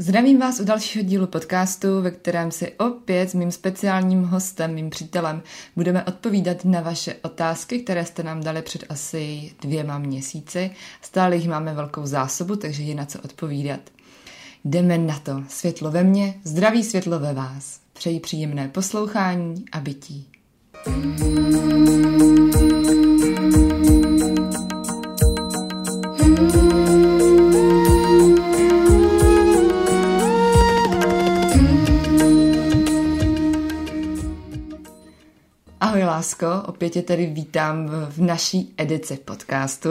Zdravím 0.00 0.38
vás 0.38 0.60
u 0.60 0.64
dalšího 0.64 1.04
dílu 1.04 1.26
podcastu, 1.26 2.02
ve 2.02 2.10
kterém 2.10 2.50
si 2.50 2.72
opět 2.72 3.30
s 3.30 3.34
mým 3.34 3.52
speciálním 3.52 4.24
hostem, 4.24 4.74
mým 4.74 4.90
přítelem, 4.90 5.42
budeme 5.76 6.04
odpovídat 6.04 6.64
na 6.64 6.80
vaše 6.80 7.14
otázky, 7.22 7.78
které 7.78 8.04
jste 8.04 8.22
nám 8.22 8.42
dali 8.42 8.62
před 8.62 8.84
asi 8.88 9.52
dvěma 9.62 9.98
měsíci. 9.98 10.70
Stále 11.02 11.36
jich 11.36 11.48
máme 11.48 11.74
velkou 11.74 12.06
zásobu, 12.06 12.56
takže 12.56 12.82
je 12.82 12.94
na 12.94 13.06
co 13.06 13.18
odpovídat. 13.20 13.80
Jdeme 14.64 14.98
na 14.98 15.18
to. 15.18 15.42
Světlo 15.48 15.90
ve 15.90 16.04
mně, 16.04 16.34
zdraví 16.44 16.84
světlo 16.84 17.18
ve 17.18 17.34
vás. 17.34 17.80
Přeji 17.92 18.20
příjemné 18.20 18.68
poslouchání 18.68 19.64
a 19.72 19.80
bytí. 19.80 20.26
Lásko, 36.18 36.46
opět 36.66 36.90
tě 36.90 37.02
tady 37.02 37.26
vítám 37.26 37.86
v 38.10 38.20
naší 38.20 38.74
edici 38.76 39.16
podcastu. 39.16 39.88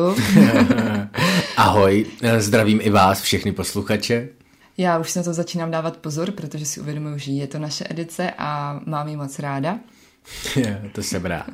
Ahoj, 1.58 2.06
zdravím 2.38 2.80
i 2.84 2.90
vás, 2.90 3.22
všechny 3.22 3.52
posluchače. 3.52 4.30
Já 4.78 5.00
už 5.00 5.10
se 5.10 5.20
na 5.20 5.24
to 5.24 5.34
začínám 5.34 5.72
dávat 5.72 5.98
pozor, 5.98 6.32
protože 6.32 6.66
si 6.66 6.80
uvědomuji, 6.80 7.20
že 7.20 7.32
je 7.32 7.48
to 7.48 7.60
naše 7.60 7.86
edice 7.90 8.32
a 8.38 8.80
mám 8.86 9.08
ji 9.08 9.16
moc 9.16 9.40
ráda. 9.40 9.80
to 10.92 11.04
jsem 11.04 11.26
rád. 11.26 11.50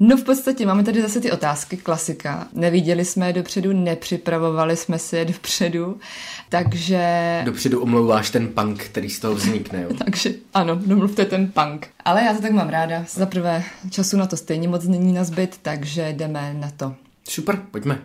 No 0.00 0.16
v 0.16 0.24
podstatě 0.24 0.66
máme 0.66 0.84
tady 0.84 1.02
zase 1.02 1.20
ty 1.20 1.32
otázky, 1.32 1.76
klasika. 1.76 2.48
Neviděli 2.52 3.04
jsme 3.04 3.26
je 3.26 3.32
dopředu, 3.32 3.72
nepřipravovali 3.72 4.76
jsme 4.76 4.98
si 4.98 5.16
je 5.16 5.24
dopředu, 5.24 6.00
takže... 6.48 7.42
Dopředu 7.44 7.80
omlouváš 7.80 8.30
ten 8.30 8.48
punk, 8.48 8.84
který 8.84 9.10
z 9.10 9.20
toho 9.20 9.34
vznikne, 9.34 9.82
jo? 9.82 9.88
takže 10.04 10.34
ano, 10.54 10.80
domluvte 10.86 11.24
ten 11.24 11.52
punk. 11.52 11.88
Ale 12.04 12.24
já 12.24 12.34
to 12.34 12.42
tak 12.42 12.52
mám 12.52 12.68
ráda. 12.68 13.04
Za 13.08 13.26
prvé 13.26 13.64
času 13.90 14.16
na 14.16 14.26
to 14.26 14.36
stejně 14.36 14.68
moc 14.68 14.84
není 14.84 15.12
na 15.12 15.24
zbyt, 15.24 15.58
takže 15.62 16.12
jdeme 16.12 16.54
na 16.54 16.70
to. 16.70 16.94
Super, 17.28 17.62
pojďme. 17.70 17.98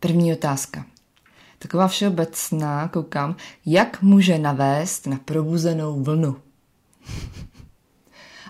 První 0.00 0.32
otázka. 0.32 0.84
Taková 1.58 1.88
všeobecná, 1.88 2.88
koukám, 2.88 3.36
jak 3.66 4.02
může 4.02 4.38
navést 4.38 5.06
na 5.06 5.18
probuzenou 5.24 6.02
vlnu? 6.02 6.36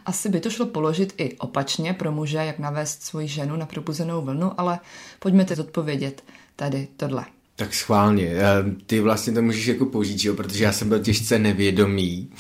Asi 0.07 0.29
by 0.29 0.41
to 0.41 0.51
šlo 0.51 0.67
položit 0.67 1.15
i 1.19 1.37
opačně 1.37 1.95
pro 1.95 2.13
muže, 2.13 2.37
jak 2.37 2.59
navést 2.59 3.03
svoji 3.03 3.29
ženu 3.29 3.57
na 3.57 3.67
probuzenou 3.67 4.23
vlnu, 4.23 4.61
ale 4.61 4.79
pojďme 5.19 5.45
teď 5.45 5.59
odpovědět 5.59 6.25
tady 6.57 6.89
tohle. 6.97 7.25
Tak 7.57 7.75
schválně. 7.75 8.27
Eh, 8.27 8.43
ty 8.87 9.01
vlastně 9.01 9.33
to 9.33 9.43
můžeš 9.43 9.67
jako 9.67 9.87
použít, 9.87 10.19
že 10.19 10.29
jo? 10.29 10.35
protože 10.35 10.65
já 10.65 10.73
jsem 10.73 10.89
byl 10.89 10.99
těžce 10.99 11.39
nevědomý. 11.39 12.31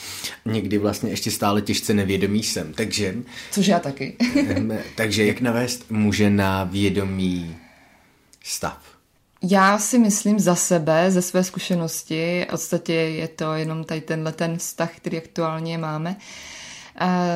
Někdy 0.44 0.78
vlastně 0.78 1.10
ještě 1.10 1.30
stále 1.30 1.62
těžce 1.62 1.94
nevědomý 1.94 2.42
jsem, 2.42 2.72
takže... 2.72 3.14
Což 3.50 3.66
já 3.66 3.78
taky. 3.78 4.16
takže 4.96 5.26
jak 5.26 5.40
navést 5.40 5.90
muže 5.90 6.30
na 6.30 6.64
vědomý 6.64 7.56
stav? 8.44 8.78
Já 9.42 9.78
si 9.78 9.98
myslím 9.98 10.40
za 10.40 10.54
sebe, 10.54 11.10
ze 11.10 11.22
své 11.22 11.44
zkušenosti, 11.44 12.44
v 12.48 12.50
podstatě 12.50 12.92
je 12.92 13.28
to 13.28 13.52
jenom 13.52 13.84
tady 13.84 14.00
tenhle 14.00 14.32
ten 14.32 14.58
vztah, 14.58 14.96
který 14.96 15.18
aktuálně 15.18 15.78
máme, 15.78 16.16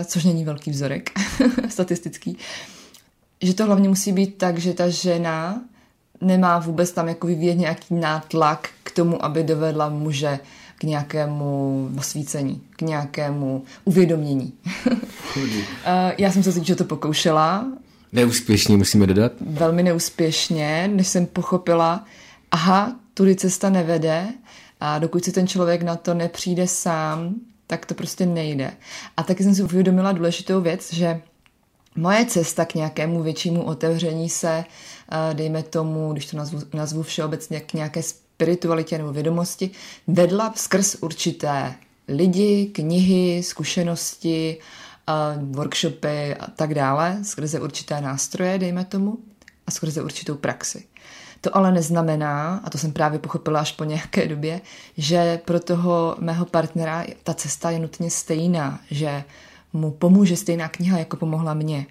což 0.04 0.24
není 0.24 0.44
velký 0.44 0.70
vzorek 0.70 1.10
statistický, 1.68 2.38
že 3.42 3.54
to 3.54 3.64
hlavně 3.64 3.88
musí 3.88 4.12
být 4.12 4.38
tak, 4.38 4.58
že 4.58 4.74
ta 4.74 4.88
žena 4.88 5.62
nemá 6.20 6.58
vůbec 6.58 6.92
tam 6.92 7.08
jako 7.08 7.26
vyvíjet 7.26 7.54
nějaký 7.54 7.94
nátlak 7.94 8.68
k 8.82 8.90
tomu, 8.90 9.24
aby 9.24 9.42
dovedla 9.42 9.88
muže 9.88 10.38
k 10.78 10.84
nějakému 10.84 11.90
osvícení, 11.98 12.62
k 12.76 12.82
nějakému 12.82 13.64
uvědomění. 13.84 14.52
Já 16.18 16.32
jsem 16.32 16.42
se 16.42 16.64
že 16.64 16.74
to 16.74 16.84
pokoušela. 16.84 17.66
Neúspěšně 18.12 18.76
musíme 18.76 19.06
dodat. 19.06 19.32
Velmi 19.40 19.82
neúspěšně, 19.82 20.90
než 20.92 21.08
jsem 21.08 21.26
pochopila, 21.26 22.04
aha, 22.50 22.96
tudy 23.14 23.36
cesta 23.36 23.70
nevede 23.70 24.26
a 24.80 24.98
dokud 24.98 25.24
si 25.24 25.32
ten 25.32 25.46
člověk 25.46 25.82
na 25.82 25.96
to 25.96 26.14
nepřijde 26.14 26.66
sám, 26.66 27.34
tak 27.66 27.86
to 27.86 27.94
prostě 27.94 28.26
nejde. 28.26 28.72
A 29.16 29.22
taky 29.22 29.44
jsem 29.44 29.54
si 29.54 29.62
uvědomila 29.62 30.12
důležitou 30.12 30.60
věc, 30.60 30.92
že 30.92 31.20
moje 31.96 32.26
cesta 32.26 32.64
k 32.64 32.74
nějakému 32.74 33.22
většímu 33.22 33.62
otevření 33.62 34.28
se, 34.28 34.64
eh, 35.12 35.34
dejme 35.34 35.62
tomu, 35.62 36.12
když 36.12 36.26
to 36.26 36.36
nazvu, 36.36 36.60
nazvu 36.74 37.02
všeobecně, 37.02 37.60
k 37.60 37.72
nějaké 37.72 38.02
spiritualitě 38.02 38.98
nebo 38.98 39.12
vědomosti, 39.12 39.70
vedla 40.06 40.52
skrz 40.56 40.96
určité 41.00 41.74
lidi, 42.08 42.66
knihy, 42.66 43.42
zkušenosti, 43.42 44.58
eh, 45.08 45.12
workshopy 45.50 46.34
a 46.34 46.50
tak 46.50 46.74
dále, 46.74 47.18
skrze 47.22 47.60
určité 47.60 48.00
nástroje, 48.00 48.58
dejme 48.58 48.84
tomu, 48.84 49.18
a 49.66 49.70
skrze 49.70 50.02
určitou 50.02 50.34
praxi. 50.34 50.84
To 51.40 51.56
ale 51.56 51.72
neznamená, 51.72 52.60
a 52.64 52.70
to 52.70 52.78
jsem 52.78 52.92
právě 52.92 53.18
pochopila 53.18 53.60
až 53.60 53.72
po 53.72 53.84
nějaké 53.84 54.28
době, 54.28 54.60
že 54.96 55.40
pro 55.44 55.60
toho 55.60 56.16
mého 56.18 56.44
partnera 56.44 57.04
ta 57.22 57.34
cesta 57.34 57.70
je 57.70 57.78
nutně 57.78 58.10
stejná, 58.10 58.80
že 58.90 59.24
mu 59.72 59.90
pomůže 59.90 60.36
stejná 60.36 60.68
kniha, 60.68 60.98
jako 60.98 61.16
pomohla 61.16 61.54
mně 61.54 61.86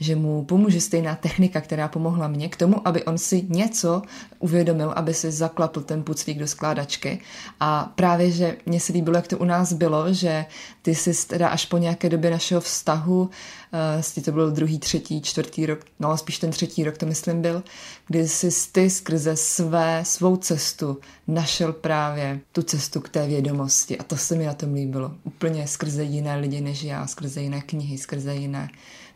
že 0.00 0.16
mu 0.16 0.44
pomůže 0.44 0.80
stejná 0.80 1.14
technika, 1.14 1.60
která 1.60 1.88
pomohla 1.88 2.28
mně 2.28 2.48
k 2.48 2.56
tomu, 2.56 2.88
aby 2.88 3.04
on 3.04 3.18
si 3.18 3.46
něco 3.48 4.02
uvědomil, 4.38 4.92
aby 4.96 5.14
si 5.14 5.32
zaklapl 5.32 5.80
ten 5.80 6.02
puclík 6.02 6.38
do 6.38 6.46
skládačky. 6.46 7.20
A 7.60 7.92
právě, 7.94 8.30
že 8.30 8.56
mně 8.66 8.80
se 8.80 8.92
líbilo, 8.92 9.16
jak 9.16 9.28
to 9.28 9.38
u 9.38 9.44
nás 9.44 9.72
bylo, 9.72 10.12
že 10.12 10.46
ty 10.82 10.94
jsi 10.94 11.26
teda 11.26 11.48
až 11.48 11.66
po 11.66 11.78
nějaké 11.78 12.08
době 12.08 12.30
našeho 12.30 12.60
vztahu, 12.60 13.20
uh, 13.20 14.22
to 14.24 14.32
byl 14.32 14.50
druhý, 14.50 14.78
třetí, 14.78 15.22
čtvrtý 15.22 15.66
rok, 15.66 15.80
no 16.00 16.16
spíš 16.16 16.38
ten 16.38 16.50
třetí 16.50 16.84
rok 16.84 16.98
to 16.98 17.06
myslím 17.06 17.42
byl, 17.42 17.62
kdy 18.06 18.28
jsi 18.28 18.48
ty 18.72 18.90
skrze 18.90 19.36
své, 19.36 20.02
svou 20.06 20.36
cestu 20.36 20.98
našel 21.28 21.72
právě 21.72 22.40
tu 22.52 22.62
cestu 22.62 23.00
k 23.00 23.08
té 23.08 23.26
vědomosti. 23.26 23.98
A 23.98 24.02
to 24.02 24.16
se 24.16 24.34
mi 24.34 24.46
na 24.46 24.54
tom 24.54 24.74
líbilo. 24.74 25.14
Úplně 25.24 25.66
skrze 25.66 26.04
jiné 26.04 26.36
lidi 26.36 26.60
než 26.60 26.82
já, 26.82 27.06
skrze 27.06 27.42
jiné 27.42 27.60
knihy, 27.60 27.98
skrze 27.98 28.34
jiné 28.34 28.68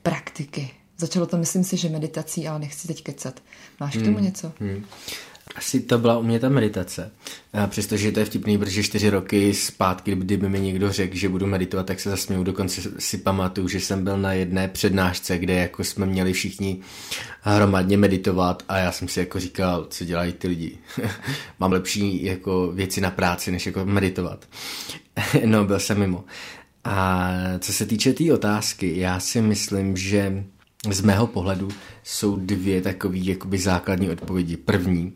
praktiky. 0.09 0.71
Začalo 0.99 1.27
to, 1.27 1.37
myslím 1.37 1.65
si, 1.65 1.77
že 1.77 1.89
meditací, 1.89 2.49
ale 2.49 2.59
nechci 2.59 2.89
teď 2.89 3.03
kecat. 3.03 3.43
Máš 3.81 3.97
k 3.97 4.03
tomu 4.03 4.17
hmm. 4.17 4.25
něco? 4.25 4.53
Hmm. 4.61 4.85
Asi 5.57 5.81
to 5.81 5.99
byla 5.99 6.19
u 6.19 6.23
mě 6.23 6.41
ta 6.41 6.49
meditace. 6.49 7.11
Přestože 7.67 8.13
to 8.13 8.21
je 8.21 8.25
vtipný, 8.25 8.59
protože 8.59 8.83
čtyři 8.83 9.11
roky 9.11 9.55
zpátky, 9.55 10.15
kdyby 10.15 10.49
mi 10.49 10.61
někdo 10.61 10.93
řekl, 10.93 11.17
že 11.17 11.29
budu 11.29 11.47
meditovat, 11.47 11.87
tak 11.87 12.01
se 12.01 12.11
zasměju. 12.11 12.45
Dokonce 12.45 12.81
si 12.99 13.19
pamatuju, 13.19 13.69
že 13.69 13.81
jsem 13.81 14.05
byl 14.05 14.19
na 14.19 14.33
jedné 14.33 14.69
přednášce, 14.69 15.39
kde 15.39 15.55
jako 15.55 15.85
jsme 15.85 16.07
měli 16.07 16.33
všichni 16.33 16.81
hromadně 17.41 17.97
meditovat 17.97 18.63
a 18.69 18.79
já 18.79 18.93
jsem 18.93 19.09
si 19.09 19.21
jako 19.21 19.41
říkal, 19.41 19.87
co 19.91 20.05
dělají 20.05 20.33
ty 20.33 20.49
lidi. 20.49 20.79
Mám 21.61 21.73
lepší 21.73 22.25
jako 22.25 22.73
věci 22.73 23.01
na 23.01 23.11
práci, 23.11 23.51
než 23.51 23.67
jako 23.67 23.85
meditovat. 23.85 24.49
no, 25.45 25.65
byl 25.65 25.81
jsem 25.81 25.99
mimo. 25.99 26.25
A 26.85 27.33
co 27.59 27.73
se 27.73 27.87
týče 27.87 28.11
té 28.11 28.17
tý 28.17 28.33
otázky, 28.33 28.99
já 28.99 29.21
si 29.21 29.43
myslím, 29.43 29.97
že 29.97 30.45
z 30.91 31.01
mého 31.01 31.27
pohledu 31.27 31.69
jsou 32.05 32.37
dvě 32.37 32.83
takové 32.83 33.19
jakoby 33.19 33.59
základní 33.59 34.11
odpovědi. 34.11 34.57
První, 34.57 35.13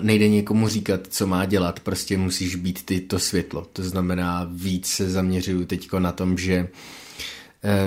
nejde 0.00 0.28
někomu 0.28 0.68
říkat, 0.68 1.00
co 1.10 1.26
má 1.26 1.44
dělat, 1.44 1.80
prostě 1.80 2.18
musíš 2.18 2.56
být 2.56 2.86
ty 2.86 3.00
to 3.00 3.18
světlo. 3.18 3.66
To 3.72 3.82
znamená, 3.82 4.48
víc 4.52 4.86
se 4.86 5.10
zaměřuju 5.10 5.64
teď 5.64 5.92
na 5.98 6.12
tom, 6.12 6.38
že 6.38 6.54
e, 6.54 6.68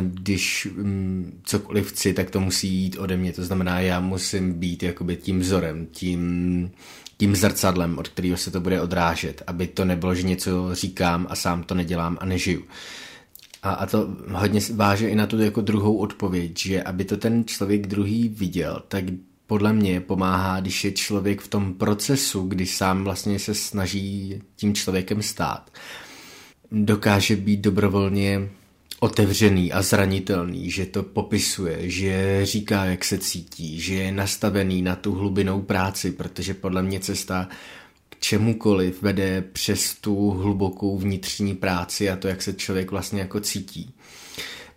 když 0.01 0.67
mm, 0.75 1.41
cokoliv 1.43 1.91
chci, 1.91 2.13
tak 2.13 2.29
to 2.29 2.39
musí 2.39 2.67
jít 2.67 2.97
ode 2.99 3.17
mě. 3.17 3.33
To 3.33 3.43
znamená, 3.43 3.79
já 3.79 3.99
musím 3.99 4.53
být 4.53 4.83
jakoby 4.83 5.15
tím 5.15 5.39
vzorem, 5.39 5.87
tím 5.91 6.71
tím 7.17 7.35
zrcadlem, 7.35 7.97
od 7.97 8.07
kterého 8.07 8.37
se 8.37 8.51
to 8.51 8.59
bude 8.59 8.81
odrážet, 8.81 9.43
aby 9.47 9.67
to 9.67 9.85
nebylo, 9.85 10.15
že 10.15 10.23
něco 10.23 10.75
říkám 10.75 11.27
a 11.29 11.35
sám 11.35 11.63
to 11.63 11.75
nedělám 11.75 12.17
a 12.21 12.25
nežiju. 12.25 12.63
A, 13.63 13.71
a 13.71 13.85
to 13.85 14.07
hodně 14.31 14.61
váže 14.73 15.09
i 15.09 15.15
na 15.15 15.27
tu 15.27 15.39
jako 15.39 15.61
druhou 15.61 15.97
odpověď, 15.97 16.59
že 16.59 16.83
aby 16.83 17.05
to 17.05 17.17
ten 17.17 17.45
člověk 17.45 17.87
druhý 17.87 18.29
viděl, 18.29 18.83
tak 18.87 19.03
podle 19.47 19.73
mě 19.73 20.01
pomáhá, 20.01 20.59
když 20.59 20.83
je 20.83 20.91
člověk 20.91 21.41
v 21.41 21.47
tom 21.47 21.73
procesu, 21.73 22.47
kdy 22.47 22.65
sám 22.65 23.03
vlastně 23.03 23.39
se 23.39 23.53
snaží 23.53 24.41
tím 24.55 24.73
člověkem 24.75 25.21
stát. 25.21 25.71
Dokáže 26.71 27.35
být 27.35 27.61
dobrovolně 27.61 28.49
otevřený 28.99 29.73
a 29.73 29.81
zranitelný, 29.81 30.71
že 30.71 30.85
to 30.85 31.03
popisuje, 31.03 31.89
že 31.89 32.39
říká, 32.45 32.85
jak 32.85 33.05
se 33.05 33.17
cítí, 33.17 33.81
že 33.81 33.93
je 33.93 34.11
nastavený 34.11 34.81
na 34.81 34.95
tu 34.95 35.11
hlubinou 35.13 35.61
práci, 35.61 36.11
protože 36.11 36.53
podle 36.53 36.81
mě 36.81 36.99
cesta 36.99 37.49
k 38.09 38.19
čemukoliv 38.19 39.01
vede 39.01 39.41
přes 39.41 39.95
tu 39.95 40.29
hlubokou 40.29 40.97
vnitřní 40.97 41.55
práci 41.55 42.09
a 42.09 42.15
to, 42.15 42.27
jak 42.27 42.41
se 42.41 42.53
člověk 42.53 42.91
vlastně 42.91 43.19
jako 43.19 43.39
cítí. 43.39 43.93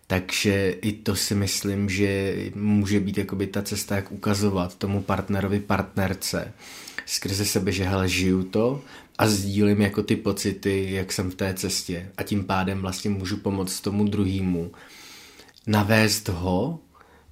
Takže 0.07 0.71
i 0.71 0.93
to 0.93 1.17
si 1.17 1.35
myslím, 1.35 1.89
že 1.89 2.35
může 2.55 3.01
být 3.01 3.19
jakoby 3.19 3.47
ta 3.47 3.63
cesta, 3.63 3.97
jak 3.97 4.13
ukazovat 4.13 4.75
tomu 4.75 5.03
partnerovi, 5.03 5.61
partnerce 5.61 6.53
skrze 7.11 7.45
sebe, 7.45 7.73
že 7.73 7.85
hele, 7.85 8.09
žiju 8.09 8.43
to 8.43 8.83
a 9.19 9.27
sdílím 9.27 9.81
jako 9.81 10.03
ty 10.03 10.17
pocity, 10.17 10.87
jak 10.91 11.13
jsem 11.13 11.31
v 11.31 11.35
té 11.35 11.55
cestě 11.55 12.11
a 12.17 12.23
tím 12.23 12.45
pádem 12.45 12.81
vlastně 12.81 13.11
můžu 13.11 13.37
pomoct 13.37 13.81
tomu 13.81 14.05
druhému 14.05 14.73
navést 15.67 16.29
ho 16.29 16.79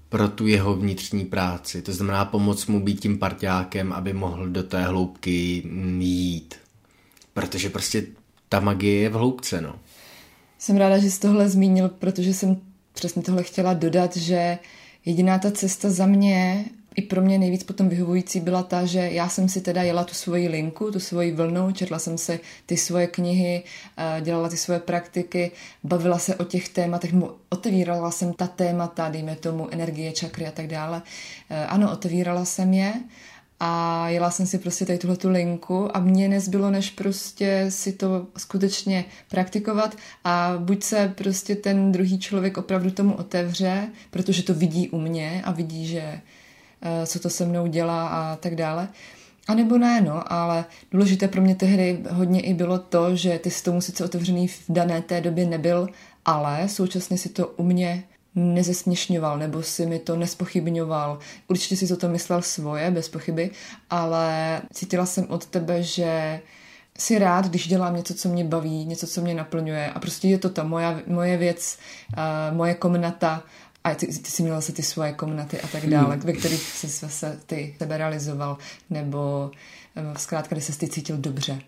pro 0.09 0.29
tu 0.29 0.47
jeho 0.47 0.77
vnitřní 0.77 1.25
práci. 1.25 1.83
To 1.83 1.93
znamená 1.93 2.25
pomoct 2.25 2.67
mu 2.67 2.81
být 2.81 3.01
tím 3.01 3.19
parťákem, 3.19 3.93
aby 3.93 4.13
mohl 4.13 4.49
do 4.49 4.63
té 4.63 4.83
hloubky 4.83 5.63
jít. 5.99 6.55
Protože 7.35 7.71
prostě 7.71 8.07
ta 8.49 8.61
magie 8.61 9.01
je 9.01 9.09
v 9.09 9.13
hloubce, 9.13 9.61
no. 9.61 9.79
Jsem 10.59 10.77
ráda, 10.77 10.99
že 10.99 11.11
jsi 11.11 11.21
tohle 11.21 11.49
zmínil, 11.49 11.89
protože 11.89 12.35
jsem 12.35 12.57
přesně 12.93 13.23
tohle 13.23 13.43
chtěla 13.43 13.75
dodat, 13.75 14.17
že 14.17 14.59
jediná 15.05 15.39
ta 15.39 15.51
cesta 15.51 15.91
za 15.91 16.07
mě 16.07 16.65
i 16.99 17.03
pro 17.03 17.21
mě 17.21 17.39
nejvíc 17.39 17.62
potom 17.62 17.89
vyhovující 17.89 18.41
byla 18.41 18.62
ta, 18.62 18.87
že 18.87 18.99
já 18.99 19.29
jsem 19.29 19.49
si 19.49 19.61
teda 19.61 19.83
jela 19.83 20.05
tu 20.05 20.15
svoji 20.15 20.49
linku, 20.49 20.91
tu 20.91 21.00
svoji 21.00 21.33
vlnu, 21.33 21.73
četla 21.73 21.99
jsem 21.99 22.19
si 22.19 22.41
ty 22.67 22.77
svoje 22.77 23.06
knihy, 23.06 23.62
eh, 23.97 24.21
dělala 24.21 24.49
ty 24.49 24.56
svoje 24.56 24.81
praktiky, 24.81 25.50
bavila 25.85 26.19
se 26.19 26.37
o 26.37 26.45
těch 26.45 26.69
tématech, 26.69 27.15
otevírala 27.49 28.11
jsem 28.11 28.33
ta 28.33 28.47
témata, 28.47 29.09
dejme 29.09 29.37
tomu 29.37 29.69
energie, 29.71 30.12
čakry 30.12 30.47
a 30.47 30.50
tak 30.50 30.67
dále. 30.67 31.03
Eh, 31.50 31.67
ano, 31.67 31.93
otevírala 31.93 32.45
jsem 32.45 32.75
je 32.75 32.95
a 33.61 34.05
jela 34.09 34.31
jsem 34.31 34.47
si 34.47 34.59
prostě 34.59 34.87
tady 34.87 34.99
tuhle 34.99 35.17
tu 35.17 35.31
linku 35.31 35.97
a 35.97 36.01
mě 36.01 36.29
nezbylo, 36.29 36.71
než 36.71 36.91
prostě 36.91 37.67
si 37.69 37.93
to 37.93 38.27
skutečně 38.37 39.05
praktikovat 39.31 39.97
a 40.25 40.55
buď 40.59 40.83
se 40.83 41.15
prostě 41.17 41.56
ten 41.56 41.93
druhý 41.93 42.19
člověk 42.19 42.59
opravdu 42.59 42.91
tomu 42.91 43.15
otevře, 43.15 43.89
protože 44.11 44.43
to 44.43 44.55
vidí 44.55 44.89
u 44.89 44.99
mě 44.99 45.43
a 45.44 45.53
vidí, 45.53 45.87
že 45.87 46.21
co 47.07 47.19
to 47.19 47.31
se 47.31 47.45
mnou 47.45 47.67
dělá 47.67 48.09
a 48.09 48.37
tak 48.37 48.57
dále. 48.57 48.89
A 49.49 49.55
nebo 49.55 49.79
ne, 49.79 50.01
no, 50.01 50.33
ale 50.33 50.65
důležité 50.91 51.29
pro 51.29 51.43
mě 51.43 51.55
tehdy 51.55 52.05
hodně 52.11 52.41
i 52.41 52.55
bylo 52.55 52.79
to, 52.79 53.17
že 53.17 53.39
ty 53.39 53.51
jsi 53.51 53.65
tomu 53.65 53.81
sice 53.81 54.05
otevřený 54.05 54.49
v 54.49 54.65
dané 54.69 55.03
té 55.03 55.21
době 55.21 55.47
nebyl, 55.47 55.89
ale 56.25 56.69
současně 56.69 57.19
si 57.19 57.29
to 57.29 57.47
u 57.47 57.63
mě 57.63 58.05
nezesměšňoval, 58.35 59.39
nebo 59.39 59.63
si 59.63 59.87
mi 59.87 59.99
to 59.99 60.17
nespochybňoval. 60.17 61.19
Určitě 61.49 61.77
si 61.77 61.89
to, 61.89 61.97
to 61.97 62.09
myslel 62.09 62.43
svoje, 62.43 62.91
bez 62.91 63.09
pochyby, 63.09 63.51
ale 63.91 64.61
cítila 64.73 65.07
jsem 65.07 65.27
od 65.29 65.47
tebe, 65.47 65.83
že 65.83 66.41
si 66.99 67.19
rád, 67.19 67.47
když 67.47 67.69
dělám 67.69 67.97
něco, 67.97 68.15
co 68.15 68.29
mě 68.29 68.45
baví, 68.45 68.85
něco, 68.85 69.07
co 69.07 69.21
mě 69.21 69.35
naplňuje 69.35 69.91
a 69.91 69.99
prostě 69.99 70.29
je 70.29 70.39
to 70.39 70.51
ta 70.51 70.63
moja, 70.63 71.01
moje 71.07 71.37
věc, 71.37 71.79
uh, 72.17 72.57
moje 72.57 72.75
komnata 72.75 73.43
a 73.93 73.94
ty, 73.94 74.06
ty 74.06 74.31
jsi 74.31 74.43
měla 74.43 74.61
se 74.61 74.73
ty 74.73 74.82
svoje 74.82 75.12
komnaty 75.12 75.61
a 75.61 75.67
tak 75.67 75.87
dále, 75.87 76.14
hmm. 76.14 76.26
ve 76.26 76.32
kterých 76.32 76.62
jsi 76.62 76.88
se 76.88 77.38
ty 77.46 77.75
sebe 77.79 77.99
realizoval, 77.99 78.58
nebo 78.90 79.50
zkrátka, 80.17 80.55
kde 80.55 80.62
se 80.62 80.79
ty 80.79 80.88
cítil 80.88 81.17
dobře. 81.17 81.61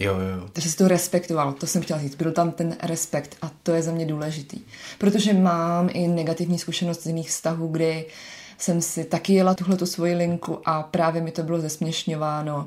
Jo, 0.00 0.14
jo. 0.14 0.48
Takže 0.52 0.70
jsi 0.70 0.76
to 0.76 0.88
respektoval, 0.88 1.52
to 1.52 1.66
jsem 1.66 1.82
chtěla 1.82 2.00
říct. 2.00 2.14
Byl 2.14 2.32
tam 2.32 2.50
ten 2.50 2.76
respekt 2.82 3.36
a 3.42 3.50
to 3.62 3.72
je 3.72 3.82
za 3.82 3.92
mě 3.92 4.06
důležitý. 4.06 4.60
Protože 4.98 5.32
mám 5.32 5.88
i 5.92 6.08
negativní 6.08 6.58
zkušenost 6.58 7.02
z 7.02 7.06
jiných 7.06 7.28
vztahů, 7.28 7.68
kdy 7.68 8.06
jsem 8.58 8.82
si 8.82 9.04
taky 9.04 9.34
jela 9.34 9.54
tuhle 9.54 9.76
tu 9.76 9.86
svoji 9.86 10.14
linku 10.14 10.68
a 10.68 10.82
právě 10.82 11.22
mi 11.22 11.30
to 11.30 11.42
bylo 11.42 11.60
zesměšňováno 11.60 12.64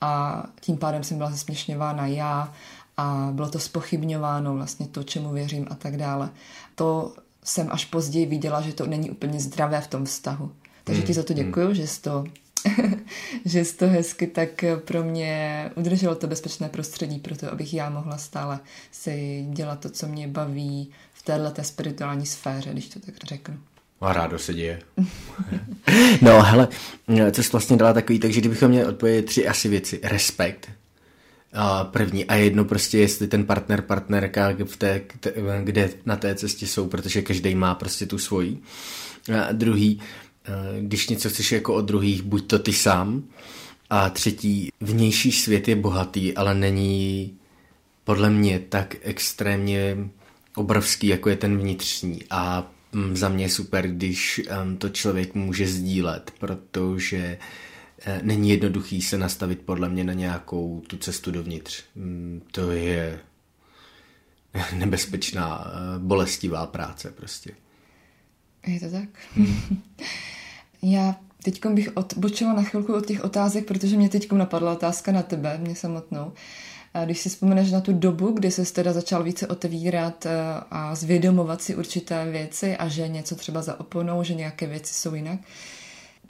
a 0.00 0.42
tím 0.60 0.76
pádem 0.76 1.04
jsem 1.04 1.16
byla 1.16 1.30
zesměšňována 1.30 2.06
já 2.06 2.52
a 2.96 3.28
bylo 3.32 3.48
to 3.48 3.58
spochybňováno 3.58 4.54
vlastně 4.54 4.88
to, 4.88 5.02
čemu 5.02 5.32
věřím 5.32 5.66
a 5.70 5.74
tak 5.74 5.96
dále. 5.96 6.30
To 6.74 7.12
jsem 7.44 7.68
až 7.70 7.84
později 7.84 8.26
viděla, 8.26 8.60
že 8.60 8.72
to 8.72 8.86
není 8.86 9.10
úplně 9.10 9.40
zdravé 9.40 9.80
v 9.80 9.86
tom 9.86 10.04
vztahu. 10.04 10.52
Takže 10.84 11.00
mm, 11.00 11.06
ti 11.06 11.12
za 11.12 11.22
to 11.22 11.32
děkuju, 11.32 11.68
mm. 11.68 11.74
že 11.74 11.86
jsi 11.86 12.02
to 12.02 12.24
že 13.44 13.64
jsi 13.64 13.76
to 13.76 13.88
hezky 13.88 14.26
tak 14.26 14.64
pro 14.84 15.04
mě 15.04 15.70
udrželo 15.74 16.14
to 16.14 16.26
bezpečné 16.26 16.68
prostředí, 16.68 17.18
proto 17.18 17.52
abych 17.52 17.74
já 17.74 17.90
mohla 17.90 18.18
stále 18.18 18.58
si 18.90 19.46
dělat 19.50 19.80
to, 19.80 19.90
co 19.90 20.06
mě 20.06 20.28
baví 20.28 20.90
v 21.12 21.22
této 21.22 21.64
spirituální 21.64 22.26
sféře, 22.26 22.70
když 22.70 22.88
to 22.88 23.00
tak 23.00 23.14
řeknu. 23.24 23.58
A 24.00 24.12
rádo 24.12 24.38
se 24.38 24.54
děje. 24.54 24.82
no, 26.22 26.42
hele, 26.42 26.68
co 27.32 27.42
jsi 27.42 27.50
vlastně 27.52 27.76
dala 27.76 27.92
takový, 27.92 28.18
takže 28.18 28.40
kdybychom 28.40 28.68
měli 28.68 28.86
odpovědět 28.86 29.22
tři 29.22 29.48
asi 29.48 29.68
věci. 29.68 30.00
Respekt, 30.02 30.70
první 31.82 32.24
a 32.24 32.34
jedno 32.34 32.64
prostě, 32.64 32.98
jestli 32.98 33.26
ten 33.26 33.44
partner, 33.44 33.82
partnerka 33.82 34.56
v 34.64 34.76
té, 34.76 35.00
kde 35.64 35.90
na 36.06 36.16
té 36.16 36.34
cestě 36.34 36.66
jsou, 36.66 36.88
protože 36.88 37.22
každý 37.22 37.54
má 37.54 37.74
prostě 37.74 38.06
tu 38.06 38.18
svoji. 38.18 38.58
A 39.40 39.52
druhý, 39.52 40.00
když 40.80 41.08
něco 41.08 41.30
chceš 41.30 41.52
jako 41.52 41.74
od 41.74 41.84
druhých, 41.84 42.22
buď 42.22 42.46
to 42.46 42.58
ty 42.58 42.72
sám. 42.72 43.22
A 43.90 44.10
třetí, 44.10 44.70
vnější 44.80 45.32
svět 45.32 45.68
je 45.68 45.76
bohatý, 45.76 46.34
ale 46.34 46.54
není 46.54 47.34
podle 48.04 48.30
mě 48.30 48.58
tak 48.68 48.96
extrémně 49.02 49.96
obrovský, 50.56 51.06
jako 51.06 51.28
je 51.28 51.36
ten 51.36 51.58
vnitřní. 51.58 52.20
A 52.30 52.70
mm, 52.92 53.16
za 53.16 53.28
mě 53.28 53.44
je 53.44 53.48
super, 53.48 53.88
když 53.88 54.40
to 54.78 54.88
člověk 54.88 55.34
může 55.34 55.66
sdílet, 55.66 56.30
protože 56.38 57.38
Eh, 57.38 57.38
není 58.22 58.50
jednoduchý 58.50 59.02
se 59.02 59.18
nastavit 59.18 59.60
podle 59.60 59.88
mě 59.88 60.04
na 60.04 60.12
nějakou 60.12 60.82
tu 60.86 60.96
cestu 60.96 61.30
dovnitř. 61.30 61.84
Mm, 61.94 62.42
to 62.52 62.70
je 62.70 63.20
nebezpečná, 64.74 65.66
eh, 65.66 65.98
bolestivá 65.98 66.66
práce 66.66 67.10
prostě. 67.10 67.50
Je 68.66 68.80
to 68.80 68.90
tak? 68.90 69.08
Hmm. 69.34 69.82
Já 70.82 71.16
teď 71.42 71.66
bych 71.66 71.96
odbočila 71.96 72.52
na 72.52 72.62
chvilku 72.62 72.94
od 72.94 73.06
těch 73.06 73.24
otázek, 73.24 73.66
protože 73.66 73.96
mě 73.96 74.08
teď 74.08 74.32
napadla 74.32 74.72
otázka 74.72 75.12
na 75.12 75.22
tebe, 75.22 75.58
mě 75.58 75.74
samotnou. 75.74 76.32
Když 77.04 77.18
si 77.18 77.28
vzpomeneš 77.28 77.70
na 77.70 77.80
tu 77.80 77.92
dobu, 77.92 78.30
kdy 78.30 78.50
se 78.50 78.72
teda 78.72 78.92
začal 78.92 79.22
více 79.22 79.46
otevírat 79.46 80.26
eh, 80.26 80.30
a 80.70 80.94
zvědomovat 80.94 81.62
si 81.62 81.76
určité 81.76 82.30
věci 82.30 82.76
a 82.76 82.88
že 82.88 83.08
něco 83.08 83.36
třeba 83.36 83.62
za 83.62 83.80
oponou, 83.80 84.22
že 84.22 84.34
nějaké 84.34 84.66
věci 84.66 84.94
jsou 84.94 85.14
jinak, 85.14 85.40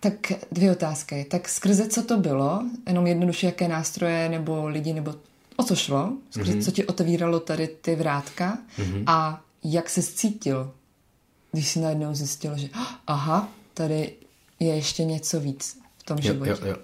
tak 0.05 0.33
dvě 0.53 0.73
otázky. 0.73 1.27
Tak 1.31 1.49
skrze 1.49 1.89
co 1.89 2.03
to 2.03 2.17
bylo? 2.17 2.63
Jenom 2.87 3.07
jednoduše, 3.07 3.47
jaké 3.47 3.69
nástroje 3.69 4.29
nebo 4.29 4.69
lidi, 4.69 4.93
nebo 4.93 5.15
o 5.57 5.63
co 5.65 5.77
šlo? 5.77 6.13
Skrze 6.31 6.53
mm-hmm. 6.53 6.65
co 6.65 6.71
ti 6.71 6.87
otevíralo 6.87 7.41
tady 7.41 7.69
ty 7.69 7.97
vrátka? 7.97 8.59
Mm-hmm. 8.79 9.05
A 9.07 9.41
jak 9.65 9.91
se 9.91 10.03
cítil, 10.03 10.73
když 11.53 11.69
si 11.69 11.81
najednou 11.81 12.15
zjistil, 12.15 12.57
že 12.57 12.69
aha, 13.07 13.49
tady 13.75 14.13
je 14.61 14.75
ještě 14.75 15.05
něco 15.05 15.41
víc 15.41 15.79
v 15.99 16.03
tom 16.03 16.17
jo, 16.19 16.23
životě? 16.23 16.51
Jo, 16.51 16.59
jo. 16.69 16.77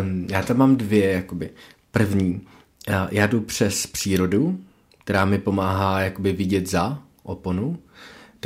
Um, 0.00 0.26
já 0.30 0.42
tam 0.42 0.56
mám 0.56 0.76
dvě, 0.76 1.12
jakoby. 1.12 1.50
První, 1.90 2.40
já, 2.88 3.08
já 3.12 3.26
jdu 3.26 3.40
přes 3.40 3.86
přírodu, 3.86 4.60
která 5.04 5.24
mi 5.24 5.38
pomáhá 5.38 6.00
jakoby 6.00 6.32
vidět 6.32 6.70
za 6.70 7.02
oponu 7.22 7.78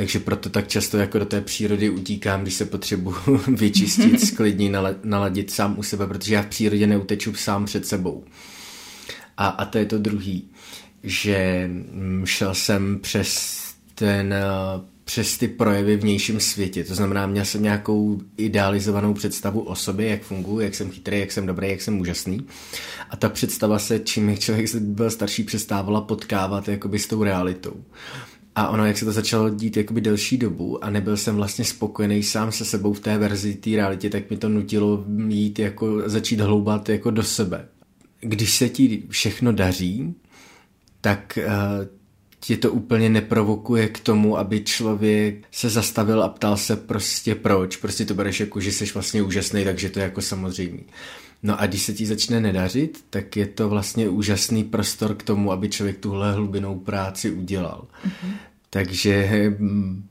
takže 0.01 0.19
proto 0.19 0.49
tak 0.49 0.67
často 0.67 0.97
jako 0.97 1.19
do 1.19 1.25
té 1.25 1.41
přírody 1.41 1.89
utíkám, 1.89 2.41
když 2.41 2.53
se 2.53 2.65
potřebuji 2.65 3.15
vyčistit, 3.47 4.21
sklidnit, 4.25 4.73
naladit 5.03 5.51
sám 5.51 5.79
u 5.79 5.83
sebe, 5.83 6.07
protože 6.07 6.33
já 6.33 6.41
v 6.41 6.47
přírodě 6.47 6.87
neuteču 6.87 7.33
sám 7.33 7.65
před 7.65 7.87
sebou. 7.87 8.23
A, 9.37 9.47
a 9.47 9.65
to 9.65 9.77
je 9.77 9.85
to 9.85 9.97
druhý, 9.97 10.49
že 11.03 11.69
mm, 11.71 12.25
šel 12.25 12.55
jsem 12.55 12.99
přes 12.99 13.61
ten 13.95 14.33
přes 15.03 15.37
ty 15.37 15.47
projevy 15.47 15.97
v 15.97 16.01
vnějším 16.01 16.39
světě. 16.39 16.83
To 16.83 16.95
znamená, 16.95 17.27
měl 17.27 17.45
jsem 17.45 17.63
nějakou 17.63 18.21
idealizovanou 18.37 19.13
představu 19.13 19.61
o 19.61 19.75
sobě, 19.75 20.07
jak 20.07 20.21
funguji, 20.21 20.59
jak 20.59 20.75
jsem 20.75 20.91
chytrý, 20.91 21.19
jak 21.19 21.31
jsem 21.31 21.45
dobrý, 21.45 21.69
jak 21.69 21.81
jsem 21.81 21.99
úžasný. 21.99 22.47
A 23.09 23.15
ta 23.15 23.29
představa 23.29 23.79
se, 23.79 23.99
čím 23.99 24.37
člověk 24.37 24.75
byl 24.75 25.11
starší, 25.11 25.43
přestávala 25.43 26.01
potkávat 26.01 26.67
jakoby 26.67 26.99
s 26.99 27.07
tou 27.07 27.23
realitou. 27.23 27.83
A 28.55 28.67
ono, 28.67 28.85
jak 28.85 28.97
se 28.97 29.05
to 29.05 29.11
začalo 29.11 29.49
dít 29.49 29.77
jakoby 29.77 30.01
delší 30.01 30.37
dobu 30.37 30.83
a 30.83 30.89
nebyl 30.89 31.17
jsem 31.17 31.35
vlastně 31.35 31.65
spokojený 31.65 32.23
sám 32.23 32.51
se 32.51 32.65
sebou 32.65 32.93
v 32.93 32.99
té 32.99 33.17
verzi 33.17 33.55
té 33.55 33.69
realitě, 33.69 34.09
tak 34.09 34.29
mi 34.29 34.37
to 34.37 34.49
nutilo 34.49 35.05
jít 35.27 35.59
jako, 35.59 36.09
začít 36.09 36.39
hloubat 36.39 36.89
jako 36.89 37.11
do 37.11 37.23
sebe. 37.23 37.67
Když 38.19 38.57
se 38.57 38.69
ti 38.69 39.03
všechno 39.09 39.51
daří, 39.51 40.15
tak 41.01 41.39
uh, 41.47 41.85
tě 42.39 42.57
to 42.57 42.71
úplně 42.71 43.09
neprovokuje 43.09 43.87
k 43.87 43.99
tomu, 43.99 44.37
aby 44.37 44.63
člověk 44.63 45.45
se 45.51 45.69
zastavil 45.69 46.23
a 46.23 46.29
ptal 46.29 46.57
se 46.57 46.75
prostě 46.75 47.35
proč. 47.35 47.75
Prostě 47.77 48.05
to 48.05 48.13
bereš 48.13 48.39
jako, 48.39 48.59
že 48.59 48.71
jsi 48.71 48.85
vlastně 48.93 49.21
úžasný, 49.21 49.63
takže 49.63 49.89
to 49.89 49.99
je 49.99 50.03
jako 50.03 50.21
samozřejmé. 50.21 50.79
No 51.43 51.61
a 51.61 51.67
když 51.67 51.83
se 51.83 51.93
ti 51.93 52.05
začne 52.05 52.39
nedařit, 52.39 53.05
tak 53.09 53.37
je 53.37 53.45
to 53.45 53.69
vlastně 53.69 54.09
úžasný 54.09 54.63
prostor 54.63 55.15
k 55.15 55.23
tomu, 55.23 55.51
aby 55.51 55.69
člověk 55.69 55.97
tuhle 55.97 56.33
hlubinou 56.33 56.79
práci 56.79 57.31
udělal. 57.31 57.87
Mm-hmm. 58.05 58.33
Takže 58.69 59.27
hm, 59.59 60.03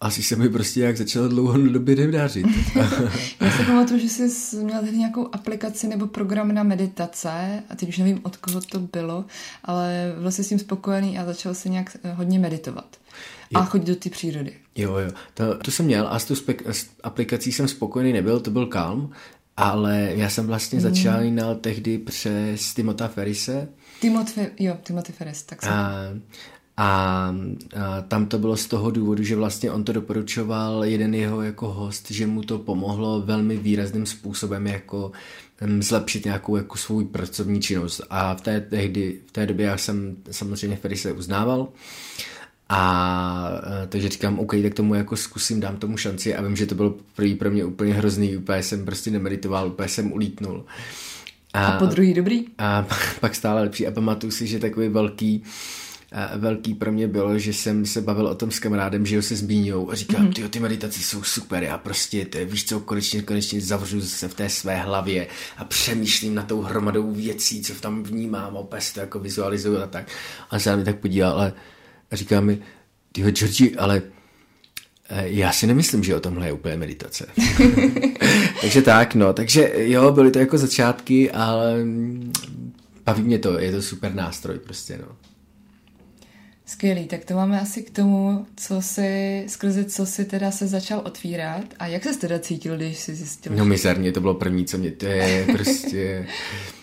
asi 0.00 0.22
se 0.22 0.36
mi 0.36 0.48
prostě 0.48 0.80
jak 0.80 0.96
začalo 0.96 1.28
dlouhodobě 1.28 1.96
nedařit. 1.96 2.46
Já 3.40 3.50
si 3.50 3.64
pamatuju, 3.66 4.00
že 4.00 4.08
jsi 4.08 4.56
měl 4.56 4.80
tady 4.80 4.98
nějakou 4.98 5.28
aplikaci 5.32 5.88
nebo 5.88 6.06
program 6.06 6.54
na 6.54 6.62
meditace 6.62 7.62
a 7.70 7.76
teď 7.76 7.88
už 7.88 7.98
nevím, 7.98 8.20
od 8.22 8.36
koho 8.36 8.60
to 8.60 8.80
bylo, 8.80 9.24
ale 9.64 10.14
byl 10.20 10.30
jsi 10.30 10.44
s 10.44 10.48
tím 10.48 10.58
spokojený 10.58 11.18
a 11.18 11.24
začal 11.24 11.54
se 11.54 11.68
nějak 11.68 11.96
eh, 12.02 12.12
hodně 12.12 12.38
meditovat. 12.38 12.96
A 13.54 13.64
chodit 13.64 13.86
do 13.86 13.96
té 13.96 14.10
přírody. 14.10 14.52
Jo, 14.74 14.96
jo. 14.96 15.10
To, 15.34 15.58
to 15.58 15.70
jsem 15.70 15.86
měl 15.86 16.08
a 16.08 16.18
s 16.18 16.24
tou 16.24 16.34
spek- 16.34 16.70
s 16.70 16.86
aplikací 17.02 17.52
jsem 17.52 17.68
spokojený 17.68 18.12
nebyl, 18.12 18.40
to 18.40 18.50
byl 18.50 18.66
Calm, 18.66 19.10
ale 19.58 20.12
já 20.14 20.30
jsem 20.30 20.46
vlastně 20.46 20.80
hmm. 20.80 20.88
začal 20.88 21.22
jinal 21.22 21.54
tehdy 21.54 21.98
přes 21.98 22.74
Timota 22.74 23.08
Ferise. 23.08 23.68
Timothy, 24.00 24.50
jo, 24.58 24.76
Timothy 24.82 25.12
Ferris, 25.12 25.42
tak 25.42 25.62
jsem. 25.62 25.72
A, 25.72 26.02
a, 26.76 26.86
a 26.86 27.34
tam 28.08 28.26
to 28.26 28.38
bylo 28.38 28.56
z 28.56 28.66
toho 28.66 28.90
důvodu, 28.90 29.22
že 29.22 29.36
vlastně 29.36 29.70
on 29.70 29.84
to 29.84 29.92
doporučoval 29.92 30.84
jeden 30.84 31.14
jeho 31.14 31.42
jako 31.42 31.72
host, 31.72 32.10
že 32.10 32.26
mu 32.26 32.42
to 32.42 32.58
pomohlo 32.58 33.20
velmi 33.20 33.56
výrazným 33.56 34.06
způsobem 34.06 34.66
jako 34.66 35.12
zlepšit 35.80 36.24
nějakou 36.24 36.56
jako 36.56 36.76
svou 36.76 37.04
pracovní 37.04 37.60
činnost. 37.60 38.00
A 38.10 38.34
v 38.34 38.40
té, 38.40 38.60
tehdy, 38.60 39.20
v 39.26 39.32
té 39.32 39.46
době 39.46 39.66
já 39.66 39.76
jsem 39.76 40.16
samozřejmě 40.30 40.76
Ferise 40.76 41.12
uznával. 41.12 41.68
A 42.68 43.60
takže 43.88 44.08
říkám, 44.08 44.38
OK, 44.38 44.54
tak 44.62 44.74
tomu 44.74 44.94
jako 44.94 45.16
zkusím, 45.16 45.60
dám 45.60 45.76
tomu 45.76 45.96
šanci 45.96 46.34
a 46.34 46.42
vím, 46.42 46.56
že 46.56 46.66
to 46.66 46.74
bylo 46.74 46.94
první 47.16 47.34
pro 47.34 47.50
mě 47.50 47.64
úplně 47.64 47.94
hrozný, 47.94 48.36
úplně 48.36 48.62
jsem 48.62 48.84
prostě 48.84 49.10
nemeditoval, 49.10 49.68
úplně 49.68 49.88
jsem 49.88 50.12
ulítnul. 50.12 50.64
A, 51.52 51.66
a 51.66 51.78
po 51.78 51.86
druhý 51.86 52.14
dobrý? 52.14 52.44
A 52.58 52.86
pak 53.20 53.34
stále 53.34 53.60
lepší 53.60 53.86
a 53.86 53.90
pamatuju 53.90 54.32
si, 54.32 54.46
že 54.46 54.58
takový 54.58 54.88
velký 54.88 55.44
velký 56.36 56.74
pro 56.74 56.92
mě 56.92 57.08
bylo, 57.08 57.38
že 57.38 57.52
jsem 57.52 57.86
se 57.86 58.00
bavil 58.00 58.26
o 58.26 58.34
tom 58.34 58.50
s 58.50 58.58
kamarádem, 58.58 59.06
že 59.06 59.16
ho 59.16 59.22
se 59.22 59.36
zmíňou 59.36 59.90
a 59.90 59.94
říkám, 59.94 60.26
mm-hmm. 60.26 60.32
ty 60.32 60.48
ty 60.48 60.60
meditace 60.60 61.00
jsou 61.02 61.22
super, 61.22 61.62
já 61.62 61.78
prostě, 61.78 62.24
to 62.24 62.38
je, 62.38 62.44
víš 62.44 62.64
co, 62.64 62.80
konečně, 62.80 63.22
konečně 63.22 63.60
zavřu 63.60 64.00
se 64.00 64.28
v 64.28 64.34
té 64.34 64.48
své 64.48 64.76
hlavě 64.76 65.26
a 65.56 65.64
přemýšlím 65.64 66.34
na 66.34 66.42
tou 66.42 66.60
hromadou 66.60 67.12
věcí, 67.12 67.62
co 67.62 67.74
tam 67.74 68.02
vnímám, 68.02 68.56
opět 68.56 68.90
to 68.94 69.00
jako 69.00 69.18
vizualizuju 69.18 69.78
a 69.82 69.86
tak. 69.86 70.06
A 70.50 70.58
se 70.58 70.76
mě 70.76 70.84
tak 70.84 70.98
podíval, 70.98 71.32
ale 71.32 71.52
a 72.10 72.16
říká 72.16 72.40
mi, 72.40 72.58
ty 73.12 73.22
Georgi, 73.22 73.76
ale 73.76 74.02
eh, 75.08 75.28
já 75.28 75.52
si 75.52 75.66
nemyslím, 75.66 76.04
že 76.04 76.16
o 76.16 76.20
tomhle 76.20 76.46
je 76.46 76.52
úplně 76.52 76.76
meditace. 76.76 77.26
takže 78.60 78.82
tak, 78.82 79.14
no, 79.14 79.32
takže 79.32 79.72
jo, 79.74 80.12
byly 80.12 80.30
to 80.30 80.38
jako 80.38 80.58
začátky, 80.58 81.30
ale 81.30 81.84
mm, 81.84 82.32
baví 83.04 83.22
mě 83.22 83.38
to, 83.38 83.58
je 83.58 83.72
to 83.72 83.82
super 83.82 84.14
nástroj 84.14 84.58
prostě, 84.58 84.98
no. 84.98 85.16
Skvělý, 86.66 87.06
tak 87.06 87.24
to 87.24 87.34
máme 87.34 87.60
asi 87.60 87.82
k 87.82 87.90
tomu, 87.90 88.46
co 88.56 88.82
si, 88.82 89.44
skrze 89.48 89.84
co 89.84 90.06
si 90.06 90.24
teda 90.24 90.50
se 90.50 90.66
začal 90.66 91.02
otvírat 91.04 91.64
a 91.78 91.86
jak 91.86 92.04
se 92.04 92.18
teda 92.18 92.38
cítil, 92.38 92.76
když 92.76 92.98
jsi 92.98 93.14
zjistil? 93.14 93.52
No 93.56 93.64
mizerně, 93.64 94.12
to 94.12 94.20
bylo 94.20 94.34
první, 94.34 94.66
co 94.66 94.78
mě, 94.78 94.90
to 94.90 95.06
je 95.06 95.46
prostě 95.52 96.26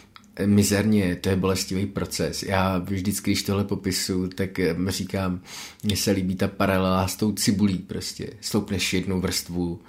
mizerně, 0.46 1.15
to 1.15 1.30
je 1.30 1.36
bolestivý 1.36 1.86
proces. 1.86 2.44
Já 2.44 2.77
vždycky, 2.77 3.32
když 3.32 3.44
tohle 3.44 3.63
popisu, 3.63 4.27
tak 4.27 4.60
říkám, 4.88 5.39
mně 5.84 5.98
se 5.98 6.12
líbí 6.12 6.36
ta 6.36 6.48
paralela 6.48 7.08
s 7.08 7.15
tou 7.15 7.32
cibulí 7.32 7.77
prostě. 7.77 8.27
Sloupneš 8.42 8.94
jednu 8.94 9.22
vrstvu, 9.22 9.80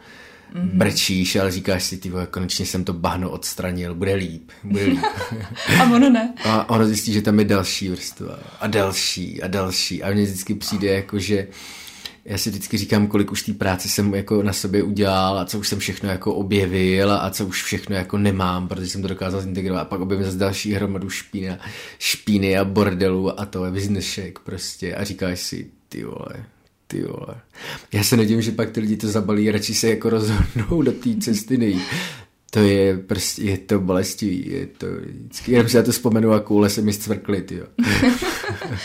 mm-hmm. 0.55 0.71
brečíš, 0.73 1.37
ale 1.37 1.51
říkáš 1.51 1.85
si, 1.85 1.99
ty 1.99 2.13
konečně 2.31 2.67
jsem 2.67 2.85
to 2.85 2.93
bahno 2.93 3.31
odstranil, 3.31 3.95
bude 3.95 4.15
líp, 4.15 4.51
bude 4.65 4.85
líp. 4.85 5.05
a 5.81 5.85
ono 5.85 6.11
ne. 6.11 6.35
A 6.45 6.71
ono 6.71 6.87
zjistí, 6.87 7.13
že 7.13 7.23
tam 7.23 7.39
je 7.39 7.45
další 7.45 7.89
vrstva 7.89 8.39
a 8.61 8.67
další 8.67 9.43
a 9.43 9.47
další 9.47 10.03
a 10.03 10.11
mně 10.11 10.25
vždycky 10.25 10.55
přijde 10.55 10.89
jako, 10.89 11.19
že 11.19 11.49
já 12.29 12.39
si 12.39 12.51
vždycky 12.51 12.79
říkám, 12.79 13.07
kolik 13.07 13.33
už 13.33 13.43
té 13.43 13.53
práce 13.53 13.89
jsem 13.89 14.15
jako 14.15 14.43
na 14.43 14.53
sobě 14.53 14.83
udělal 14.83 15.39
a 15.39 15.45
co 15.45 15.59
už 15.59 15.69
jsem 15.69 15.79
všechno 15.79 16.09
jako 16.09 16.35
objevil 16.35 17.13
a 17.13 17.31
co 17.31 17.47
už 17.47 17.63
všechno 17.63 17.97
jako 17.97 18.19
nemám, 18.19 18.69
protože 18.69 18.89
jsem 18.89 19.03
to 19.03 19.09
dokázal 19.09 19.41
zintegrovat 19.41 19.83
a 19.83 19.85
pak 19.85 20.01
objevím 20.01 20.25
zase 20.27 20.39
další 20.39 20.73
hromadu 20.73 21.11
špína, 21.11 21.59
špíny 21.99 22.59
a 22.59 22.65
bordelu 22.65 23.41
a 23.41 23.47
to 23.47 23.65
je 23.65 23.71
vyznešek 23.71 24.39
prostě 24.39 24.95
a 24.95 25.05
říkáš 25.05 25.41
si, 25.41 25.71
ty 25.89 26.05
vole, 26.05 26.45
ty 26.87 27.03
vole. 27.03 27.41
Já 27.93 28.05
se 28.05 28.17
nedím, 28.17 28.43
že 28.43 28.53
pak 28.53 28.71
ty 28.71 28.81
lidi 28.81 28.97
to 28.97 29.09
zabalí, 29.09 29.51
radši 29.51 29.75
se 29.75 29.89
jako 29.89 30.11
rozhodnou 30.11 30.83
do 30.83 30.93
té 30.93 31.17
cesty 31.21 31.57
nejít. 31.57 31.83
To 32.57 32.63
je 32.63 32.99
prostě, 32.99 33.43
je 33.43 33.59
to 33.59 33.81
bolestivý, 33.81 34.51
je 34.51 34.67
to 34.67 34.87
vždycky, 34.87 35.53
jenom 35.53 35.69
si 35.69 35.77
já 35.77 35.83
to 35.83 35.93
vzpomenu 35.93 36.33
a 36.33 36.41
koule 36.41 36.71
se 36.71 36.83
mi 36.83 36.93
zcvrkly, 36.93 37.47
jo. 37.51 37.67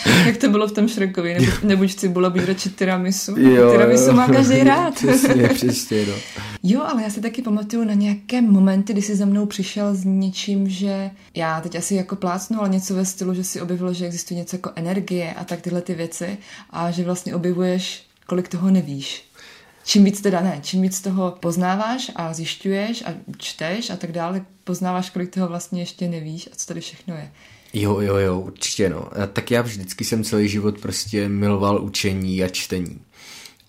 Jak 0.25 0.38
to 0.38 0.50
bylo 0.50 0.68
v 0.68 0.72
tom 0.72 0.88
Šrekovi, 0.88 1.34
nebo, 1.34 1.51
nebuď 1.63 1.96
cibula, 1.96 2.30
buď 2.30 2.44
radši 2.44 2.70
tiramisu. 2.70 3.40
Jo, 3.40 3.72
tiramisu 3.72 4.04
jo. 4.04 4.13
má 4.13 4.28
každý 4.28 4.63
rád. 4.63 4.94
přesně, 4.94 5.48
přesně, 5.48 6.06
no. 6.06 6.13
Jo, 6.63 6.82
ale 6.82 7.04
já 7.04 7.10
se 7.10 7.22
taky 7.22 7.42
pamatuju 7.42 7.84
na 7.84 7.94
nějaké 7.94 8.42
momenty, 8.42 8.94
kdy 8.94 9.01
jsi 9.01 9.16
za 9.16 9.25
mnou 9.25 9.46
přišel 9.46 9.96
s 9.96 10.06
něčím, 10.06 10.70
že 10.70 11.12
já 11.36 11.62
teď 11.62 11.75
asi 11.75 11.96
jako 11.96 12.16
plácnu, 12.16 12.60
ale 12.60 12.70
něco 12.70 12.96
ve 12.96 13.06
stylu, 13.06 13.34
že 13.34 13.44
si 13.44 13.62
objevilo, 13.62 13.94
že 13.94 14.06
existuje 14.06 14.38
něco 14.40 14.56
jako 14.56 14.72
energie 14.75 15.34
a 15.34 15.44
tak 15.44 15.62
tyhle 15.62 15.82
ty 15.82 15.94
věci 15.94 16.38
a 16.70 16.92
že 16.92 17.04
vlastně 17.04 17.36
objevuješ, 17.36 18.04
kolik 18.28 18.48
toho 18.48 18.72
nevíš 18.72 19.30
čím 19.83 20.03
víc 20.03 20.21
teda 20.21 20.41
ne, 20.41 20.59
čím 20.63 20.81
víc 20.81 21.01
toho 21.01 21.38
poznáváš 21.39 22.11
a 22.15 22.33
zjišťuješ 22.33 23.03
a 23.05 23.13
čteš 23.38 23.89
a 23.89 23.95
tak 23.95 24.11
dále, 24.11 24.45
poznáváš, 24.63 25.09
kolik 25.09 25.33
toho 25.33 25.47
vlastně 25.47 25.81
ještě 25.81 26.07
nevíš 26.07 26.50
a 26.51 26.55
co 26.55 26.67
tady 26.67 26.81
všechno 26.81 27.15
je. 27.15 27.31
Jo, 27.73 28.00
jo, 28.00 28.15
jo, 28.15 28.39
určitě 28.39 28.89
no. 28.89 29.09
Tak 29.33 29.51
já 29.51 29.61
vždycky 29.61 30.05
jsem 30.05 30.23
celý 30.23 30.47
život 30.47 30.79
prostě 30.79 31.29
miloval 31.29 31.83
učení 31.83 32.43
a 32.43 32.47
čtení. 32.47 33.00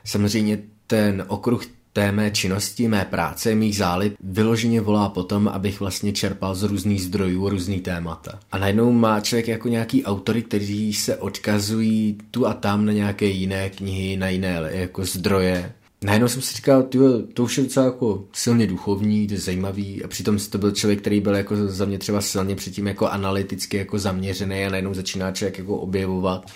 Samozřejmě 0.05 0.59
ten 0.87 1.25
okruh 1.29 1.67
té 1.93 2.13
mé 2.13 2.31
činnosti, 2.31 2.89
mé 2.89 3.05
práce, 3.05 3.55
mých 3.55 3.77
zálib 3.77 4.15
vyloženě 4.21 4.81
volá 4.81 5.09
potom, 5.09 5.49
abych 5.49 5.81
vlastně 5.81 6.13
čerpal 6.13 6.55
z 6.55 6.63
různých 6.63 7.03
zdrojů 7.03 7.49
různý 7.49 7.81
témata. 7.81 8.39
A 8.53 8.59
najednou 8.59 8.93
má 8.93 9.21
člověk 9.21 9.49
jako 9.49 9.69
nějaký 9.69 10.05
autory, 10.05 10.43
kteří 10.43 10.93
se 10.93 11.17
odkazují 11.17 12.19
tu 12.31 12.47
a 12.47 12.55
tam 12.55 12.87
na 12.87 12.93
nějaké 12.93 13.27
jiné 13.27 13.71
knihy, 13.71 14.17
na 14.17 14.29
jiné 14.29 14.63
jako 14.71 15.05
zdroje 15.05 15.73
najednou 16.03 16.29
jsem 16.29 16.43
si 16.43 16.55
říkal, 16.55 16.83
tyjo, 16.83 17.23
to 17.35 17.43
už 17.43 17.59
je 17.59 17.65
docela 17.65 17.87
jako 17.87 18.25
silně 18.33 18.67
duchovní, 18.67 19.27
to 19.27 19.35
je 19.35 19.41
zajímavý 19.41 20.05
a 20.05 20.09
přitom 20.09 20.39
to 20.51 20.59
byl 20.59 20.71
člověk, 20.71 21.01
který 21.01 21.21
byl 21.21 21.35
jako 21.35 21.69
za 21.69 21.85
mě 21.85 21.99
třeba 21.99 22.21
silně 22.21 22.57
předtím 22.57 22.87
jako 22.87 23.09
analyticky 23.09 23.77
jako 23.77 23.99
zaměřený 23.99 24.65
a 24.65 24.71
najednou 24.71 24.95
začíná 24.95 25.33
člověk 25.33 25.59
jako 25.59 25.77
objevovat 25.77 26.47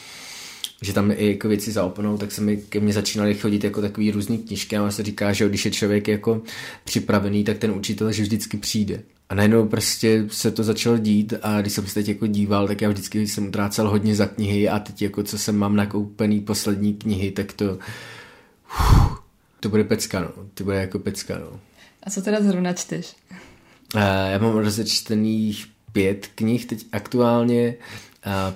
že 0.82 0.92
tam 0.92 1.10
i 1.10 1.28
jako 1.28 1.48
věci 1.48 1.72
zaopanou, 1.72 2.18
tak 2.18 2.32
se 2.32 2.40
mi 2.40 2.56
ke 2.56 2.80
mně 2.80 2.92
začínaly 2.92 3.34
chodit 3.34 3.64
jako 3.64 3.80
takový 3.80 4.10
různý 4.10 4.38
knižky 4.38 4.76
a 4.76 4.90
se 4.90 5.02
říká, 5.02 5.32
že 5.32 5.48
když 5.48 5.64
je 5.64 5.70
člověk 5.70 6.08
jako 6.08 6.42
připravený, 6.84 7.44
tak 7.44 7.58
ten 7.58 7.70
učitel 7.70 8.12
že 8.12 8.22
vždycky 8.22 8.56
přijde. 8.56 9.02
A 9.28 9.34
najednou 9.34 9.68
prostě 9.68 10.24
se 10.28 10.50
to 10.50 10.64
začalo 10.64 10.98
dít 10.98 11.34
a 11.42 11.60
když 11.60 11.72
jsem 11.72 11.86
se 11.86 11.94
teď 11.94 12.08
jako 12.08 12.26
díval, 12.26 12.68
tak 12.68 12.80
já 12.80 12.88
vždycky 12.88 13.26
jsem 13.26 13.48
utrácel 13.48 13.90
hodně 13.90 14.14
za 14.14 14.26
knihy 14.26 14.68
a 14.68 14.78
teď 14.78 15.02
jako 15.02 15.22
co 15.22 15.38
jsem 15.38 15.56
mám 15.56 15.76
nakoupený 15.76 16.40
poslední 16.40 16.94
knihy, 16.94 17.30
tak 17.30 17.52
to 17.52 17.78
uf, 18.80 19.25
to 19.60 19.68
bude 19.68 19.84
pecka, 19.84 20.20
no. 20.20 20.30
To 20.54 20.64
bude 20.64 20.76
jako 20.76 20.98
pecka, 20.98 21.38
no. 21.38 21.60
A 22.02 22.10
co 22.10 22.22
teda 22.22 22.40
zrovna 22.40 22.72
čteš? 22.72 23.16
Uh, 23.94 24.00
já 24.32 24.38
mám 24.38 24.56
rozečtených 24.56 25.66
pět 25.92 26.26
knih 26.34 26.66
teď 26.66 26.86
aktuálně. 26.92 27.74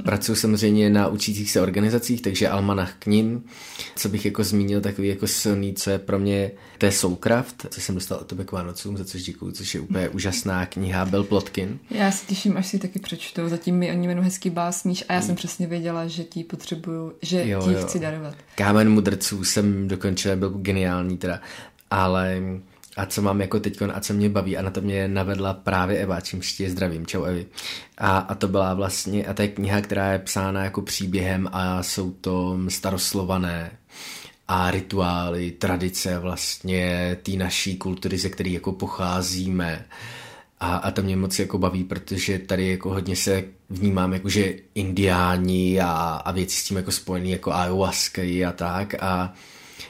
Pracuji 0.05 0.35
samozřejmě 0.35 0.91
na 0.91 1.09
učících 1.09 1.50
se 1.50 1.61
organizacích, 1.61 2.23
takže 2.23 2.49
almanach 2.49 2.95
k 2.99 3.07
ním. 3.07 3.45
Co 3.97 4.09
bych 4.09 4.25
jako 4.25 4.45
zmínil, 4.45 4.81
takový 4.81 5.09
jako 5.09 5.27
silný, 5.27 5.75
co 5.75 5.91
je 5.91 5.99
pro 5.99 6.19
mě, 6.19 6.50
to 6.79 6.87
je 6.87 6.93
Soulcraft, 6.93 7.67
co 7.71 7.81
jsem 7.81 7.95
dostal 7.95 8.19
od 8.19 8.27
tebe 8.27 8.45
k 8.45 8.53
Vánocům, 8.53 8.97
za 8.97 9.05
což 9.05 9.23
děkuju, 9.23 9.53
což 9.53 9.75
je 9.75 9.81
úplně 9.81 10.09
úžasná 10.09 10.67
kniha 10.67 11.05
Bel 11.05 11.25
Plotkin. 11.25 11.79
Já 11.91 12.12
se 12.12 12.27
těším, 12.27 12.57
až 12.57 12.67
si 12.67 12.79
taky 12.79 12.99
přečtu. 12.99 13.49
Zatím 13.49 13.77
mi 13.77 13.91
oni 13.91 14.07
jmenují 14.07 14.25
hezký 14.25 14.50
básníš 14.50 15.05
a 15.09 15.12
já 15.12 15.23
jsem 15.23 15.37
přesně 15.37 15.67
věděla, 15.67 16.07
že 16.07 16.25
ti 16.25 16.45
potřebuju, 16.45 17.12
že 17.23 17.49
jo, 17.49 17.62
ti 17.62 17.73
jo. 17.73 17.83
chci 17.83 17.99
darovat. 17.99 18.35
Kámen 18.55 18.91
mudrců 18.91 19.45
jsem 19.45 19.89
dokončil, 19.89 20.37
byl 20.37 20.50
geniální 20.50 21.19
teda, 21.19 21.41
ale 21.91 22.43
a 22.97 23.07
co 23.07 23.23
mám 23.23 23.41
jako 23.41 23.61
teď 23.61 23.83
a 23.83 24.01
co 24.01 24.15
mě 24.15 24.29
baví 24.29 24.57
a 24.57 24.63
na 24.63 24.71
to 24.71 24.81
mě 24.81 25.09
navedla 25.09 25.55
právě 25.55 25.99
Eva, 25.99 26.21
čímž 26.21 26.53
tě 26.53 26.71
zdravím, 26.71 27.07
čau 27.07 27.23
Evi. 27.23 27.47
A, 27.99 28.19
a 28.19 28.35
to 28.35 28.49
byla 28.49 28.75
vlastně, 28.75 29.27
a 29.27 29.35
to 29.35 29.43
je 29.43 29.49
kniha, 29.49 29.81
která 29.81 30.13
je 30.13 30.19
psána 30.19 30.65
jako 30.65 30.83
příběhem 30.83 31.49
a 31.53 31.83
jsou 31.83 32.13
to 32.13 32.59
staroslované 32.69 33.71
a 34.49 34.71
rituály, 34.71 35.51
tradice 35.51 36.19
vlastně 36.19 37.17
té 37.23 37.33
naší 37.33 37.77
kultury, 37.77 38.19
ze 38.19 38.29
které 38.29 38.51
jako 38.51 38.73
pocházíme. 38.73 39.87
A, 40.61 40.77
a 40.77 40.91
to 40.91 41.03
mě 41.03 41.17
moc 41.17 41.39
jako 41.39 41.59
baví, 41.59 41.85
protože 41.85 42.39
tady 42.39 42.69
jako 42.69 42.91
hodně 42.91 43.17
se 43.17 43.45
vnímám 43.71 44.13
jako, 44.13 44.29
že 44.29 44.55
indiáni 44.75 45.81
a, 45.81 45.91
a 46.25 46.33
věci 46.33 46.57
s 46.57 46.65
tím 46.65 46.77
jako 46.77 46.93
spojený 46.93 47.31
jako 47.31 47.53
ayahuasca 47.53 48.23
a 48.49 48.53
tak 48.53 48.95
a 49.03 49.35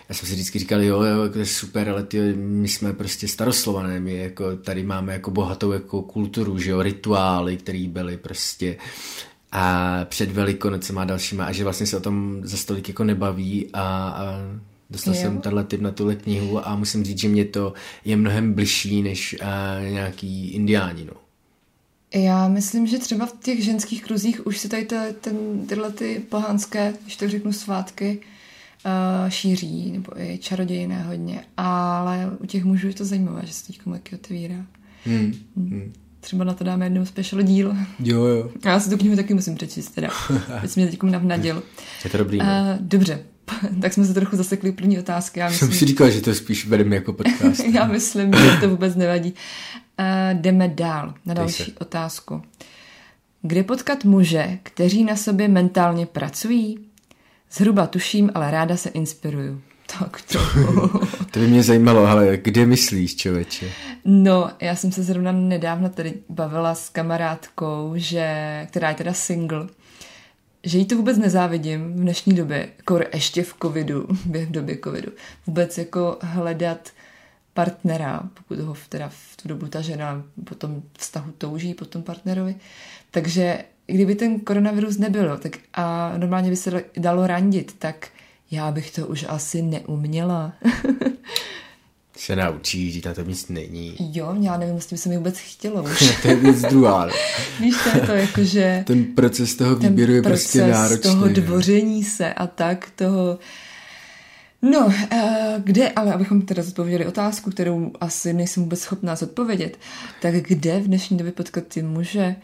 já 0.09 0.15
jsem 0.15 0.29
si 0.29 0.35
vždycky 0.35 0.59
říkal, 0.59 0.83
jo, 0.83 1.03
jo, 1.03 1.29
to 1.29 1.39
je 1.39 1.47
super, 1.47 1.89
ale 1.89 2.03
ty, 2.03 2.33
my 2.37 2.69
jsme 2.69 2.93
prostě 2.93 3.29
staroslované, 3.29 4.01
my 4.01 4.17
jako 4.17 4.57
tady 4.57 4.83
máme 4.83 5.13
jako 5.13 5.31
bohatou 5.31 5.73
jako 5.73 6.03
kulturu, 6.03 6.59
že 6.59 6.71
jo, 6.71 6.83
rituály, 6.83 7.57
které 7.57 7.89
byly 7.89 8.17
prostě 8.17 8.77
a 9.53 9.97
před 10.05 10.33
Velikonocem 10.33 10.99
a 10.99 11.05
dalšíma 11.05 11.45
a 11.45 11.53
že 11.53 11.65
vlastně 11.65 11.87
se 11.87 11.97
o 11.97 12.01
tom 12.01 12.41
za 12.43 12.57
stolik 12.57 12.89
jako 12.89 13.05
nebaví 13.05 13.71
a, 13.73 13.83
a 13.83 14.37
dostal 14.91 15.15
jo. 15.15 15.21
jsem 15.21 15.41
tenhle 15.41 15.65
typ 15.65 15.81
na 15.81 15.91
tuhle 15.91 16.17
knihu 16.17 16.69
a 16.69 16.77
musím 16.77 17.05
říct, 17.05 17.19
že 17.19 17.29
mě 17.29 17.45
to 17.45 17.73
je 18.05 18.17
mnohem 18.17 18.53
bližší 18.53 19.03
než 19.03 19.37
a, 19.43 19.81
nějaký 19.81 20.51
indiáni, 20.51 21.05
no. 21.05 21.13
Já 22.15 22.49
myslím, 22.49 22.87
že 22.87 22.99
třeba 22.99 23.27
v 23.27 23.33
těch 23.43 23.65
ženských 23.65 24.05
kruzích 24.05 24.47
už 24.47 24.59
se 24.59 24.69
tady 24.69 24.85
ten, 25.21 25.67
tyhle 25.67 25.93
ty 25.93 26.23
pohanské, 26.29 26.95
když 27.03 27.17
tak 27.17 27.31
řeknu, 27.31 27.53
svátky 27.53 28.21
šíří, 29.29 29.93
nebo 29.93 30.21
i 30.21 30.39
čarodějné 30.39 31.03
hodně, 31.03 31.45
ale 31.57 32.31
u 32.41 32.47
těch 32.47 32.65
mužů 32.65 32.89
je 32.89 32.95
to 32.95 33.05
zajímavé, 33.05 33.43
že 33.45 33.53
se 33.53 33.67
teď 33.67 33.81
taky 33.93 34.17
otevírá. 34.17 34.67
Hmm. 35.05 35.35
Hmm. 35.57 35.93
Třeba 36.21 36.45
na 36.45 36.55
to 36.55 36.65
dáme 36.65 36.87
jednou 36.87 37.07
special 37.07 37.43
díl. 37.43 37.77
Jo, 37.99 38.25
jo. 38.25 38.51
Já 38.65 38.81
si 38.81 38.91
tu 38.91 38.97
knihu 38.97 39.17
taky 39.17 39.35
musím 39.35 39.55
přečíst, 39.55 39.91
teda. 39.91 40.09
Teď 40.61 40.77
mě 40.77 40.87
teď 40.87 41.03
navnadil. 41.03 41.63
Je 42.05 42.11
to 42.11 42.19
dobrý. 42.19 42.39
Uh, 42.39 42.47
dobře, 42.81 43.25
tak 43.81 43.93
jsme 43.93 44.05
se 44.05 44.15
trochu 44.15 44.37
zasekli 44.37 44.73
první 44.73 44.99
otázky. 44.99 45.41
Já 45.41 45.49
myslím, 45.49 45.69
jsem 45.69 45.79
si 45.79 45.87
říkal, 45.87 46.11
že 46.11 46.21
to 46.21 46.35
spíš 46.35 46.67
vedeme 46.67 46.97
jako 46.97 47.13
podcast. 47.13 47.61
já 47.75 47.87
myslím, 47.87 48.33
že 48.35 48.57
to 48.61 48.69
vůbec 48.69 48.97
nevadí. 48.97 49.35
Uh, 50.01 50.41
jdeme 50.41 50.69
dál 50.69 51.15
na 51.27 51.35
další 51.35 51.73
otázku. 51.81 52.43
Kde 53.43 53.63
potkat 53.63 54.05
muže, 54.05 54.59
kteří 54.63 55.05
na 55.05 55.17
sobě 55.17 55.49
mentálně 55.49 56.07
pracují? 56.07 56.79
Zhruba 57.53 57.87
tuším, 57.87 58.31
ale 58.35 58.51
ráda 58.51 58.77
se 58.77 58.89
inspiruju. 58.89 59.63
Tak 59.99 60.23
to. 60.23 60.39
to 61.31 61.39
by 61.41 61.47
mě 61.47 61.63
zajímalo, 61.63 62.07
ale 62.07 62.37
kde 62.37 62.67
myslíš, 62.67 63.17
člověče? 63.17 63.71
No, 64.05 64.51
já 64.61 64.77
jsem 64.77 64.93
se 64.93 65.03
zrovna 65.03 65.33
nedávno 65.33 65.89
tady 65.89 66.15
bavila 66.29 66.75
s 66.75 66.89
kamarádkou, 66.89 67.93
že, 67.97 68.67
která 68.71 68.89
je 68.89 68.95
teda 68.95 69.13
single, 69.13 69.69
že 70.65 70.79
jí 70.79 70.85
to 70.85 70.97
vůbec 70.97 71.19
nezávidím 71.19 71.93
v 71.93 72.01
dnešní 72.01 72.35
době, 72.35 72.69
jako 72.77 73.01
ještě 73.15 73.43
v 73.43 73.55
covidu, 73.63 74.07
v 74.27 74.51
době 74.51 74.79
covidu, 74.85 75.13
vůbec 75.47 75.79
jako 75.79 76.19
hledat 76.21 76.91
partnera, 77.55 78.21
pokud 78.35 78.59
ho 78.59 78.77
teda 78.89 79.09
v 79.09 79.37
tu 79.43 79.49
dobu 79.49 79.67
ta 79.67 79.81
žena 79.81 80.23
po 80.45 80.55
tom 80.55 80.83
vztahu 80.99 81.33
touží, 81.39 81.75
po 81.75 81.85
tom 81.85 82.03
partnerovi. 82.03 82.57
Takže 83.11 83.65
kdyby 83.93 84.15
ten 84.15 84.41
koronavirus 84.41 84.99
nebyl 84.99 85.39
tak 85.39 85.59
a 85.75 86.15
normálně 86.19 86.51
by 86.51 86.57
se 86.57 86.85
dalo 86.97 87.27
randit, 87.27 87.75
tak 87.79 88.09
já 88.51 88.71
bych 88.71 88.91
to 88.91 89.07
už 89.07 89.27
asi 89.29 89.63
neuměla. 89.63 90.53
se 92.17 92.37
naučí, 92.37 92.93
že 92.93 93.01
to 93.15 93.23
nic 93.23 93.49
není. 93.49 93.97
Jo, 93.99 94.37
já 94.41 94.57
nevím, 94.57 94.75
jestli 94.75 94.95
by 94.95 94.99
se 94.99 95.09
mi 95.09 95.17
vůbec 95.17 95.39
chtělo 95.39 95.83
už. 95.83 96.19
to 96.23 96.29
je 96.29 96.37
věc 96.37 96.61
druhá. 96.61 97.09
Víš, 97.61 97.75
to 97.85 97.99
je 97.99 98.07
to 98.07 98.13
jako, 98.13 98.45
že... 98.45 98.85
Ten 98.87 99.05
proces 99.05 99.55
toho 99.55 99.77
výběru 99.77 100.13
je 100.13 100.23
prostě 100.23 100.67
náročný. 100.67 101.03
toho 101.03 101.29
dvoření 101.29 102.05
se 102.05 102.35
a 102.35 102.47
tak, 102.47 102.91
toho... 102.97 103.39
No, 104.63 104.87
uh, 104.87 104.93
kde, 105.65 105.89
ale 105.89 106.13
abychom 106.13 106.43
teda 106.43 106.63
zodpověděli 106.63 107.07
otázku, 107.07 107.51
kterou 107.51 107.93
asi 108.01 108.33
nejsem 108.33 108.63
vůbec 108.63 108.81
schopná 108.81 109.17
zodpovědět, 109.17 109.79
tak 110.23 110.35
kde 110.35 110.81
v 110.81 110.87
dnešní 110.87 111.17
době 111.17 111.33
potkat 111.33 111.65
ty 111.65 111.83
muže, 111.83 112.37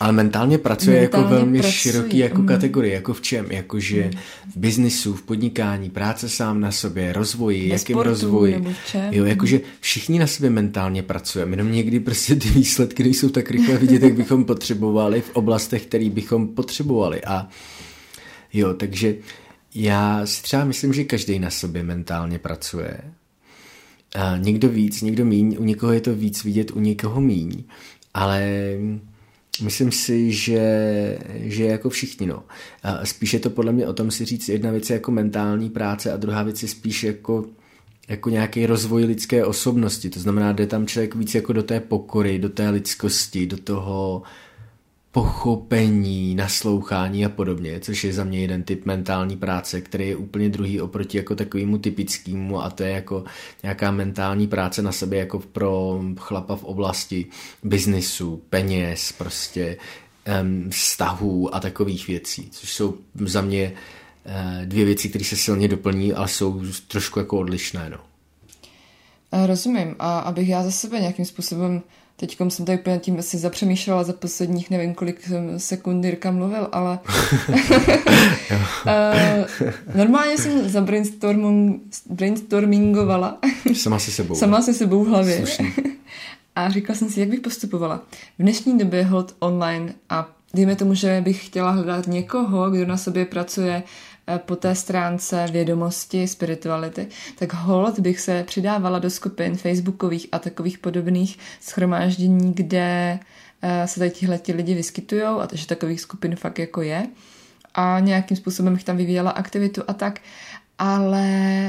ale 0.00 0.12
mentálně 0.12 0.58
pracuje 0.58 1.02
jako 1.02 1.16
mentálně 1.16 1.34
jako 1.34 1.44
velmi 1.44 1.58
pracuji. 1.58 1.78
široký 1.78 2.18
jako 2.18 2.40
mm. 2.40 2.46
kategorie, 2.46 2.94
jako 2.94 3.14
v 3.14 3.20
čem? 3.20 3.46
Jakože 3.50 4.04
mm. 4.04 4.10
v 4.52 4.56
biznisu, 4.56 5.14
v 5.14 5.22
podnikání, 5.22 5.90
práce 5.90 6.28
sám 6.28 6.60
na 6.60 6.72
sobě, 6.72 7.12
rozvoji, 7.12 7.68
Ve 7.68 7.74
jakým 7.74 7.98
rozvoji. 7.98 8.64
V 8.84 8.90
čem? 8.90 9.12
Jo, 9.14 9.24
jakože 9.24 9.60
všichni 9.80 10.18
na 10.18 10.26
sobě 10.26 10.50
mentálně 10.50 11.02
pracujeme, 11.02 11.52
jenom 11.52 11.72
někdy 11.72 12.00
prostě 12.00 12.36
ty 12.36 12.48
výsledky 12.48 13.02
nejsou 13.02 13.28
tak 13.28 13.50
rychle 13.50 13.78
vidět, 13.78 14.02
jak 14.02 14.14
bychom 14.14 14.44
potřebovali 14.44 15.20
v 15.20 15.30
oblastech, 15.30 15.86
které 15.86 16.10
bychom 16.10 16.48
potřebovali. 16.48 17.24
A 17.24 17.48
jo, 18.52 18.74
takže 18.74 19.14
já 19.74 20.26
si 20.26 20.42
třeba 20.42 20.64
myslím, 20.64 20.92
že 20.92 21.04
každý 21.04 21.38
na 21.38 21.50
sobě 21.50 21.82
mentálně 21.82 22.38
pracuje. 22.38 23.00
A 24.14 24.36
někdo 24.36 24.68
víc, 24.68 25.02
někdo 25.02 25.24
míň, 25.24 25.56
u 25.58 25.64
někoho 25.64 25.92
je 25.92 26.00
to 26.00 26.14
víc 26.14 26.44
vidět, 26.44 26.70
u 26.70 26.80
někoho 26.80 27.20
míň, 27.20 27.62
ale 28.14 28.50
Myslím 29.60 29.92
si, 29.92 30.32
že, 30.32 31.18
že 31.30 31.64
jako 31.64 31.90
všichni, 31.90 32.26
no. 32.26 32.42
Spíš 33.04 33.34
je 33.34 33.40
to 33.40 33.50
podle 33.50 33.72
mě 33.72 33.86
o 33.88 33.92
tom 33.92 34.10
si 34.10 34.24
říct, 34.24 34.48
jedna 34.48 34.70
věc 34.70 34.90
je 34.90 34.94
jako 34.94 35.10
mentální 35.10 35.70
práce 35.70 36.12
a 36.12 36.16
druhá 36.16 36.42
věc 36.42 36.62
je 36.62 36.68
spíš 36.68 37.04
jako 37.04 37.44
jako 38.08 38.30
nějaký 38.30 38.66
rozvoj 38.66 39.04
lidské 39.04 39.44
osobnosti. 39.44 40.10
To 40.10 40.20
znamená, 40.20 40.52
jde 40.52 40.66
tam 40.66 40.86
člověk 40.86 41.14
víc 41.14 41.34
jako 41.34 41.52
do 41.52 41.62
té 41.62 41.80
pokory, 41.80 42.38
do 42.38 42.48
té 42.48 42.70
lidskosti, 42.70 43.46
do 43.46 43.56
toho 43.56 44.22
pochopení, 45.12 46.34
naslouchání 46.34 47.24
a 47.24 47.28
podobně, 47.28 47.80
což 47.80 48.04
je 48.04 48.12
za 48.12 48.24
mě 48.24 48.40
jeden 48.40 48.62
typ 48.62 48.86
mentální 48.86 49.36
práce, 49.36 49.80
který 49.80 50.08
je 50.08 50.16
úplně 50.16 50.48
druhý 50.48 50.80
oproti 50.80 51.16
jako 51.16 51.34
takovému 51.34 51.78
typickému 51.78 52.62
a 52.62 52.70
to 52.70 52.82
je 52.82 52.90
jako 52.90 53.24
nějaká 53.62 53.90
mentální 53.90 54.46
práce 54.46 54.82
na 54.82 54.92
sebe 54.92 55.16
jako 55.16 55.38
pro 55.38 56.00
chlapa 56.18 56.56
v 56.56 56.64
oblasti 56.64 57.26
biznisu, 57.62 58.42
peněz, 58.50 59.12
prostě 59.12 59.76
um, 60.42 60.70
vztahů 60.70 61.54
a 61.54 61.60
takových 61.60 62.06
věcí, 62.06 62.48
což 62.50 62.72
jsou 62.72 62.98
za 63.14 63.40
mě 63.40 63.72
uh, 64.24 64.64
dvě 64.64 64.84
věci, 64.84 65.08
které 65.08 65.24
se 65.24 65.36
silně 65.36 65.68
doplní, 65.68 66.12
ale 66.12 66.28
jsou 66.28 66.62
trošku 66.88 67.18
jako 67.18 67.38
odlišné. 67.38 67.90
No. 67.90 67.98
Rozumím. 69.46 69.96
A 69.98 70.18
abych 70.18 70.48
já 70.48 70.62
za 70.62 70.70
sebe 70.70 71.00
nějakým 71.00 71.24
způsobem 71.24 71.82
Teď 72.22 72.38
jsem 72.48 72.66
tady 72.66 72.78
úplně 72.78 72.98
tím 72.98 73.18
asi 73.18 73.38
zapřemýšlela 73.38 74.04
za 74.04 74.12
posledních 74.12 74.70
nevím 74.70 74.94
kolik 74.94 75.30
sekund 75.56 76.04
Jirka 76.04 76.30
mluvil, 76.30 76.68
ale 76.72 76.98
uh, 78.86 79.68
normálně 79.94 80.38
jsem 80.38 80.68
za 80.68 80.86
brainstormingovala. 82.10 83.38
Sama 83.74 83.98
se 83.98 84.10
sebou. 84.10 84.34
Sama 84.34 84.62
se 84.62 84.74
sebou 84.74 85.04
v 85.04 85.08
hlavě. 85.08 85.44
A 86.56 86.70
říkala 86.70 86.98
jsem 86.98 87.10
si, 87.10 87.20
jak 87.20 87.28
bych 87.28 87.40
postupovala. 87.40 88.02
V 88.38 88.42
dnešní 88.42 88.78
době 88.78 89.04
hold 89.04 89.34
online 89.38 89.94
a 90.10 90.28
dejme 90.54 90.76
tomu, 90.76 90.94
že 90.94 91.20
bych 91.24 91.46
chtěla 91.46 91.70
hledat 91.70 92.06
někoho, 92.06 92.70
kdo 92.70 92.86
na 92.86 92.96
sobě 92.96 93.24
pracuje 93.24 93.82
Eh, 93.82 93.86
po 94.38 94.56
té 94.56 94.74
stránce 94.74 95.46
vědomosti, 95.52 96.28
spirituality, 96.28 97.06
tak 97.38 97.52
hold 97.52 97.98
bych 97.98 98.20
se 98.20 98.44
přidávala 98.46 98.98
do 98.98 99.10
skupin 99.10 99.56
facebookových 99.56 100.26
a 100.32 100.38
takových 100.38 100.78
podobných 100.78 101.38
schromáždění, 101.60 102.52
kde 102.54 103.18
eh, 103.62 103.86
se 103.86 103.98
tady 103.98 104.10
tihle 104.10 104.38
ti 104.38 104.52
lidi 104.52 104.74
vyskytují 104.74 105.22
a 105.22 105.46
takže 105.46 105.66
takových 105.66 106.00
skupin 106.00 106.36
fakt 106.36 106.58
jako 106.58 106.82
je 106.82 107.06
a 107.74 108.00
nějakým 108.00 108.36
způsobem 108.36 108.74
bych 108.74 108.84
tam 108.84 108.96
vyvíjela 108.96 109.30
aktivitu 109.30 109.82
a 109.88 109.92
tak, 109.92 110.20
ale 110.78 111.26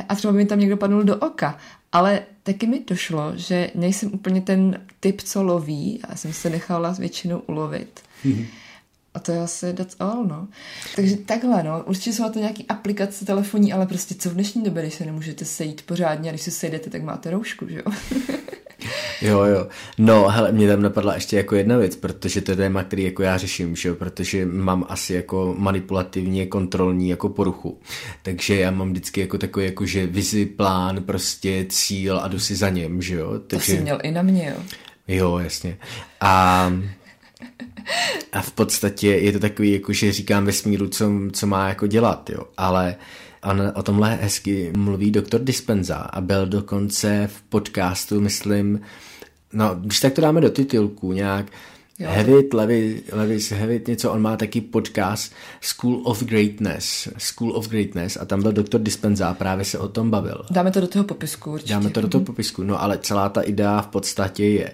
a 0.09 0.15
třeba 0.15 0.33
by 0.33 0.37
mi 0.37 0.45
tam 0.45 0.59
někdo 0.59 0.77
padnul 0.77 1.03
do 1.03 1.15
oka, 1.15 1.57
ale 1.91 2.21
taky 2.43 2.67
mi 2.67 2.83
došlo, 2.87 3.31
že 3.35 3.71
nejsem 3.75 4.13
úplně 4.13 4.41
ten 4.41 4.81
typ, 4.99 5.21
co 5.21 5.43
loví, 5.43 5.99
já 6.09 6.15
jsem 6.15 6.33
se 6.33 6.49
nechala 6.49 6.91
většinou 6.91 7.39
ulovit. 7.39 8.01
Mm-hmm. 8.25 8.45
A 9.13 9.19
to 9.19 9.31
je 9.31 9.39
asi 9.39 9.73
that's 9.73 9.95
all, 9.99 10.25
no. 10.25 10.47
Takže 10.95 11.17
takhle, 11.17 11.63
no. 11.63 11.83
Určitě 11.85 12.13
jsou 12.13 12.23
na 12.23 12.29
to 12.29 12.39
nějaký 12.39 12.65
aplikace 12.67 13.25
telefonní, 13.25 13.73
ale 13.73 13.85
prostě 13.85 14.15
co 14.15 14.29
v 14.29 14.33
dnešní 14.33 14.63
době, 14.63 14.81
když 14.81 14.93
se 14.93 15.05
nemůžete 15.05 15.45
sejít 15.45 15.81
pořádně 15.85 16.29
a 16.29 16.31
když 16.31 16.41
se 16.41 16.51
sejdete, 16.51 16.89
tak 16.89 17.03
máte 17.03 17.31
roušku, 17.31 17.67
že 17.69 17.77
jo? 17.77 17.91
jo, 19.21 19.43
jo. 19.43 19.67
No, 19.97 20.27
hele, 20.27 20.51
mě 20.51 20.67
tam 20.67 20.81
napadla 20.81 21.15
ještě 21.15 21.37
jako 21.37 21.55
jedna 21.55 21.77
věc, 21.77 21.95
protože 21.95 22.41
to 22.41 22.51
je 22.51 22.57
téma, 22.57 22.83
který 22.83 23.03
jako 23.03 23.23
já 23.23 23.37
řeším, 23.37 23.75
že 23.75 23.89
jo, 23.89 23.95
protože 23.95 24.45
mám 24.45 24.85
asi 24.89 25.13
jako 25.13 25.55
manipulativně 25.57 26.45
kontrolní 26.45 27.09
jako 27.09 27.29
poruchu. 27.29 27.79
Takže 28.23 28.59
já 28.59 28.71
mám 28.71 28.89
vždycky 28.89 29.21
jako 29.21 29.37
takový 29.37 29.65
jako, 29.65 29.85
že 29.85 30.07
vizi, 30.07 30.45
plán, 30.45 31.03
prostě 31.03 31.65
cíl 31.69 32.19
a 32.19 32.27
jdu 32.27 32.39
si 32.39 32.55
za 32.55 32.69
něm, 32.69 33.01
že 33.01 33.15
jo. 33.15 33.39
Takže... 33.47 33.73
To 33.73 33.77
jsi 33.77 33.81
měl 33.81 33.99
i 34.03 34.11
na 34.11 34.21
mě, 34.21 34.53
jo. 34.57 34.63
Jo, 35.07 35.37
jasně. 35.37 35.77
A 36.21 36.71
a 38.31 38.41
v 38.41 38.51
podstatě 38.51 39.07
je 39.07 39.31
to 39.31 39.39
takový, 39.39 39.71
jako 39.71 39.93
že 39.93 40.11
říkám 40.11 40.45
vesmíru, 40.45 40.87
co, 40.87 41.11
co 41.31 41.47
má 41.47 41.69
jako 41.69 41.87
dělat, 41.87 42.29
jo. 42.29 42.43
Ale 42.57 42.95
on 43.43 43.71
o 43.75 43.83
tomhle 43.83 44.15
hezky 44.15 44.71
mluví 44.77 45.11
doktor 45.11 45.41
Dispenza 45.43 45.95
a 45.95 46.21
byl 46.21 46.45
dokonce 46.45 47.29
v 47.33 47.41
podcastu, 47.41 48.21
myslím, 48.21 48.81
no, 49.53 49.75
když 49.75 49.99
tak 49.99 50.13
to 50.13 50.21
dáme 50.21 50.41
do 50.41 50.49
titulku 50.49 51.13
nějak, 51.13 51.45
Jo. 51.99 52.09
Hevit, 52.11 52.53
Levi, 52.53 53.03
Levis 53.11 53.51
Hevit, 53.51 53.87
něco, 53.87 54.11
on 54.11 54.21
má 54.21 54.37
taky 54.37 54.61
podcast 54.61 55.33
School 55.61 56.01
of 56.03 56.23
Greatness, 56.23 57.07
School 57.17 57.57
of 57.57 57.67
Greatness 57.67 58.17
a 58.17 58.25
tam 58.25 58.41
byl 58.41 58.51
doktor 58.51 58.81
Dispenza 58.81 59.29
a 59.29 59.33
právě 59.33 59.65
se 59.65 59.79
o 59.79 59.87
tom 59.87 60.11
bavil. 60.11 60.45
Dáme 60.51 60.71
to 60.71 60.81
do 60.81 60.87
toho 60.87 61.05
popisku 61.05 61.51
určitě. 61.51 61.73
Dáme 61.73 61.89
to 61.89 62.01
do 62.01 62.07
toho 62.07 62.19
mhm. 62.19 62.25
popisku, 62.25 62.63
no 62.63 62.81
ale 62.81 62.97
celá 62.97 63.29
ta 63.29 63.41
idea 63.41 63.81
v 63.81 63.87
podstatě 63.87 64.45
je, 64.45 64.71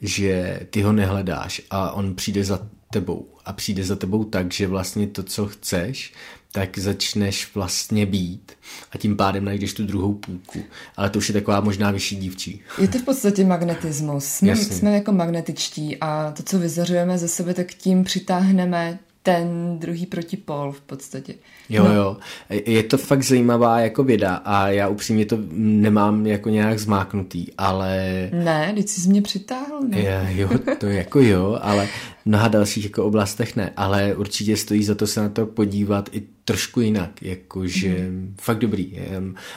že 0.00 0.60
ty 0.70 0.82
ho 0.82 0.92
nehledáš 0.92 1.62
a 1.70 1.92
on 1.92 2.14
přijde 2.14 2.44
za 2.44 2.60
tebou 2.92 3.28
a 3.44 3.52
přijde 3.52 3.84
za 3.84 3.96
tebou 3.96 4.24
tak, 4.24 4.52
že 4.52 4.66
vlastně 4.66 5.06
to, 5.06 5.22
co 5.22 5.46
chceš, 5.46 6.12
tak 6.52 6.78
začneš 6.78 7.50
vlastně 7.54 8.06
být 8.06 8.52
a 8.92 8.98
tím 8.98 9.16
pádem 9.16 9.44
najdeš 9.44 9.74
tu 9.74 9.86
druhou 9.86 10.14
půlku. 10.14 10.62
Ale 10.96 11.10
to 11.10 11.18
už 11.18 11.28
je 11.28 11.32
taková 11.32 11.60
možná 11.60 11.90
vyšší 11.90 12.16
dívčí. 12.16 12.60
Je 12.78 12.88
to 12.88 12.98
v 12.98 13.02
podstatě 13.02 13.44
magnetismus. 13.44 14.24
Jsme, 14.24 14.56
jsme 14.56 14.94
jako 14.94 15.12
magnetičtí 15.12 15.96
a 16.00 16.32
to, 16.36 16.42
co 16.42 16.58
vyzařujeme 16.58 17.18
ze 17.18 17.28
sebe, 17.28 17.54
tak 17.54 17.74
tím 17.74 18.04
přitáhneme 18.04 18.98
ten 19.22 19.78
druhý 19.78 20.06
protipol 20.06 20.72
v 20.72 20.80
podstatě. 20.80 21.34
Jo, 21.68 21.84
no. 21.84 21.94
jo. 21.94 22.16
Je 22.50 22.82
to 22.82 22.98
fakt 22.98 23.22
zajímavá 23.22 23.80
jako 23.80 24.04
věda 24.04 24.34
a 24.34 24.68
já 24.68 24.88
upřímně 24.88 25.26
to 25.26 25.38
nemám 25.52 26.26
jako 26.26 26.48
nějak 26.48 26.78
zmáknutý, 26.78 27.46
ale... 27.58 28.00
Ne, 28.32 28.70
když 28.72 28.90
jsi 28.90 29.08
mě 29.08 29.22
přitáhl, 29.22 29.80
ne? 29.88 29.98
Je, 29.98 30.28
jo, 30.30 30.48
to 30.78 30.86
jako 30.86 31.20
jo, 31.20 31.58
ale 31.62 31.88
mnoha 32.24 32.48
dalších 32.48 32.84
jako 32.84 33.04
oblastech 33.04 33.56
ne, 33.56 33.72
ale 33.76 34.14
určitě 34.14 34.56
stojí 34.56 34.84
za 34.84 34.94
to 34.94 35.06
se 35.06 35.20
na 35.20 35.28
to 35.28 35.46
podívat 35.46 36.08
i 36.12 36.22
trošku 36.44 36.80
jinak, 36.80 37.22
jakože 37.22 37.88
mm. 37.88 38.34
fakt 38.40 38.58
dobrý. 38.58 38.98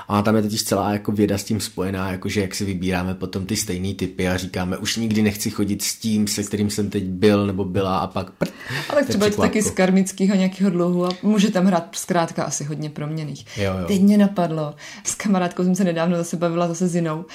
A 0.08 0.22
tam 0.22 0.36
je 0.36 0.42
totiž 0.42 0.64
celá 0.64 0.94
jako 0.94 1.12
věda 1.12 1.38
s 1.38 1.44
tím 1.44 1.62
spojená, 1.62 2.12
jakože 2.12 2.42
jak 2.42 2.56
si 2.56 2.66
vybíráme 2.66 3.16
potom 3.16 3.46
ty 3.46 3.56
stejné 3.56 3.94
typy 3.94 4.28
a 4.28 4.38
říkáme, 4.38 4.78
už 4.78 4.98
nikdy 4.98 5.22
nechci 5.22 5.50
chodit 5.50 5.82
s 5.82 5.96
tím, 5.96 6.28
se 6.28 6.44
kterým 6.44 6.70
jsem 6.70 6.90
teď 6.90 7.04
byl 7.04 7.48
nebo 7.48 7.66
byla 7.66 7.98
a 7.98 8.08
pak 8.08 8.32
prd, 8.32 8.54
Ale 8.90 9.04
třeba 9.04 9.26
je 9.26 9.32
to 9.32 9.42
taky 9.42 9.62
z 9.62 9.70
karmického 9.70 10.36
nějakého 10.36 10.70
dluhu 10.70 11.06
a 11.06 11.10
může 11.24 11.52
tam 11.52 11.66
hrát 11.66 11.96
zkrátka 11.96 12.44
asi 12.44 12.64
hodně 12.64 12.90
proměných. 12.90 13.58
Jo, 13.58 13.74
jo. 13.80 13.88
Teď 13.88 14.02
mě 14.02 14.18
napadlo, 14.18 14.76
s 15.04 15.16
kamarádkou 15.16 15.64
jsem 15.64 15.76
se 15.76 15.84
nedávno 15.84 16.18
zase 16.18 16.38
bavila 16.38 16.68
zase 16.68 16.88
s 16.88 16.96
jinou, 16.96 17.26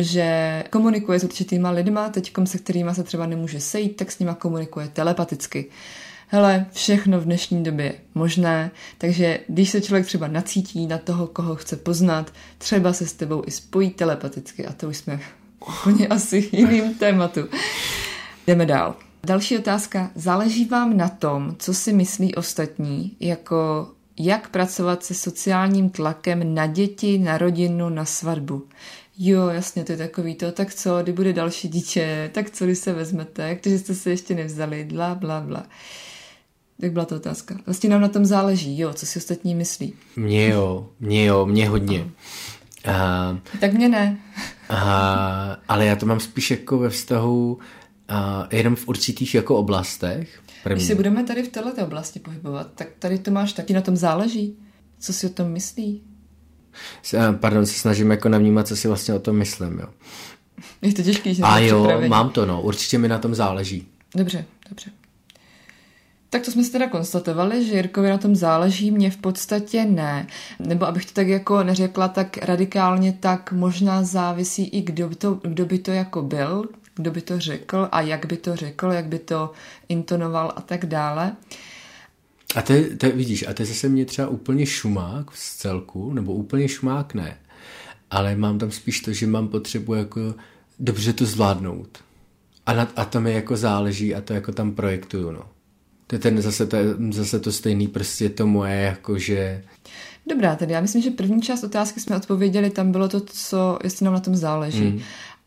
že 0.00 0.64
komunikuje 0.70 1.20
s 1.20 1.24
určitýma 1.24 1.70
lidma, 1.70 2.08
teď 2.08 2.32
se 2.44 2.58
kterýma 2.58 2.94
se 2.94 3.02
třeba 3.02 3.26
nemůže 3.26 3.60
sejít, 3.60 3.96
tak 3.96 4.12
s 4.12 4.18
nima 4.18 4.34
komunikuje 4.34 4.88
telepaticky. 4.88 5.66
Hele, 6.28 6.66
všechno 6.72 7.20
v 7.20 7.24
dnešní 7.24 7.64
době 7.64 7.86
je 7.86 7.94
možné, 8.14 8.70
takže 8.98 9.40
když 9.48 9.70
se 9.70 9.80
člověk 9.80 10.06
třeba 10.06 10.28
nacítí 10.28 10.86
na 10.86 10.98
toho, 10.98 11.26
koho 11.26 11.56
chce 11.56 11.76
poznat, 11.76 12.32
třeba 12.58 12.92
se 12.92 13.06
s 13.06 13.12
tebou 13.12 13.42
i 13.46 13.50
spojí 13.50 13.90
telepaticky 13.90 14.66
a 14.66 14.72
to 14.72 14.88
už 14.88 14.96
jsme 14.96 15.20
úplně 15.82 16.08
asi 16.08 16.48
jiným 16.52 16.94
tématu. 16.94 17.40
Jdeme 18.46 18.66
dál. 18.66 18.94
Další 19.24 19.58
otázka. 19.58 20.10
Záleží 20.14 20.64
vám 20.64 20.96
na 20.96 21.08
tom, 21.08 21.56
co 21.58 21.74
si 21.74 21.92
myslí 21.92 22.34
ostatní, 22.34 23.16
jako 23.20 23.88
jak 24.18 24.48
pracovat 24.48 25.04
se 25.04 25.14
sociálním 25.14 25.90
tlakem 25.90 26.54
na 26.54 26.66
děti, 26.66 27.18
na 27.18 27.38
rodinu, 27.38 27.88
na 27.88 28.04
svatbu. 28.04 28.66
Jo, 29.18 29.48
jasně, 29.48 29.84
to 29.84 29.92
je 29.92 29.98
takový 29.98 30.34
to, 30.34 30.52
tak 30.52 30.74
co, 30.74 31.02
kdy 31.02 31.12
bude 31.12 31.32
další 31.32 31.68
dítě, 31.68 32.30
tak 32.34 32.50
co, 32.50 32.64
když 32.64 32.78
se 32.78 32.92
vezmete, 32.92 33.48
jak 33.48 33.60
to, 33.60 33.68
že 33.68 33.78
jste 33.78 33.94
se 33.94 34.10
ještě 34.10 34.34
nevzali, 34.34 34.84
bla, 34.84 35.14
bla, 35.14 35.40
bla. 35.40 35.66
Tak 36.80 36.92
byla 36.92 37.04
to 37.04 37.16
otázka. 37.16 37.56
Vlastně 37.66 37.90
nám 37.90 38.00
na 38.00 38.08
tom 38.08 38.24
záleží, 38.26 38.78
jo, 38.78 38.92
co 38.92 39.06
si 39.06 39.18
ostatní 39.18 39.54
myslí. 39.54 39.94
Mně 40.16 40.48
jo, 40.48 40.88
mně 41.00 41.24
jo, 41.24 41.46
mně 41.46 41.68
hodně. 41.68 42.10
Uh, 42.88 43.38
tak 43.60 43.72
mě 43.72 43.88
ne. 43.88 44.18
uh, 44.70 44.76
ale 45.68 45.86
já 45.86 45.96
to 45.96 46.06
mám 46.06 46.20
spíš 46.20 46.50
jako 46.50 46.78
ve 46.78 46.90
vztahu 46.90 47.58
uh, 48.10 48.46
jenom 48.50 48.76
v 48.76 48.88
určitých 48.88 49.34
jako 49.34 49.56
oblastech. 49.56 50.40
První. 50.62 50.76
Když 50.76 50.86
si 50.86 50.94
budeme 50.94 51.24
tady 51.24 51.42
v 51.42 51.48
této 51.48 51.84
oblasti 51.86 52.20
pohybovat, 52.20 52.70
tak 52.74 52.88
tady 52.98 53.18
to 53.18 53.30
máš 53.30 53.52
taky 53.52 53.72
na 53.72 53.80
tom 53.80 53.96
záleží. 53.96 54.56
Co 54.98 55.12
si 55.12 55.26
o 55.26 55.30
tom 55.30 55.48
myslí? 55.48 56.02
Pardon, 57.40 57.66
se 57.66 57.74
snažím 57.78 58.10
jako 58.10 58.28
navnímat, 58.28 58.68
co 58.68 58.76
si 58.76 58.88
vlastně 58.88 59.14
o 59.14 59.18
tom 59.18 59.36
myslím, 59.36 59.78
jo. 59.78 59.86
Je 60.82 60.92
to 60.92 61.02
těžký, 61.02 61.34
že 61.34 61.42
A 61.42 61.58
jo, 61.58 61.80
připravení. 61.82 62.08
mám 62.08 62.30
to, 62.30 62.46
no. 62.46 62.62
Určitě 62.62 62.98
mi 62.98 63.08
na 63.08 63.18
tom 63.18 63.34
záleží. 63.34 63.88
Dobře, 64.16 64.44
dobře. 64.68 64.90
Tak 66.34 66.44
to 66.44 66.50
jsme 66.50 66.64
si 66.64 66.72
teda 66.72 66.88
konstatovali, 66.88 67.64
že 67.64 67.74
Jirkovi 67.74 68.08
na 68.08 68.18
tom 68.18 68.36
záleží, 68.36 68.90
mě 68.90 69.10
v 69.10 69.16
podstatě 69.16 69.84
ne. 69.84 70.26
Nebo 70.58 70.86
abych 70.86 71.06
to 71.06 71.12
tak 71.12 71.28
jako 71.28 71.62
neřekla 71.62 72.08
tak 72.08 72.36
radikálně, 72.36 73.16
tak 73.20 73.52
možná 73.52 74.02
závisí 74.02 74.64
i 74.64 74.82
kdo 74.82 75.08
by 75.08 75.14
to, 75.14 75.40
kdo 75.42 75.66
by 75.66 75.78
to 75.78 75.90
jako 75.90 76.22
byl, 76.22 76.64
kdo 76.94 77.10
by 77.10 77.20
to 77.20 77.40
řekl 77.40 77.88
a 77.92 78.00
jak 78.00 78.26
by 78.26 78.36
to 78.36 78.56
řekl, 78.56 78.92
jak 78.92 79.06
by 79.06 79.18
to 79.18 79.52
intonoval 79.88 80.52
a 80.56 80.60
tak 80.60 80.86
dále. 80.86 81.32
A 82.54 82.62
to, 82.62 82.74
to 82.98 83.10
vidíš, 83.10 83.46
a 83.48 83.54
to 83.54 83.62
je 83.62 83.66
zase 83.66 83.88
mě 83.88 84.04
třeba 84.04 84.28
úplně 84.28 84.66
šumák 84.66 85.32
z 85.34 85.56
celku, 85.56 86.12
nebo 86.12 86.32
úplně 86.32 86.68
šumák 86.68 87.14
ne, 87.14 87.36
ale 88.10 88.36
mám 88.36 88.58
tam 88.58 88.70
spíš 88.70 89.00
to, 89.00 89.12
že 89.12 89.26
mám 89.26 89.48
potřebu 89.48 89.94
jako 89.94 90.34
dobře 90.78 91.12
to 91.12 91.26
zvládnout. 91.26 91.98
A, 92.66 92.72
na, 92.72 92.88
a 92.96 93.04
to 93.04 93.20
mi 93.20 93.32
jako 93.32 93.56
záleží 93.56 94.14
a 94.14 94.20
to 94.20 94.32
jako 94.32 94.52
tam 94.52 94.72
projektuju, 94.72 95.32
no. 95.32 95.53
To 96.06 96.14
je 96.14 96.18
ten 96.18 96.42
zase 96.42 96.66
to, 96.66 96.76
zase 97.10 97.40
to 97.40 97.52
stejný 97.52 97.88
prostě 97.88 98.28
to 98.28 98.46
moje, 98.46 98.76
jakože... 98.76 99.64
Dobrá, 100.26 100.56
tedy 100.56 100.72
já 100.72 100.80
myslím, 100.80 101.02
že 101.02 101.10
první 101.10 101.42
část 101.42 101.64
otázky 101.64 102.00
jsme 102.00 102.16
odpověděli, 102.16 102.70
tam 102.70 102.92
bylo 102.92 103.08
to, 103.08 103.20
co, 103.20 103.78
jestli 103.84 104.04
nám 104.04 104.14
na 104.14 104.20
tom 104.20 104.36
záleží. 104.36 104.84
Mm. 104.84 105.00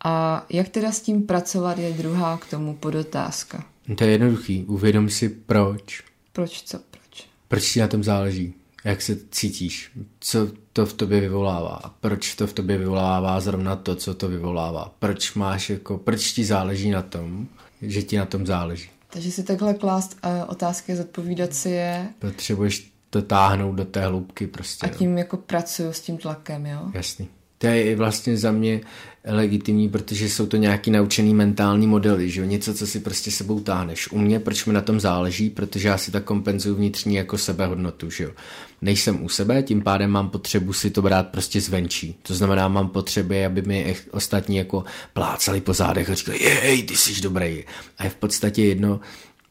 A 0.03 0.45
jak 0.49 0.69
teda 0.69 0.91
s 0.91 1.01
tím 1.01 1.21
pracovat 1.21 1.77
je 1.77 1.93
druhá 1.93 2.37
k 2.37 2.45
tomu 2.45 2.75
podotázka. 2.75 3.65
To 3.97 4.03
je 4.03 4.11
jednoduchý, 4.11 4.63
uvědom 4.63 5.09
si 5.09 5.29
proč. 5.29 6.03
Proč 6.33 6.63
co, 6.63 6.79
proč? 6.91 7.27
Proč 7.47 7.73
ti 7.73 7.79
na 7.79 7.87
tom 7.87 8.03
záleží? 8.03 8.53
Jak 8.83 9.01
se 9.01 9.17
cítíš? 9.31 9.91
Co 10.19 10.47
to 10.73 10.85
v 10.85 10.93
tobě 10.93 11.19
vyvolává? 11.19 11.95
Proč 11.99 12.35
to 12.35 12.47
v 12.47 12.53
tobě 12.53 12.77
vyvolává 12.77 13.39
zrovna 13.39 13.75
to, 13.75 13.95
co 13.95 14.13
to 14.13 14.29
vyvolává? 14.29 14.93
Proč 14.99 15.33
máš 15.33 15.69
jako, 15.69 15.97
proč 15.97 16.31
ti 16.31 16.45
záleží 16.45 16.89
na 16.89 17.01
tom, 17.01 17.47
že 17.81 18.03
ti 18.03 18.17
na 18.17 18.25
tom 18.25 18.45
záleží? 18.45 18.89
Takže 19.17 19.31
si 19.31 19.43
takhle 19.43 19.73
klást 19.73 20.17
uh, 20.25 20.31
otázky 20.47 20.93
a 20.93 20.95
zodpovídat 20.95 21.53
si 21.53 21.69
je. 21.69 22.07
Potřebuješ 22.19 22.91
to 23.09 23.21
táhnout 23.21 23.75
do 23.75 23.85
té 23.85 24.05
hloubky 24.05 24.47
prostě. 24.47 24.87
A 24.87 24.89
tím 24.89 25.11
jo. 25.11 25.17
jako 25.17 25.37
pracuju 25.37 25.93
s 25.93 26.01
tím 26.01 26.17
tlakem, 26.17 26.65
jo? 26.65 26.91
Jasný. 26.93 27.27
To 27.57 27.67
je 27.67 27.95
vlastně 27.95 28.37
za 28.37 28.51
mě 28.51 28.81
legitimní, 29.25 29.89
protože 29.89 30.29
jsou 30.29 30.45
to 30.45 30.57
nějaký 30.57 30.91
naučený 30.91 31.33
mentální 31.33 31.87
modely, 31.87 32.29
že 32.29 32.41
jo? 32.41 32.47
něco, 32.47 32.73
co 32.73 32.87
si 32.87 32.99
prostě 32.99 33.31
sebou 33.31 33.59
táhneš. 33.59 34.11
U 34.11 34.17
mě, 34.17 34.39
proč 34.39 34.65
mi 34.65 34.73
na 34.73 34.81
tom 34.81 34.99
záleží, 34.99 35.49
protože 35.49 35.87
já 35.87 35.97
si 35.97 36.11
tak 36.11 36.23
kompenzuju 36.23 36.75
vnitřní 36.75 37.15
jako 37.15 37.37
sebehodnotu, 37.37 38.09
že 38.09 38.23
jo. 38.23 38.31
Nejsem 38.81 39.23
u 39.23 39.29
sebe, 39.29 39.63
tím 39.63 39.81
pádem 39.81 40.11
mám 40.11 40.29
potřebu 40.29 40.73
si 40.73 40.89
to 40.89 41.01
brát 41.01 41.27
prostě 41.27 41.61
zvenčí. 41.61 42.15
To 42.21 42.35
znamená, 42.35 42.67
mám 42.67 42.89
potřeby, 42.89 43.45
aby 43.45 43.61
mi 43.61 43.95
ostatní 44.11 44.57
jako 44.57 44.83
plácali 45.13 45.61
po 45.61 45.73
zádech 45.73 46.09
a 46.09 46.15
říkali, 46.15 46.43
jej, 46.43 46.83
ty 46.83 46.97
jsi 46.97 47.21
dobrý. 47.21 47.63
A 47.97 48.03
je 48.03 48.09
v 48.09 48.15
podstatě 48.15 48.63
jedno, 48.63 48.99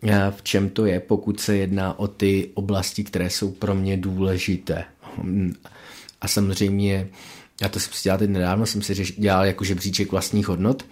eh, 0.02 0.32
v 0.36 0.42
čem 0.42 0.68
to 0.68 0.86
je, 0.86 1.00
pokud 1.00 1.40
se 1.40 1.56
jedná 1.56 1.98
o 1.98 2.08
ty 2.08 2.50
oblasti, 2.54 3.04
které 3.04 3.30
jsou 3.30 3.50
pro 3.50 3.74
mě 3.74 3.96
důležité. 3.96 4.84
A 6.20 6.28
samozřejmě 6.28 7.08
já 7.60 7.68
to 7.68 7.80
jsem 7.80 7.92
si 7.92 8.02
dělal 8.02 8.18
teď 8.18 8.30
nedávno, 8.30 8.66
jsem 8.66 8.82
si 8.82 8.94
dělal 9.18 9.44
jako 9.44 9.64
žebříček 9.64 10.12
vlastních 10.12 10.48
hodnot, 10.48 10.84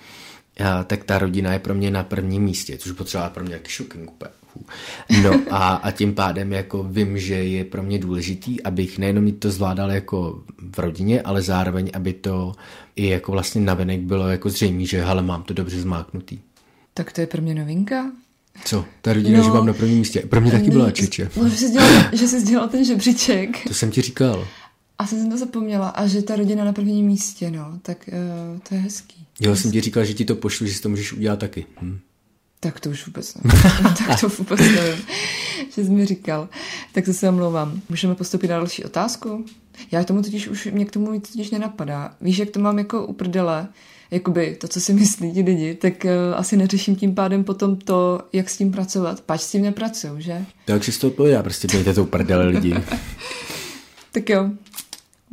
tak 0.86 1.04
ta 1.04 1.18
rodina 1.18 1.52
je 1.52 1.58
pro 1.58 1.74
mě 1.74 1.90
na 1.90 2.04
prvním 2.04 2.42
místě, 2.42 2.78
což 2.78 2.92
potřeba 2.92 3.30
pro 3.30 3.44
mě 3.44 3.54
jaký 3.54 3.72
shocking 3.72 4.10
úplně. 4.10 4.30
No 5.22 5.40
a, 5.50 5.68
a 5.68 5.90
tím 5.90 6.14
pádem 6.14 6.52
jako 6.52 6.82
vím, 6.82 7.18
že 7.18 7.34
je 7.34 7.64
pro 7.64 7.82
mě 7.82 7.98
důležitý, 7.98 8.62
abych 8.62 8.98
nejenom 8.98 9.32
to 9.32 9.50
zvládal 9.50 9.90
jako 9.92 10.42
v 10.74 10.78
rodině, 10.78 11.22
ale 11.22 11.42
zároveň, 11.42 11.90
aby 11.94 12.12
to 12.12 12.52
i 12.96 13.08
jako 13.08 13.32
vlastně 13.32 13.60
navenek 13.60 14.00
bylo 14.00 14.28
jako 14.28 14.50
zřejmé, 14.50 14.84
že 14.84 15.04
hele, 15.04 15.22
mám 15.22 15.42
to 15.42 15.54
dobře 15.54 15.80
zmáknutý. 15.80 16.38
Tak 16.94 17.12
to 17.12 17.20
je 17.20 17.26
pro 17.26 17.42
mě 17.42 17.54
novinka. 17.54 18.12
Co? 18.64 18.84
Ta 19.02 19.12
rodina, 19.12 19.38
no, 19.38 19.44
že 19.44 19.50
mám 19.50 19.66
na 19.66 19.72
prvním 19.72 19.98
místě. 19.98 20.20
Pro 20.20 20.40
mě 20.40 20.50
taky 20.50 20.70
byla 20.70 20.90
Čeče. 20.90 21.30
No, 21.36 21.48
že 21.48 21.56
jsi 21.56 21.70
dělal, 21.70 21.90
že 22.12 22.28
jsi 22.28 22.42
dělal 22.42 22.68
ten 22.68 22.84
žebříček. 22.84 23.64
To 23.68 23.74
jsem 23.74 23.90
ti 23.90 24.02
říkal. 24.02 24.46
A 25.04 25.06
jsem 25.06 25.30
to 25.30 25.38
zapomněla. 25.38 25.88
A 25.88 26.06
že 26.06 26.22
ta 26.22 26.36
rodina 26.36 26.64
na 26.64 26.72
prvním 26.72 27.06
místě, 27.06 27.50
no, 27.50 27.78
tak 27.82 28.08
uh, 28.52 28.58
to 28.68 28.74
je 28.74 28.80
hezký. 28.80 29.26
Jo, 29.40 29.56
jsem 29.56 29.72
ti 29.72 29.80
říkal, 29.80 30.04
že 30.04 30.14
ti 30.14 30.24
to 30.24 30.34
pošlu, 30.34 30.66
že 30.66 30.74
si 30.74 30.82
to 30.82 30.88
můžeš 30.88 31.12
udělat 31.12 31.38
taky. 31.38 31.66
Hm. 31.80 31.98
Tak 32.60 32.80
to 32.80 32.90
už 32.90 33.06
vůbec 33.06 33.34
nevím. 33.44 33.60
tak 34.06 34.20
to 34.20 34.28
vůbec 34.28 34.60
nevím, 34.60 35.04
že 35.74 35.84
jsi 35.84 35.90
mi 35.90 36.06
říkal. 36.06 36.48
Tak 36.92 37.06
se 37.06 37.28
omlouvám. 37.28 37.80
Můžeme 37.88 38.14
postupit 38.14 38.50
na 38.50 38.56
další 38.56 38.84
otázku? 38.84 39.44
Já 39.92 40.04
k 40.04 40.06
tomu 40.06 40.22
totiž 40.22 40.48
už, 40.48 40.68
mě 40.72 40.84
k 40.84 40.90
tomu 40.90 41.20
totiž 41.20 41.50
nenapadá. 41.50 42.14
Víš, 42.20 42.38
jak 42.38 42.50
to 42.50 42.60
mám 42.60 42.78
jako 42.78 43.06
uprdele, 43.06 43.68
jakoby 44.10 44.56
to, 44.60 44.68
co 44.68 44.80
si 44.80 44.92
myslí 44.92 45.32
ti 45.32 45.42
lidi, 45.42 45.74
tak 45.74 46.04
uh, 46.04 46.10
asi 46.36 46.56
neřeším 46.56 46.96
tím 46.96 47.14
pádem 47.14 47.44
potom 47.44 47.76
to, 47.76 48.20
jak 48.32 48.50
s 48.50 48.56
tím 48.56 48.72
pracovat. 48.72 49.20
Pač 49.20 49.40
s 49.40 49.50
tím 49.50 49.62
nepracuju, 49.62 50.20
že? 50.20 50.44
Tak 50.64 50.84
si 50.84 51.00
to 51.00 51.06
odpovědá, 51.06 51.42
prostě 51.42 51.68
dejte 51.68 51.94
to 51.94 52.02
uprdele 52.02 52.46
lidi. 52.46 52.74
tak 54.12 54.28
jo, 54.28 54.50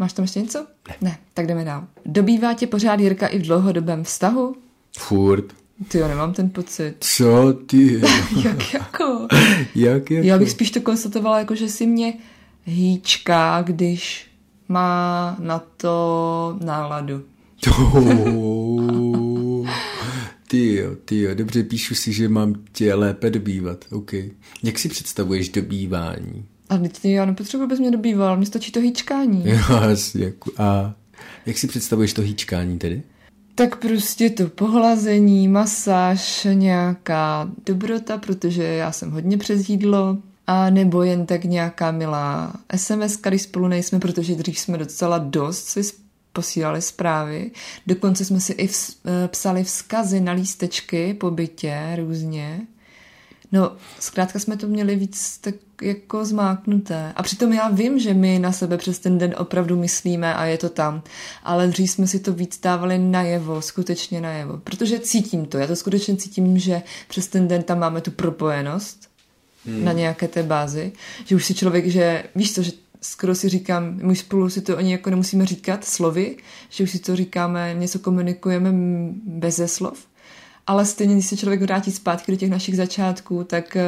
Máš 0.01 0.13
tam 0.13 0.23
ještě 0.23 0.39
něco? 0.39 0.67
Ne. 0.87 0.95
ne. 1.01 1.17
Tak 1.33 1.47
jdeme 1.47 1.65
dál. 1.65 1.87
Dobývá 2.05 2.53
tě 2.53 2.67
pořád 2.67 2.99
Jirka 2.99 3.27
i 3.27 3.39
v 3.39 3.41
dlouhodobém 3.41 4.03
vztahu? 4.03 4.55
Furt. 4.97 5.45
Ty 5.87 5.97
jo, 5.97 6.07
nemám 6.07 6.33
ten 6.33 6.49
pocit. 6.49 6.95
Co 6.99 7.53
ty? 7.53 8.01
Jak 8.43 8.73
jako? 8.73 9.27
Jak 9.75 10.11
jako? 10.11 10.27
Já 10.27 10.37
bych 10.37 10.49
spíš 10.49 10.71
to 10.71 10.81
konstatovala 10.81 11.39
jako, 11.39 11.55
že 11.55 11.69
si 11.69 11.87
mě 11.87 12.13
hýčká, 12.63 13.61
když 13.61 14.27
má 14.67 15.35
na 15.39 15.63
to 15.77 16.57
náladu. 16.63 17.23
ty 20.47 20.75
jo, 20.75 20.95
ty 21.05 21.21
jo, 21.21 21.35
dobře, 21.35 21.63
píšu 21.63 21.95
si, 21.95 22.13
že 22.13 22.29
mám 22.29 22.55
tě 22.71 22.93
lépe 22.93 23.29
dobývat, 23.29 23.85
OK. 23.91 24.13
Jak 24.63 24.79
si 24.79 24.89
představuješ 24.89 25.49
dobývání? 25.49 26.45
A 26.71 26.77
teď 26.77 27.05
já 27.05 27.25
nepotřebuji, 27.25 27.63
abys 27.63 27.79
mě 27.79 27.91
dobýval, 27.91 28.37
mně 28.37 28.45
stačí 28.45 28.71
to 28.71 28.79
hýčkání. 28.79 29.43
Jo, 29.49 29.57
jako, 30.15 30.51
a 30.57 30.93
jak 31.45 31.57
si 31.57 31.67
představuješ 31.67 32.13
to 32.13 32.21
hýčkání 32.21 32.77
tedy? 32.77 33.03
Tak 33.55 33.75
prostě 33.75 34.29
to 34.29 34.47
pohlazení, 34.47 35.47
masáž, 35.47 36.47
nějaká 36.53 37.49
dobrota, 37.65 38.17
protože 38.17 38.63
já 38.63 38.91
jsem 38.91 39.11
hodně 39.11 39.37
přes 39.37 39.69
jídlo, 39.69 40.17
a 40.47 40.69
nebo 40.69 41.03
jen 41.03 41.25
tak 41.25 41.43
nějaká 41.43 41.91
milá 41.91 42.53
SMS, 42.75 43.17
když 43.17 43.41
spolu 43.41 43.67
nejsme, 43.67 43.99
protože 43.99 44.35
dřív 44.35 44.59
jsme 44.59 44.77
docela 44.77 45.17
dost 45.17 45.67
si 45.67 45.81
posílali 46.33 46.81
zprávy. 46.81 47.51
Dokonce 47.87 48.25
jsme 48.25 48.39
si 48.39 48.53
i 48.53 48.67
vz, 48.67 48.97
eh, 49.05 49.27
psali 49.27 49.63
vzkazy 49.63 50.21
na 50.21 50.31
lístečky 50.31 51.13
po 51.13 51.31
bytě 51.31 51.95
různě. 51.95 52.61
No, 53.51 53.71
zkrátka 53.99 54.39
jsme 54.39 54.57
to 54.57 54.67
měli 54.67 54.95
víc 54.95 55.37
tak 55.37 55.55
jako 55.81 56.25
zmáknuté. 56.25 57.13
A 57.15 57.23
přitom 57.23 57.53
já 57.53 57.69
vím, 57.69 57.99
že 57.99 58.13
my 58.13 58.39
na 58.39 58.51
sebe 58.51 58.77
přes 58.77 58.99
ten 58.99 59.17
den 59.17 59.35
opravdu 59.37 59.79
myslíme 59.79 60.35
a 60.35 60.45
je 60.45 60.57
to 60.57 60.69
tam. 60.69 61.03
Ale 61.43 61.67
dřív 61.67 61.91
jsme 61.91 62.07
si 62.07 62.19
to 62.19 62.33
víc 62.33 62.59
dávali 62.59 62.99
najevo, 62.99 63.61
skutečně 63.61 64.21
najevo. 64.21 64.57
Protože 64.57 64.99
cítím 64.99 65.45
to, 65.45 65.57
já 65.57 65.67
to 65.67 65.75
skutečně 65.75 66.15
cítím, 66.15 66.59
že 66.59 66.81
přes 67.07 67.27
ten 67.27 67.47
den 67.47 67.63
tam 67.63 67.79
máme 67.79 68.01
tu 68.01 68.11
propojenost 68.11 69.09
hmm. 69.65 69.85
na 69.85 69.91
nějaké 69.91 70.27
té 70.27 70.43
bázi. 70.43 70.91
Že 71.25 71.35
už 71.35 71.45
si 71.45 71.53
člověk, 71.53 71.87
že 71.87 72.23
víš 72.35 72.53
co, 72.53 72.63
že 72.63 72.71
skoro 73.01 73.35
si 73.35 73.49
říkám, 73.49 73.99
my 74.03 74.15
spolu 74.15 74.49
si 74.49 74.61
to 74.61 74.77
ani 74.77 74.91
jako 74.91 75.09
nemusíme 75.09 75.45
říkat 75.45 75.85
slovy, 75.85 76.37
že 76.69 76.83
už 76.83 76.91
si 76.91 76.99
to 76.99 77.15
říkáme, 77.15 77.75
něco 77.77 77.99
komunikujeme 77.99 78.71
beze 79.25 79.67
slov 79.67 80.10
ale 80.67 80.85
stejně, 80.85 81.13
když 81.13 81.25
se 81.25 81.37
člověk 81.37 81.61
vrátí 81.61 81.91
zpátky 81.91 82.31
do 82.31 82.37
těch 82.37 82.49
našich 82.49 82.77
začátků, 82.77 83.43
tak 83.43 83.75
eh, 83.75 83.83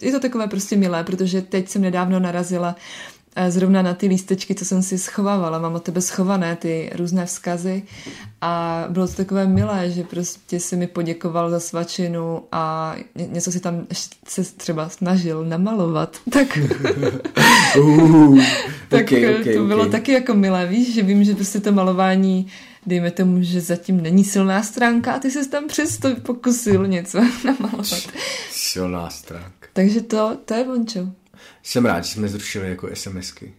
je 0.00 0.12
to 0.12 0.20
takové 0.20 0.46
prostě 0.46 0.76
milé, 0.76 1.04
protože 1.04 1.42
teď 1.42 1.68
jsem 1.68 1.82
nedávno 1.82 2.20
narazila 2.20 2.76
eh, 3.36 3.50
zrovna 3.50 3.82
na 3.82 3.94
ty 3.94 4.06
lístečky, 4.06 4.54
co 4.54 4.64
jsem 4.64 4.82
si 4.82 4.98
schovávala. 4.98 5.58
Mám 5.58 5.74
od 5.74 5.82
tebe 5.82 6.00
schované 6.00 6.56
ty 6.56 6.90
různé 6.94 7.26
vzkazy 7.26 7.82
a 8.40 8.84
bylo 8.88 9.08
to 9.08 9.14
takové 9.14 9.46
milé, 9.46 9.90
že 9.90 10.02
prostě 10.02 10.60
si 10.60 10.76
mi 10.76 10.86
poděkoval 10.86 11.50
za 11.50 11.60
svačinu 11.60 12.42
a 12.52 12.94
něco 13.14 13.52
si 13.52 13.60
tam 13.60 13.86
se 14.28 14.42
třeba 14.44 14.88
snažil 14.88 15.44
namalovat. 15.44 16.16
Tak, 16.30 16.58
uh, 17.78 18.40
tak 18.88 19.02
okay, 19.06 19.40
okay, 19.40 19.54
to 19.54 19.64
bylo 19.64 19.80
okay. 19.80 19.90
taky 19.90 20.12
jako 20.12 20.34
milé, 20.34 20.66
víš, 20.66 20.94
že 20.94 21.02
vím, 21.02 21.24
že 21.24 21.34
prostě 21.34 21.60
to 21.60 21.72
malování 21.72 22.46
dejme 22.86 23.10
tomu, 23.10 23.42
že 23.42 23.60
zatím 23.60 24.02
není 24.02 24.24
silná 24.24 24.62
stránka 24.62 25.12
a 25.12 25.18
ty 25.18 25.30
se 25.30 25.48
tam 25.48 25.68
přesto 25.68 26.16
pokusil 26.16 26.86
něco 26.86 27.18
namalovat. 27.44 28.08
Silná 28.50 29.10
stránka. 29.10 29.68
Takže 29.72 30.00
to, 30.00 30.38
to 30.44 30.54
je 30.54 30.64
vončo. 30.64 31.08
Jsem 31.62 31.86
rád, 31.86 32.04
že 32.04 32.10
jsme 32.10 32.28
zrušili 32.28 32.68
jako 32.68 32.88
SMSky. 32.94 33.54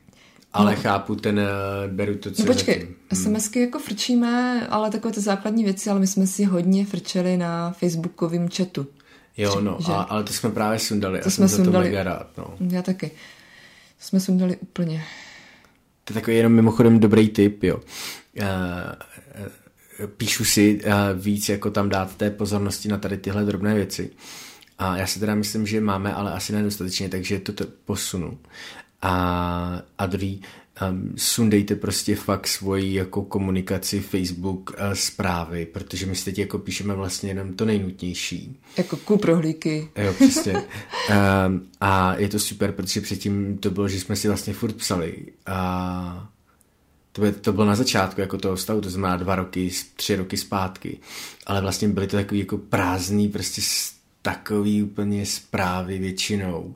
Ale 0.54 0.76
no. 0.76 0.82
chápu, 0.82 1.16
ten, 1.16 1.40
eh, 1.40 1.88
beru 1.88 2.16
to, 2.16 2.32
co 2.32 2.42
No 2.42 2.54
počkej, 2.54 2.76
zatím. 2.80 2.96
Hmm. 3.12 3.24
SMSky 3.24 3.60
jako 3.60 3.80
frčíme, 3.80 4.68
ale 4.68 4.92
takové 4.92 5.14
ty 5.14 5.22
základní 5.22 5.64
věci, 5.64 5.90
ale 5.90 6.00
my 6.00 6.08
jsme 6.08 6.28
si 6.28 6.44
hodně 6.44 6.86
frčeli 6.86 7.38
na 7.38 7.72
facebookovém 7.72 8.50
chatu. 8.50 8.88
Jo, 9.38 9.62
no, 9.62 9.80
a, 9.90 10.02
ale 10.02 10.24
to 10.24 10.34
jsme 10.34 10.50
právě 10.50 10.80
sundali 10.80 11.20
to 11.20 11.28
a 11.28 11.30
jsme 11.30 11.48
jsem 11.50 11.64
sundali, 11.66 11.86
za 11.86 11.90
to 11.90 11.96
mega 11.98 12.04
rád, 12.04 12.28
no. 12.38 12.56
Já 12.72 12.82
taky. 12.82 13.10
To 13.98 14.06
jsme 14.08 14.20
sundali 14.20 14.58
úplně. 14.58 15.04
To 16.06 16.14
je 16.14 16.14
takový 16.14 16.38
jenom 16.38 16.54
mimochodem 16.54 17.00
dobrý 17.00 17.30
tip, 17.30 17.64
jo. 17.64 17.78
Uh, 17.78 18.46
píšu 20.08 20.46
si 20.46 20.82
uh, 20.86 20.92
víc, 21.14 21.50
jako 21.50 21.72
tam 21.72 21.90
dát 21.90 22.16
té 22.16 22.30
pozornosti 22.30 22.90
na 22.90 22.98
tady 22.98 23.18
tyhle 23.18 23.46
drobné 23.46 23.76
věci. 23.76 24.12
A 24.80 24.98
já 24.98 25.08
si 25.08 25.20
teda 25.20 25.36
myslím, 25.36 25.68
že 25.68 25.82
máme, 25.82 26.14
ale 26.14 26.34
asi 26.34 26.54
nedostatečně, 26.54 27.10
takže 27.10 27.40
to, 27.40 27.54
to 27.54 27.66
posunu. 27.86 28.38
A, 29.02 29.82
a 29.98 30.06
druhý, 30.06 30.42
um, 30.82 31.14
sundejte 31.18 31.76
prostě 31.76 32.16
fakt 32.16 32.48
svoji 32.48 32.94
jako 32.94 33.22
komunikaci, 33.22 34.00
Facebook, 34.00 34.70
uh, 34.70 34.94
zprávy, 34.94 35.66
protože 35.66 36.06
my 36.06 36.16
teď 36.16 36.40
jako 36.40 36.58
píšeme 36.58 36.94
vlastně 36.94 37.30
jenom 37.30 37.54
to 37.54 37.66
nejnutnější. 37.66 38.60
Jako 38.78 38.98
ku 38.98 39.18
prohlíky. 39.18 39.88
Jo, 39.96 40.14
přesně. 40.14 40.54
um, 40.54 41.68
a 41.82 42.16
je 42.16 42.30
to 42.30 42.40
super, 42.40 42.72
protože 42.72 43.02
předtím 43.02 43.58
to 43.58 43.72
bylo, 43.72 43.88
že 43.88 44.00
jsme 44.00 44.16
si 44.16 44.28
vlastně 44.28 44.54
furt 44.54 44.74
psali 44.74 45.26
a 45.46 46.30
to, 47.12 47.22
by, 47.22 47.32
to 47.32 47.54
bylo 47.54 47.66
na 47.66 47.76
začátku 47.76 48.22
jako 48.22 48.38
toho 48.38 48.58
stavu, 48.58 48.82
to 48.82 48.90
znamená 48.90 49.18
dva 49.18 49.36
roky, 49.36 49.72
tři 49.96 50.16
roky 50.16 50.38
zpátky, 50.38 51.00
ale 51.46 51.62
vlastně 51.62 51.88
byly 51.88 52.08
to 52.08 52.18
takový 52.18 52.40
jako 52.40 52.58
prázdný, 52.58 53.30
prostě 53.30 53.62
takový 54.22 54.84
úplně 54.84 55.26
zprávy 55.26 56.00
většinou, 56.00 56.76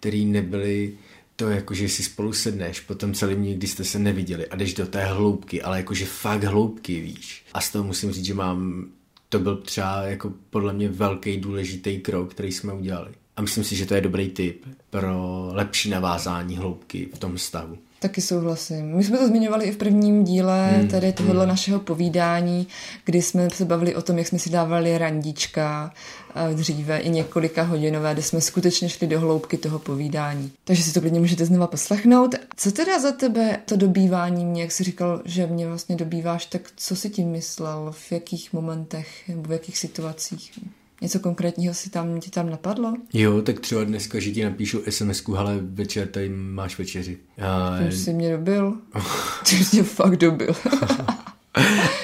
který 0.00 0.24
nebyly 0.24 0.92
to 1.40 1.50
jako, 1.50 1.74
že 1.74 1.88
si 1.88 2.02
spolu 2.02 2.32
sedneš 2.32 2.80
po 2.80 2.94
tom 2.94 3.14
celém 3.14 3.42
dní, 3.42 3.66
jste 3.66 3.84
se 3.84 3.98
neviděli 3.98 4.46
a 4.46 4.56
jdeš 4.56 4.74
do 4.74 4.86
té 4.86 5.04
hloubky, 5.04 5.62
ale 5.62 5.76
jakože 5.76 6.06
fakt 6.06 6.44
hloubky, 6.44 7.00
víš. 7.00 7.44
A 7.52 7.60
z 7.60 7.70
toho 7.70 7.84
musím 7.84 8.12
říct, 8.12 8.24
že 8.24 8.34
mám, 8.34 8.86
to 9.28 9.38
byl 9.38 9.56
třeba 9.56 10.02
jako 10.02 10.32
podle 10.50 10.72
mě 10.72 10.88
velký 10.88 11.36
důležitý 11.36 11.98
krok, 11.98 12.30
který 12.30 12.52
jsme 12.52 12.72
udělali. 12.72 13.10
A 13.36 13.42
myslím 13.42 13.64
si, 13.64 13.76
že 13.76 13.86
to 13.86 13.94
je 13.94 14.00
dobrý 14.00 14.28
tip 14.28 14.66
pro 14.90 15.48
lepší 15.52 15.90
navázání 15.90 16.56
hloubky 16.56 17.08
v 17.14 17.18
tom 17.18 17.38
stavu. 17.38 17.78
Taky 18.02 18.20
souhlasím. 18.20 18.96
My 18.96 19.04
jsme 19.04 19.18
to 19.18 19.28
zmiňovali 19.28 19.64
i 19.64 19.72
v 19.72 19.76
prvním 19.76 20.24
díle 20.24 20.68
hmm. 20.68 20.88
tady 20.88 21.12
tohohle 21.12 21.40
hmm. 21.40 21.48
našeho 21.48 21.80
povídání, 21.80 22.66
kdy 23.04 23.22
jsme 23.22 23.50
se 23.50 23.64
bavili 23.64 23.94
o 23.94 24.02
tom, 24.02 24.18
jak 24.18 24.26
jsme 24.26 24.38
si 24.38 24.50
dávali 24.50 24.98
randička 24.98 25.94
eh, 26.34 26.54
dříve 26.54 26.98
i 26.98 27.10
několika 27.10 27.62
hodinové, 27.62 28.12
kde 28.12 28.22
jsme 28.22 28.40
skutečně 28.40 28.88
šli 28.88 29.06
do 29.06 29.20
hloubky 29.20 29.56
toho 29.56 29.78
povídání. 29.78 30.52
Takže 30.64 30.82
si 30.82 30.92
to 30.92 31.00
klidně 31.00 31.20
můžete 31.20 31.46
znova 31.46 31.66
poslechnout. 31.66 32.34
Co 32.56 32.72
teda 32.72 33.00
za 33.00 33.12
tebe 33.12 33.58
to 33.64 33.76
dobývání 33.76 34.44
mě, 34.44 34.62
jak 34.62 34.72
jsi 34.72 34.84
říkal, 34.84 35.22
že 35.24 35.46
mě 35.46 35.66
vlastně 35.68 35.96
dobýváš, 35.96 36.46
tak 36.46 36.62
co 36.76 36.96
si 36.96 37.10
tím 37.10 37.28
myslel, 37.28 37.92
v 37.92 38.12
jakých 38.12 38.52
momentech 38.52 39.28
nebo 39.28 39.42
v 39.42 39.52
jakých 39.52 39.78
situacích? 39.78 40.52
Něco 41.00 41.20
konkrétního 41.20 41.74
si 41.74 41.90
tam, 41.90 42.20
ti 42.20 42.30
tam 42.30 42.50
napadlo? 42.50 42.94
Jo, 43.12 43.42
tak 43.42 43.60
třeba 43.60 43.84
dneska, 43.84 44.20
že 44.20 44.30
ti 44.30 44.44
napíšu 44.44 44.82
sms 44.88 45.22
ale 45.36 45.58
večer 45.60 46.08
tady 46.08 46.28
máš 46.28 46.78
večeři. 46.78 47.18
A... 47.42 47.78
Ty 47.78 47.96
jsi 47.96 48.12
mě 48.12 48.32
dobil. 48.32 48.78
Ty 49.48 49.56
jsi 49.56 49.76
mě 49.76 49.82
fakt 49.82 50.16
dobil. 50.16 50.54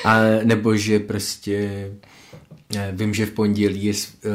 a 0.04 0.20
nebo 0.44 0.76
že 0.76 0.98
prostě 0.98 1.90
eh, 2.76 2.92
vím, 2.92 3.14
že 3.14 3.26
v 3.26 3.30
pondělí 3.30 3.84
je 3.84 3.92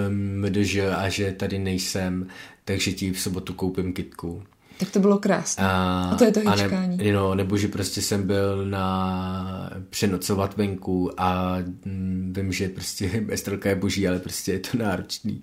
MDŽ 0.10 0.76
a 0.96 1.10
že 1.10 1.32
tady 1.32 1.60
nejsem, 1.60 2.28
takže 2.66 2.92
ti 2.92 3.12
v 3.12 3.20
sobotu 3.20 3.54
koupím 3.54 3.94
kitku. 3.94 4.44
Tak 4.82 4.92
to 4.92 5.00
bylo 5.00 5.18
krásné. 5.18 5.64
A, 5.64 6.10
a 6.14 6.16
to 6.16 6.24
je 6.24 6.32
to 6.32 6.40
hýčkání. 6.40 6.98
Ne, 6.98 7.12
no, 7.12 7.36
nebo 7.36 7.58
že 7.58 7.68
prostě 7.68 8.02
jsem 8.02 8.28
byl 8.28 8.66
na 8.66 9.72
přenocovat 9.90 10.58
venku 10.58 11.12
a 11.18 11.58
mm, 11.86 12.34
vím, 12.36 12.54
že 12.54 12.70
prostě 12.70 13.26
Estrelka 13.30 13.70
je 13.70 13.76
boží, 13.76 14.08
ale 14.08 14.20
prostě 14.20 14.52
je 14.52 14.60
to 14.60 14.78
náročný. 14.78 15.42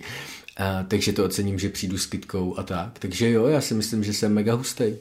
A, 0.56 0.82
takže 0.82 1.12
to 1.12 1.24
ocením, 1.24 1.58
že 1.58 1.68
přijdu 1.68 1.98
s 1.98 2.06
kytkou 2.06 2.58
a 2.58 2.62
tak. 2.62 2.98
Takže 2.98 3.30
jo, 3.30 3.46
já 3.46 3.60
si 3.60 3.74
myslím, 3.74 4.04
že 4.04 4.12
jsem 4.12 4.34
mega 4.34 4.54
hustý. 4.54 4.84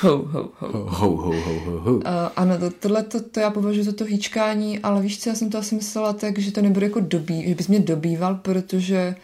ho, 0.00 0.16
ho, 0.18 0.52
ho. 0.58 0.68
Ho, 0.72 1.16
ho, 1.16 1.32
ho, 1.32 1.60
ho, 1.60 1.80
ho. 1.80 1.94
Uh, 1.94 2.02
ano, 2.36 2.58
to, 2.58 2.70
tohle 2.70 3.02
to, 3.02 3.22
to 3.22 3.40
já 3.40 3.50
považuji 3.50 3.84
za 3.84 3.92
to 3.92 4.04
hýčkání, 4.04 4.78
ale 4.78 5.02
víš 5.02 5.20
co, 5.20 5.28
já 5.28 5.34
jsem 5.34 5.50
to 5.50 5.58
asi 5.58 5.74
myslela 5.74 6.12
tak, 6.12 6.38
že 6.38 6.52
to 6.52 6.62
nebude 6.62 6.86
jako 6.86 7.00
dobí, 7.00 7.48
že 7.48 7.54
bys 7.54 7.68
mě 7.68 7.80
dobýval, 7.80 8.34
protože 8.34 9.14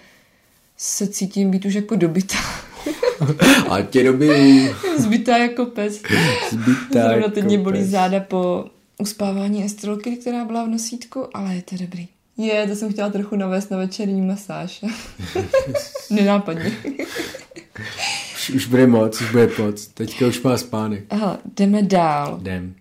se 0.77 1.07
cítím 1.07 1.51
být 1.51 1.65
už 1.65 1.75
jako 1.75 1.97
dobytá. 1.97 2.39
A 3.69 3.83
tě 3.83 4.05
dobiju. 4.05 4.75
Zbytá 4.99 5.37
jako 5.37 5.67
pes. 5.67 6.03
Zbytá 6.51 7.09
Zrovna 7.09 7.29
teď 7.29 7.37
jako 7.37 7.49
mě 7.49 7.59
bolí 7.59 7.79
pes. 7.81 7.89
záda 7.89 8.21
po 8.21 8.65
uspávání 8.99 9.65
estrolky, 9.65 10.17
která 10.17 10.45
byla 10.45 10.65
v 10.65 10.69
nosítku, 10.69 11.37
ale 11.37 11.55
je 11.55 11.63
to 11.63 11.77
dobrý. 11.81 12.09
Je, 12.37 12.67
to 12.67 12.77
jsem 12.77 12.93
chtěla 12.93 13.11
trochu 13.11 13.37
navést 13.37 13.71
na 13.71 13.77
večerní 13.77 14.21
masáž. 14.21 14.85
Nenápadně. 16.11 16.73
už, 18.35 18.51
už 18.51 18.67
bude 18.67 18.87
moc, 18.87 19.21
už 19.21 19.31
bude 19.31 19.51
moc. 19.59 19.87
Teďka 19.87 20.27
už 20.27 20.43
má 20.43 20.59
spánek. 20.59 21.05
Aha, 21.11 21.39
jdeme 21.57 21.83
dál. 21.83 22.39
Jdem. 22.41 22.75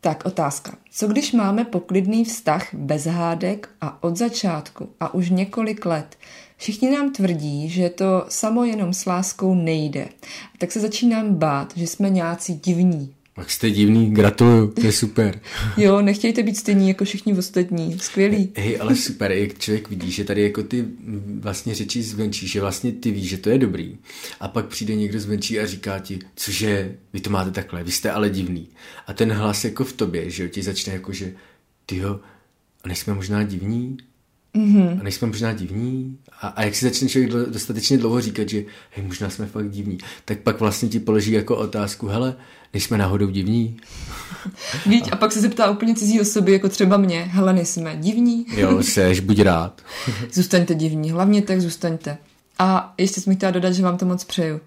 Tak 0.00 0.26
otázka. 0.26 0.72
Co 0.92 1.08
když 1.08 1.32
máme 1.32 1.64
poklidný 1.64 2.24
vztah 2.24 2.68
bez 2.72 3.06
hádek 3.06 3.68
a 3.80 4.02
od 4.02 4.16
začátku 4.16 4.88
a 5.00 5.14
už 5.14 5.30
několik 5.30 5.86
let 5.86 6.16
Všichni 6.60 6.90
nám 6.90 7.12
tvrdí, 7.12 7.68
že 7.68 7.88
to 7.90 8.24
samo 8.28 8.64
jenom 8.64 8.92
s 8.92 9.06
láskou 9.06 9.54
nejde. 9.54 10.08
Tak 10.58 10.72
se 10.72 10.80
začínám 10.80 11.34
bát, 11.34 11.72
že 11.76 11.86
jsme 11.86 12.10
nějací 12.10 12.54
divní. 12.54 13.14
Tak 13.34 13.50
jste 13.50 13.70
divný, 13.70 14.10
gratuluju, 14.10 14.66
to 14.66 14.86
je 14.86 14.92
super. 14.92 15.40
jo, 15.76 16.02
nechtějte 16.02 16.42
být 16.42 16.56
stejní 16.56 16.88
jako 16.88 17.04
všichni 17.04 17.38
ostatní, 17.38 17.98
skvělý. 17.98 18.52
Hej, 18.56 18.78
ale 18.80 18.96
super, 18.96 19.32
jak 19.32 19.58
člověk 19.58 19.88
vidí, 19.88 20.10
že 20.10 20.24
tady 20.24 20.42
jako 20.42 20.62
ty 20.62 20.84
vlastně 21.40 21.74
řečí 21.74 22.02
zvenčí, 22.02 22.48
že 22.48 22.60
vlastně 22.60 22.92
ty 22.92 23.10
víš, 23.10 23.28
že 23.28 23.38
to 23.38 23.50
je 23.50 23.58
dobrý. 23.58 23.98
A 24.40 24.48
pak 24.48 24.66
přijde 24.66 24.96
někdo 24.96 25.20
zvenčí 25.20 25.60
a 25.60 25.66
říká 25.66 25.98
ti, 25.98 26.18
cože, 26.34 26.96
vy 27.12 27.20
to 27.20 27.30
máte 27.30 27.50
takhle, 27.50 27.84
vy 27.84 27.92
jste 27.92 28.10
ale 28.10 28.30
divný. 28.30 28.68
A 29.06 29.12
ten 29.12 29.32
hlas 29.32 29.64
jako 29.64 29.84
v 29.84 29.92
tobě, 29.92 30.30
že 30.30 30.42
jo, 30.42 30.48
ti 30.48 30.62
začne 30.62 30.92
jako, 30.92 31.12
že 31.12 31.32
tyjo, 31.86 32.20
a 32.84 32.88
nejsme 32.88 33.14
možná 33.14 33.42
divní? 33.42 33.96
Mm-hmm. 34.54 35.00
A 35.00 35.02
nejsme 35.02 35.28
možná 35.28 35.52
divní? 35.52 36.18
A, 36.40 36.48
a 36.48 36.62
jak 36.62 36.74
si 36.74 36.84
začne 36.84 37.08
člověk 37.08 37.30
dostatečně 37.30 37.98
dlouho 37.98 38.20
říkat, 38.20 38.48
že 38.48 38.64
hej, 38.90 39.06
možná 39.06 39.30
jsme 39.30 39.46
fakt 39.46 39.70
divní, 39.70 39.98
tak 40.24 40.38
pak 40.38 40.60
vlastně 40.60 40.88
ti 40.88 41.00
položí 41.00 41.32
jako 41.32 41.56
otázku, 41.56 42.06
hele, 42.06 42.34
nejsme 42.74 42.98
náhodou 42.98 43.30
divní? 43.30 43.76
Víď, 44.86 45.08
a, 45.12 45.12
a 45.12 45.16
pak 45.16 45.32
se 45.32 45.40
zeptá 45.40 45.70
úplně 45.70 45.94
cizí 45.94 46.20
osoby, 46.20 46.52
jako 46.52 46.68
třeba 46.68 46.96
mě, 46.96 47.20
hele, 47.20 47.52
nejsme 47.52 47.96
divní? 47.96 48.46
jo, 48.56 48.82
seš, 48.82 49.20
buď 49.20 49.40
rád. 49.40 49.82
zůstaňte 50.32 50.74
divní, 50.74 51.10
hlavně 51.10 51.42
tak 51.42 51.60
zůstaňte. 51.60 52.18
A 52.58 52.94
ještě 52.98 53.20
jsem 53.20 53.36
chtěla 53.36 53.52
dodat, 53.52 53.72
že 53.72 53.82
vám 53.82 53.98
to 53.98 54.06
moc 54.06 54.24
přeju. 54.24 54.60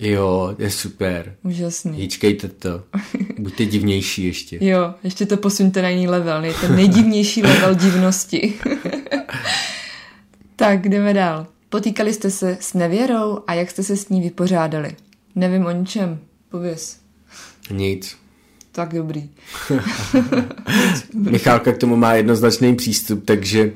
Jo, 0.00 0.54
je 0.58 0.70
super. 0.70 1.34
Úžasný. 1.42 1.98
Hýčkejte 1.98 2.48
to. 2.48 2.82
Buďte 3.38 3.64
divnější 3.64 4.24
ještě. 4.24 4.58
Jo, 4.60 4.94
ještě 5.04 5.26
to 5.26 5.36
posuňte 5.36 5.82
na 5.82 5.88
jiný 5.88 6.08
level. 6.08 6.44
Je 6.44 6.54
to 6.54 6.68
nejdivnější 6.68 7.42
level 7.42 7.74
divnosti. 7.74 8.54
Tak, 10.56 10.88
jdeme 10.88 11.14
dál. 11.14 11.46
Potýkali 11.68 12.12
jste 12.12 12.30
se 12.30 12.58
s 12.60 12.74
nevěrou 12.74 13.42
a 13.46 13.54
jak 13.54 13.70
jste 13.70 13.82
se 13.82 13.96
s 13.96 14.08
ní 14.08 14.20
vypořádali? 14.20 14.96
Nevím 15.34 15.66
o 15.66 15.70
ničem. 15.70 16.18
Pověz. 16.48 17.00
Nic. 17.70 18.16
Tak 18.72 18.94
dobrý. 18.94 19.30
Michálka 21.14 21.72
k 21.72 21.78
tomu 21.78 21.96
má 21.96 22.14
jednoznačný 22.14 22.76
přístup, 22.76 23.24
takže... 23.24 23.72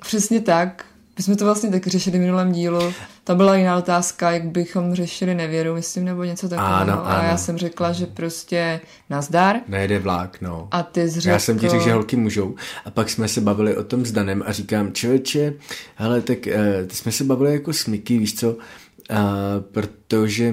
Přesně 0.00 0.40
tak. 0.40 0.84
My 1.18 1.22
jsme 1.24 1.36
to 1.36 1.44
vlastně 1.44 1.70
taky 1.70 1.90
řešili 1.90 2.18
v 2.18 2.20
minulém 2.20 2.52
dílu. 2.52 2.92
Ta 3.24 3.34
byla 3.34 3.56
jiná 3.56 3.76
otázka, 3.78 4.30
jak 4.30 4.44
bychom 4.44 4.94
řešili 4.94 5.34
nevěru, 5.34 5.74
myslím, 5.74 6.04
nebo 6.04 6.24
něco 6.24 6.48
takového. 6.48 6.74
Ano, 6.74 7.06
A 7.06 7.22
já 7.22 7.28
ano. 7.28 7.38
jsem 7.38 7.58
řekla, 7.58 7.92
že 7.92 8.06
prostě 8.06 8.80
nazdar. 9.10 9.56
Nejde 9.68 9.98
vlák, 9.98 10.40
no. 10.40 10.68
A 10.70 10.82
ty 10.82 11.10
jsi 11.10 11.28
Já 11.28 11.38
jsem 11.38 11.58
ti 11.58 11.68
řekl- 11.68 11.84
že 11.84 11.92
holky 11.92 12.16
můžou. 12.16 12.54
A 12.84 12.90
pak 12.90 13.10
jsme 13.10 13.28
se 13.28 13.40
bavili 13.40 13.76
o 13.76 13.84
tom 13.84 14.06
s 14.06 14.12
Danem 14.12 14.42
a 14.46 14.52
říkám, 14.52 14.92
člověče, 14.92 15.54
hele, 15.94 16.20
tak 16.20 16.38
uh, 16.46 16.52
jsme 16.92 17.12
se 17.12 17.24
bavili 17.24 17.52
jako 17.52 17.72
s 17.72 17.86
Miky, 17.86 18.18
víš 18.18 18.34
co, 18.34 18.50
uh, 18.50 18.56
protože 19.72 20.50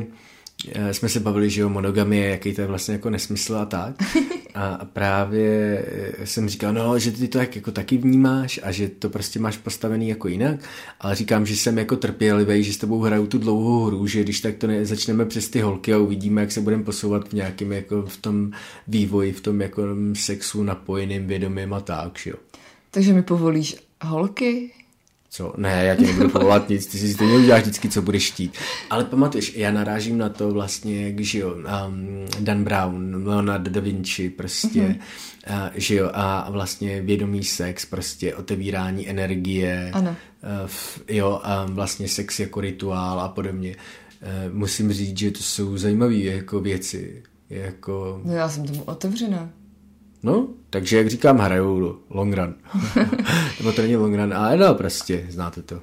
uh, 0.77 0.89
jsme 0.91 1.09
se 1.09 1.19
bavili, 1.19 1.49
že 1.49 1.61
jo, 1.61 1.69
monogamie, 1.69 2.29
jaký 2.29 2.53
to 2.53 2.61
je 2.61 2.67
vlastně 2.67 2.93
jako 2.93 3.09
nesmysl 3.09 3.55
a 3.57 3.65
tak. 3.65 3.95
A 4.55 4.85
právě 4.85 5.85
eh, 6.19 6.25
jsem 6.25 6.49
říkal, 6.49 6.73
no, 6.73 6.99
že 6.99 7.11
ty 7.11 7.27
to 7.27 7.37
tak 7.37 7.55
jako 7.55 7.71
taky 7.71 7.97
vnímáš 7.97 8.59
a 8.63 8.71
že 8.71 8.89
to 8.89 9.09
prostě 9.09 9.39
máš 9.39 9.57
postavený 9.57 10.09
jako 10.09 10.27
jinak, 10.27 10.59
ale 10.99 11.15
říkám, 11.15 11.45
že 11.45 11.55
jsem 11.55 11.77
jako 11.77 11.95
trpělivý, 11.95 12.63
že 12.63 12.73
s 12.73 12.77
tebou 12.77 13.01
hraju 13.01 13.27
tu 13.27 13.37
dlouhou 13.37 13.85
hru, 13.85 14.07
že 14.07 14.23
když 14.23 14.41
tak 14.41 14.55
to 14.55 14.67
ne, 14.67 14.85
začneme 14.85 15.25
přes 15.25 15.49
ty 15.49 15.61
holky 15.61 15.93
a 15.93 15.97
uvidíme, 15.97 16.41
jak 16.41 16.51
se 16.51 16.61
budeme 16.61 16.83
posouvat 16.83 17.29
v 17.29 17.33
nějakém 17.33 17.71
jako 17.71 18.01
v 18.01 18.17
tom 18.17 18.51
vývoji, 18.87 19.31
v 19.31 19.41
tom 19.41 19.61
jako 19.61 19.83
sexu 20.13 20.63
napojeným 20.63 21.27
vědomím 21.27 21.73
a 21.73 21.79
tak, 21.79 22.19
že 22.19 22.29
jo. 22.29 22.35
Takže 22.91 23.13
mi 23.13 23.23
povolíš 23.23 23.75
holky? 24.01 24.71
Co? 25.31 25.53
Ne, 25.57 25.85
já 25.85 25.95
ti 25.95 26.05
nebudu 26.05 26.29
povolat 26.29 26.69
nic, 26.69 26.85
ty 26.85 26.97
si 26.97 27.13
stejně 27.13 27.37
uděláš 27.37 27.61
vždycky, 27.61 27.89
co 27.89 28.01
budeš 28.01 28.31
chtít. 28.31 28.57
Ale 28.89 29.05
pamatuješ, 29.05 29.55
já 29.55 29.71
narážím 29.71 30.17
na 30.17 30.29
to 30.29 30.51
vlastně, 30.51 31.05
jak, 31.05 31.19
že 31.19 31.39
jo, 31.39 31.55
um, 31.55 32.25
Dan 32.39 32.63
Brown, 32.63 33.27
Leonardo 33.27 33.71
da 33.71 33.81
Vinci, 33.81 34.29
prostě, 34.29 34.81
mm-hmm. 34.81 34.99
uh, 35.49 35.69
že 35.75 35.95
jo, 35.95 36.11
a 36.13 36.49
vlastně 36.51 37.01
vědomý 37.01 37.43
sex, 37.43 37.85
prostě 37.85 38.35
otevírání 38.35 39.09
energie, 39.09 39.91
Ano. 39.93 40.09
Uh, 40.09 40.15
f, 40.65 41.01
jo, 41.07 41.41
a 41.43 41.65
vlastně 41.65 42.07
sex 42.07 42.39
jako 42.39 42.61
rituál 42.61 43.19
a 43.19 43.29
podobně. 43.29 43.75
Uh, 44.21 44.53
musím 44.53 44.93
říct, 44.93 45.17
že 45.17 45.31
to 45.31 45.43
jsou 45.43 45.77
zajímavé 45.77 46.15
jako 46.15 46.59
věci, 46.59 47.23
jako... 47.49 48.21
No 48.23 48.33
já 48.33 48.49
jsem 48.49 48.65
tomu 48.67 48.83
otevřená. 48.83 49.49
No, 50.23 50.47
takže 50.69 50.97
jak 50.97 51.07
říkám, 51.07 51.37
hraju 51.37 51.99
long 52.09 52.33
run. 52.33 52.55
Nebo 53.59 53.71
to 53.71 53.81
není 53.81 53.95
long 53.95 54.15
run, 54.15 54.33
ale 54.33 54.57
no 54.57 54.75
prostě, 54.75 55.25
znáte 55.29 55.61
to. 55.61 55.81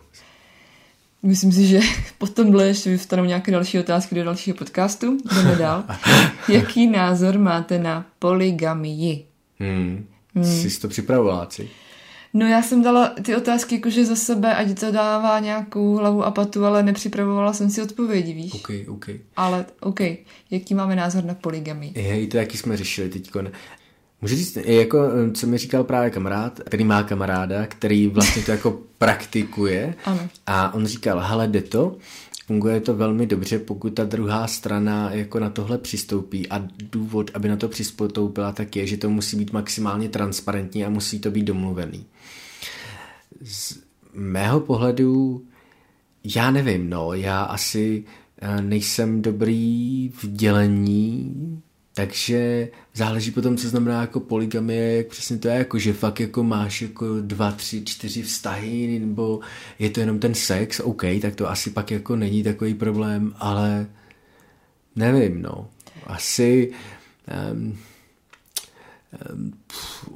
Myslím 1.23 1.53
si, 1.53 1.67
že 1.67 1.81
po 2.19 2.27
tomhle 2.27 2.67
ještě 2.67 2.91
vyvstanou 2.91 3.25
nějaké 3.25 3.53
další 3.53 3.79
otázky 3.79 4.15
do 4.15 4.25
dalšího 4.25 4.57
podcastu. 4.57 5.19
Jdeme 5.35 5.57
dál. 5.57 5.85
Jaký 6.49 6.87
názor 6.87 7.39
máte 7.39 7.79
na 7.79 8.07
poligamii? 8.19 9.27
Hmm. 9.59 10.07
hmm. 10.35 10.45
Jsi 10.45 10.81
to 10.81 10.89
připravovala, 10.89 11.51
si? 11.51 11.69
No 12.35 12.47
já 12.47 12.63
jsem 12.63 12.83
dala 12.83 13.09
ty 13.23 13.37
otázky 13.37 13.75
jakože 13.75 14.05
za 14.05 14.17
sebe, 14.17 14.55
ať 14.55 14.81
to 14.81 14.93
dává 14.93 15.39
nějakou 15.41 15.95
hlavu 15.95 16.25
a 16.25 16.31
patu, 16.31 16.65
ale 16.65 16.83
nepřipravovala 16.83 17.53
jsem 17.53 17.71
si 17.71 17.83
odpovědi, 17.83 18.33
víš? 18.33 18.55
OK, 18.55 18.71
OK. 18.89 19.09
Ale 19.37 19.67
OK, 19.81 20.01
jaký 20.51 20.75
máme 20.75 20.97
názor 20.97 21.25
na 21.25 21.35
poligamii? 21.35 21.93
Hej, 21.97 22.27
to 22.27 22.37
jaký 22.37 22.59
jsme 22.59 22.77
řešili 22.77 23.09
teď. 23.09 23.31
Můžu 24.23 24.37
říct, 24.37 24.57
jako, 24.57 24.99
co 25.35 25.47
mi 25.47 25.59
říkal 25.59 25.85
právě 25.85 26.11
kamarád, 26.11 26.61
který 26.67 26.85
má 26.85 27.03
kamaráda, 27.03 27.67
který 27.67 28.07
vlastně 28.07 28.43
to 28.43 28.51
jako 28.51 28.71
praktikuje. 28.99 29.95
Ano. 30.05 30.29
A 30.47 30.75
on 30.75 30.87
říkal, 30.87 31.21
hele, 31.21 31.49
jde 31.49 31.63
to, 31.63 31.97
funguje 32.47 32.81
to 32.81 32.97
velmi 32.97 33.27
dobře, 33.27 33.59
pokud 33.59 33.91
ta 33.91 34.05
druhá 34.05 34.47
strana 34.47 35.13
jako 35.13 35.41
na 35.41 35.51
tohle 35.51 35.79
přistoupí 35.79 36.49
a 36.49 36.63
důvod, 36.93 37.31
aby 37.35 37.49
na 37.49 37.57
to 37.57 37.69
přistoupila, 37.69 38.53
tak 38.53 38.77
je, 38.77 38.87
že 38.87 38.97
to 38.97 39.11
musí 39.11 39.37
být 39.37 39.53
maximálně 39.53 40.09
transparentní 40.09 40.85
a 40.85 40.91
musí 40.91 41.19
to 41.19 41.31
být 41.31 41.45
domluvený. 41.45 42.05
Z 43.45 43.79
mého 44.15 44.61
pohledu, 44.61 45.45
já 46.25 46.51
nevím, 46.51 46.91
no, 46.91 47.13
já 47.13 47.43
asi 47.43 48.05
eh, 48.41 48.63
nejsem 48.63 49.23
dobrý 49.23 50.09
v 50.09 50.29
dělení, 50.29 51.35
takže 51.97 52.69
záleží 52.95 53.31
potom, 53.31 53.57
co 53.57 53.69
znamená 53.69 54.01
jako 54.01 54.21
poligamie, 54.21 54.97
jak 54.97 55.07
přesně 55.07 55.39
to 55.39 55.49
je, 55.49 55.55
jako 55.55 55.79
že 55.79 55.93
fakt 55.93 56.21
jako 56.21 56.45
máš 56.45 56.83
jako 56.83 57.21
dva, 57.21 57.53
tři, 57.53 57.85
čtyři 57.85 58.23
vztahy, 58.23 58.99
nebo 58.99 59.41
je 59.79 59.91
to 59.91 60.01
jenom 60.01 60.19
ten 60.19 60.35
sex, 60.35 60.81
OK, 60.81 61.03
tak 61.23 61.35
to 61.35 61.51
asi 61.51 61.71
pak 61.71 61.91
jako 61.91 62.17
není 62.17 62.43
takový 62.43 62.75
problém, 62.75 63.35
ale 63.39 63.87
nevím, 64.97 65.43
no. 65.43 65.69
Asi 66.07 66.73
um, 67.53 67.79
um, 69.33 69.53
pff, 69.67 70.09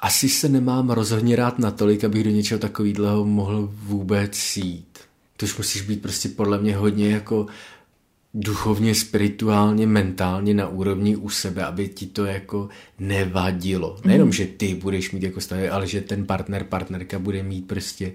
asi 0.00 0.28
se 0.28 0.48
nemám 0.48 0.90
rozhodně 0.90 1.36
rád 1.36 1.58
natolik, 1.58 2.04
abych 2.04 2.24
do 2.24 2.30
něčeho 2.30 2.58
takového 2.58 3.24
mohl 3.24 3.70
vůbec 3.72 4.56
jít. 4.56 4.98
To 5.36 5.46
už 5.46 5.58
musíš 5.58 5.82
být 5.82 6.02
prostě 6.02 6.28
podle 6.28 6.58
mě 6.58 6.76
hodně 6.76 7.10
jako 7.10 7.46
duchovně, 8.34 8.94
spirituálně, 8.94 9.86
mentálně 9.86 10.54
na 10.54 10.68
úrovni 10.68 11.16
u 11.16 11.28
sebe, 11.28 11.64
aby 11.64 11.88
ti 11.88 12.06
to 12.06 12.24
jako 12.24 12.68
nevadilo. 12.98 13.98
Nejenom, 14.04 14.32
že 14.32 14.46
ty 14.46 14.74
budeš 14.74 15.10
mít 15.12 15.22
jako 15.22 15.40
stavy, 15.40 15.68
ale 15.68 15.86
že 15.86 16.00
ten 16.00 16.26
partner, 16.26 16.64
partnerka 16.64 17.18
bude 17.18 17.42
mít 17.42 17.66
prostě 17.66 18.12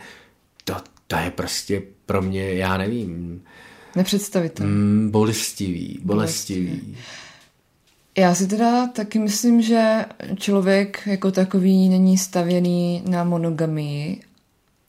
to, 0.63 0.75
to 1.07 1.15
je 1.15 1.31
prostě 1.31 1.81
pro 2.05 2.21
mě, 2.21 2.53
já 2.53 2.77
nevím, 2.77 3.41
Nepředstavitelné. 3.95 4.71
mm, 4.73 5.09
bolestivý, 5.11 5.99
bolestivý. 6.03 6.97
Já 8.17 8.35
si 8.35 8.47
teda 8.47 8.87
taky 8.87 9.19
myslím, 9.19 9.61
že 9.61 10.05
člověk 10.35 11.03
jako 11.05 11.31
takový 11.31 11.89
není 11.89 12.17
stavěný 12.17 13.03
na 13.09 13.23
monogamii, 13.23 14.21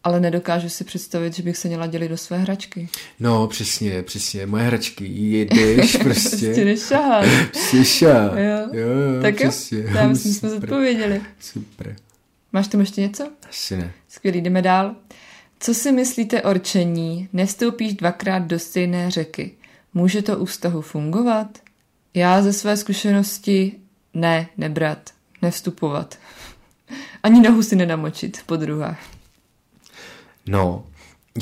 ale 0.04 0.20
nedokážu 0.20 0.68
si 0.68 0.84
představit, 0.84 1.34
že 1.34 1.42
bych 1.42 1.56
se 1.56 1.68
měla 1.68 1.86
dělit 1.86 2.08
do 2.08 2.16
své 2.16 2.38
hračky. 2.38 2.88
No, 3.20 3.46
přesně, 3.46 4.02
přesně. 4.02 4.46
Moje 4.46 4.64
hračky 4.64 5.06
jedeš 5.06 5.96
prostě. 6.02 6.28
prostě 6.46 6.64
nešahat. 6.64 7.24
Přiša. 7.52 8.08
Jo. 8.24 8.68
jo, 8.72 8.80
jo, 8.80 9.22
Tak 9.22 9.40
jo, 9.40 9.48
přesně. 9.50 9.78
já 9.78 10.08
myslím, 10.08 10.32
že 10.32 10.38
jsme 10.38 10.48
Super. 10.50 10.60
zodpověděli. 10.60 11.20
Super. 11.40 11.96
Máš 12.52 12.68
tam 12.68 12.80
ještě 12.80 13.00
něco? 13.00 13.28
Asi 13.50 13.76
ne. 13.76 13.92
Skvělý, 14.08 14.40
jdeme 14.40 14.62
dál. 14.62 14.94
Co 15.60 15.74
si 15.74 15.92
myslíte 15.92 16.42
o 16.42 16.52
rčení? 16.52 17.28
Nestoupíš 17.32 17.94
dvakrát 17.94 18.38
do 18.42 18.58
stejné 18.58 19.10
řeky. 19.10 19.50
Může 19.94 20.22
to 20.22 20.38
u 20.38 20.44
vztahu 20.44 20.80
fungovat? 20.80 21.58
Já 22.14 22.42
ze 22.42 22.52
své 22.52 22.76
zkušenosti 22.76 23.72
ne, 24.14 24.48
nebrat, 24.56 25.10
nevstupovat. 25.42 26.18
Ani 27.22 27.40
nohu 27.40 27.62
si 27.62 27.76
nenamočit 27.76 28.40
po 28.46 28.56
druhé. 28.56 28.96
No, 30.48 30.84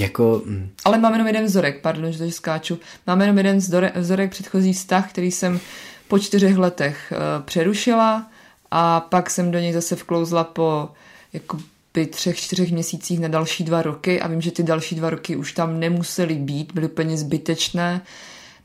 jako, 0.00 0.42
mm, 0.44 0.70
Ale 0.84 0.98
máme 0.98 1.14
jenom 1.14 1.26
jeden 1.26 1.44
vzorek, 1.44 1.80
pardon, 1.80 2.12
že 2.12 2.18
to 2.18 2.30
skáču. 2.30 2.78
Máme 3.06 3.24
jenom 3.24 3.36
jeden 3.38 3.56
vzorek, 3.56 3.96
vzorek 3.96 4.30
předchozí 4.30 4.72
vztah, 4.72 5.10
který 5.10 5.30
jsem 5.30 5.60
po 6.08 6.18
čtyřech 6.18 6.56
letech 6.56 7.12
uh, 7.12 7.44
přerušila 7.44 8.30
a 8.70 9.00
pak 9.00 9.30
jsem 9.30 9.50
do 9.50 9.58
něj 9.58 9.72
zase 9.72 9.96
vklouzla 9.96 10.44
po 10.44 10.88
jako 11.32 11.58
by 11.94 12.06
třech, 12.06 12.36
čtyřech 12.36 12.72
měsících 12.72 13.20
na 13.20 13.28
další 13.28 13.64
dva 13.64 13.82
roky 13.82 14.20
a 14.20 14.28
vím, 14.28 14.40
že 14.40 14.50
ty 14.50 14.62
další 14.62 14.94
dva 14.94 15.10
roky 15.10 15.36
už 15.36 15.52
tam 15.52 15.80
nemusely 15.80 16.34
být, 16.34 16.72
byly 16.72 16.86
úplně 16.86 17.16
zbytečné. 17.16 18.00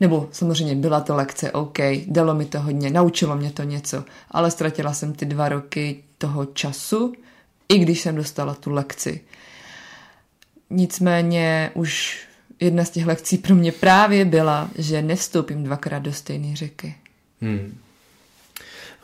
Nebo 0.00 0.28
samozřejmě 0.32 0.74
byla 0.74 1.00
to 1.00 1.14
lekce, 1.14 1.52
OK, 1.52 1.78
dalo 2.06 2.34
mi 2.34 2.44
to 2.44 2.60
hodně, 2.60 2.90
naučilo 2.90 3.36
mě 3.36 3.50
to 3.50 3.62
něco, 3.62 4.04
ale 4.30 4.50
ztratila 4.50 4.92
jsem 4.92 5.12
ty 5.12 5.26
dva 5.26 5.48
roky 5.48 6.02
toho 6.18 6.44
času, 6.44 7.12
i 7.68 7.78
když 7.78 8.00
jsem 8.00 8.16
dostala 8.16 8.54
tu 8.54 8.70
lekci. 8.70 9.20
Nicméně 10.72 11.70
už 11.74 12.20
jedna 12.60 12.84
z 12.84 12.90
těch 12.90 13.06
lekcí 13.06 13.38
pro 13.38 13.54
mě 13.54 13.72
právě 13.72 14.24
byla, 14.24 14.70
že 14.78 15.02
nevstoupím 15.02 15.64
dvakrát 15.64 15.98
do 15.98 16.12
stejné 16.12 16.56
řeky. 16.56 16.94
hmm. 17.40 17.78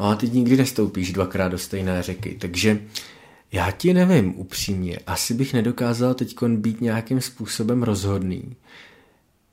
No 0.00 0.07
a 0.07 0.14
ty 0.14 0.31
nikdy 0.31 0.57
nestoupíš 0.57 1.12
dvakrát 1.12 1.49
do 1.49 1.59
stejné 1.59 2.03
řeky, 2.03 2.36
takže 2.40 2.80
já 3.53 3.70
ti 3.70 3.95
nevím 3.95 4.38
upřímně. 4.38 4.99
Asi 5.07 5.34
bych 5.34 5.55
nedokázal 5.55 6.14
teď 6.14 6.42
být 6.42 6.80
nějakým 6.80 7.20
způsobem 7.20 7.82
rozhodný. 7.82 8.57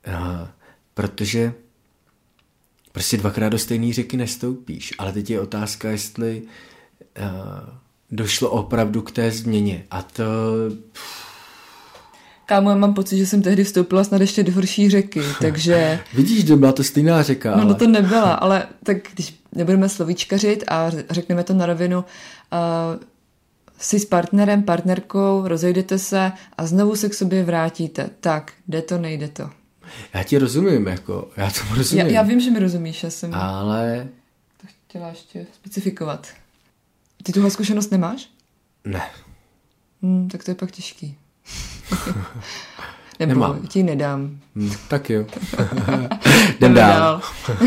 Uh, 0.08 0.48
protože 0.94 1.52
prostě 2.92 3.16
dvakrát 3.16 3.48
do 3.48 3.58
stejné 3.58 3.92
řeky 3.92 4.16
nestoupíš. 4.16 4.94
Ale 4.98 5.12
teď 5.12 5.30
je 5.30 5.40
otázka, 5.40 5.90
jestli 5.90 6.42
uh, 6.42 7.24
došlo 8.10 8.50
opravdu 8.50 9.02
k 9.02 9.10
té 9.10 9.30
změně. 9.30 9.84
A 9.90 10.02
to... 10.02 10.24
Kámo, 12.46 12.70
já 12.70 12.76
mám 12.76 12.94
pocit, 12.94 13.16
že 13.18 13.26
jsem 13.26 13.42
tehdy 13.42 13.64
vstoupila 13.64 14.04
snad 14.04 14.20
ještě 14.20 14.42
do 14.42 14.52
horší 14.52 14.90
řeky, 14.90 15.20
takže... 15.40 16.00
Vidíš, 16.14 16.46
že 16.46 16.56
byla 16.56 16.72
to 16.72 16.84
stejná 16.84 17.22
řeka, 17.22 17.50
No, 17.50 17.56
ale... 17.56 17.64
no 17.64 17.74
to 17.74 17.86
nebyla, 17.86 18.34
ale 18.34 18.66
tak 18.82 18.96
když 19.14 19.40
nebudeme 19.52 19.88
slovíčkařit 19.88 20.64
a 20.68 20.90
řekneme 21.10 21.44
to 21.44 21.54
na 21.54 21.66
rovinu, 21.66 21.98
uh, 21.98 22.04
jsi 23.78 24.00
s 24.00 24.04
partnerem, 24.04 24.62
partnerkou, 24.62 25.48
rozejdete 25.48 25.98
se 25.98 26.32
a 26.58 26.66
znovu 26.66 26.96
se 26.96 27.08
k 27.08 27.14
sobě 27.14 27.44
vrátíte. 27.44 28.10
Tak, 28.20 28.52
jde 28.68 28.82
to, 28.82 28.98
nejde 28.98 29.28
to. 29.28 29.50
Já 30.14 30.22
ti 30.22 30.38
rozumím, 30.38 30.86
jako, 30.86 31.28
já 31.36 31.50
tomu 31.50 31.74
rozumím. 31.74 32.06
Já, 32.06 32.12
já 32.12 32.22
vím, 32.22 32.40
že 32.40 32.50
mi 32.50 32.58
rozumíš, 32.58 33.02
já 33.02 33.10
jsem 33.10 33.34
Ale 33.34 34.08
to 34.60 34.66
chtěla 34.88 35.08
ještě 35.08 35.46
specifikovat. 35.54 36.26
Ty 37.22 37.32
tuhle 37.32 37.50
zkušenost 37.50 37.90
nemáš? 37.90 38.28
ne. 38.84 39.02
Hmm, 40.02 40.28
tak 40.28 40.44
to 40.44 40.50
je 40.50 40.54
pak 40.54 40.70
těžký. 40.70 41.16
Nebo 43.20 43.32
Nemám. 43.40 43.66
ti 43.66 43.82
nedám. 43.82 44.38
Hm, 44.56 44.70
tak 44.88 45.10
jo. 45.10 45.26
Jdem 46.56 46.74
Jdeme 46.74 46.80
dál. 46.80 47.20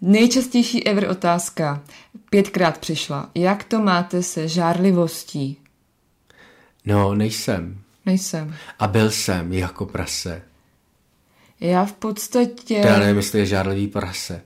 Nejčastější 0.00 0.86
ever 0.86 1.08
otázka. 1.10 1.82
Pětkrát 2.30 2.78
přišla. 2.78 3.30
Jak 3.34 3.64
to 3.64 3.78
máte 3.80 4.22
se 4.22 4.48
žárlivostí? 4.48 5.56
No, 6.84 7.14
nejsem. 7.14 7.78
Nejsem. 8.06 8.54
A 8.78 8.86
byl 8.86 9.10
jsem 9.10 9.52
jako 9.52 9.86
prase. 9.86 10.42
Já 11.60 11.84
v 11.84 11.92
podstatě... 11.92 12.80
To 12.82 12.88
já 12.88 12.98
nevím, 12.98 13.16
jestli 13.16 13.38
je 13.38 13.46
žárlivý 13.46 13.86
prase. 13.88 14.42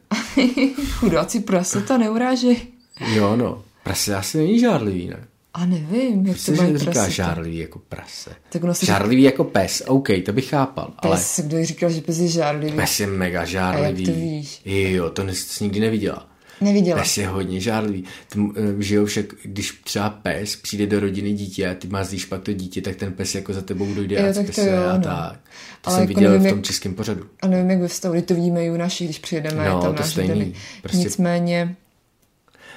Chudáci 0.93 1.41
prasata 1.41 1.99
neurážej. 1.99 2.67
Jo, 3.01 3.37
no. 3.37 3.65
Prase 3.83 4.15
asi 4.17 4.39
není 4.39 4.61
žárlivý, 4.61 5.09
ne? 5.09 5.25
A 5.55 5.67
nevím, 5.67 6.27
jak 6.27 6.37
to 6.37 6.43
Proč 6.45 6.59
mají 6.59 6.79
říká 6.79 7.09
žárlivý 7.09 7.59
jako 7.59 7.79
prase? 7.79 8.31
Tak 8.49 8.65
ono 8.65 8.75
se 8.75 8.87
Žárlivý 8.87 9.23
jako 9.23 9.45
pes, 9.45 9.83
OK, 9.87 10.09
to 10.27 10.33
bych 10.33 10.49
chápal, 10.49 10.93
ale 10.99 11.17
Pes, 11.17 11.41
kdo 11.45 11.59
jí 11.59 11.65
říkal, 11.67 11.91
že 11.91 12.01
pes 12.01 12.19
je 12.19 12.29
žárlivý? 12.29 12.73
pes 12.77 13.01
je 13.01 13.07
mega 13.07 13.45
žárlivý. 13.45 14.05
A 14.05 14.09
jak 14.09 14.17
to 14.17 14.21
víš? 14.25 14.61
Jo, 14.65 15.11
to 15.11 15.25
jsi 15.33 15.65
nikdy 15.65 15.81
neviděla. 15.81 16.29
Neviděla. 16.61 17.01
Pes 17.01 17.19
je 17.19 17.27
hodně 17.29 17.61
žárlivý. 17.61 18.05
Eh, 18.39 18.43
že 18.79 18.95
jo, 18.95 19.07
však 19.07 19.27
když 19.43 19.81
třeba 19.85 20.11
pes 20.11 20.57
přijde 20.57 20.87
do 20.87 21.01
rodiny 21.01 21.33
dítě 21.33 21.69
a 21.71 21.75
ty 21.75 21.89
mazlíš 21.89 22.25
pak 22.25 22.43
to 22.43 22.53
dítě, 22.53 22.83
tak 22.83 22.97
ten 22.97 23.13
pes 23.13 23.35
jako 23.35 23.53
za 23.53 23.63
tebou 23.63 23.95
dojde 23.95 24.17
Jo, 24.21 24.31
a 24.31 24.33
tak 24.33 24.55
to 24.55 24.61
jo, 24.61 24.83
a 24.93 24.97
no. 24.97 25.03
tak. 25.05 25.41
To 25.81 25.91
Ale 25.91 25.97
jsem 25.97 26.03
jako 26.09 26.15
viděl 26.21 26.31
nevím, 26.31 26.47
v 26.47 26.51
tom 26.51 26.59
jak- 26.59 26.67
českém 26.67 26.95
pořadu. 26.95 27.25
A 27.43 27.47
nevím, 27.47 27.71
jak 27.71 27.81
ve 27.81 27.89
vztahu, 27.89 28.23
to 28.23 28.35
vidíme 28.35 28.65
i 28.65 28.71
u 28.71 28.77
našich, 28.77 29.07
když 29.07 29.19
přijedeme, 29.19 29.69
No, 29.69 29.83
tam 29.83 29.95
to 29.95 30.03
stejný. 30.03 30.55
Prostě- 30.83 30.99
Nicméně... 30.99 31.77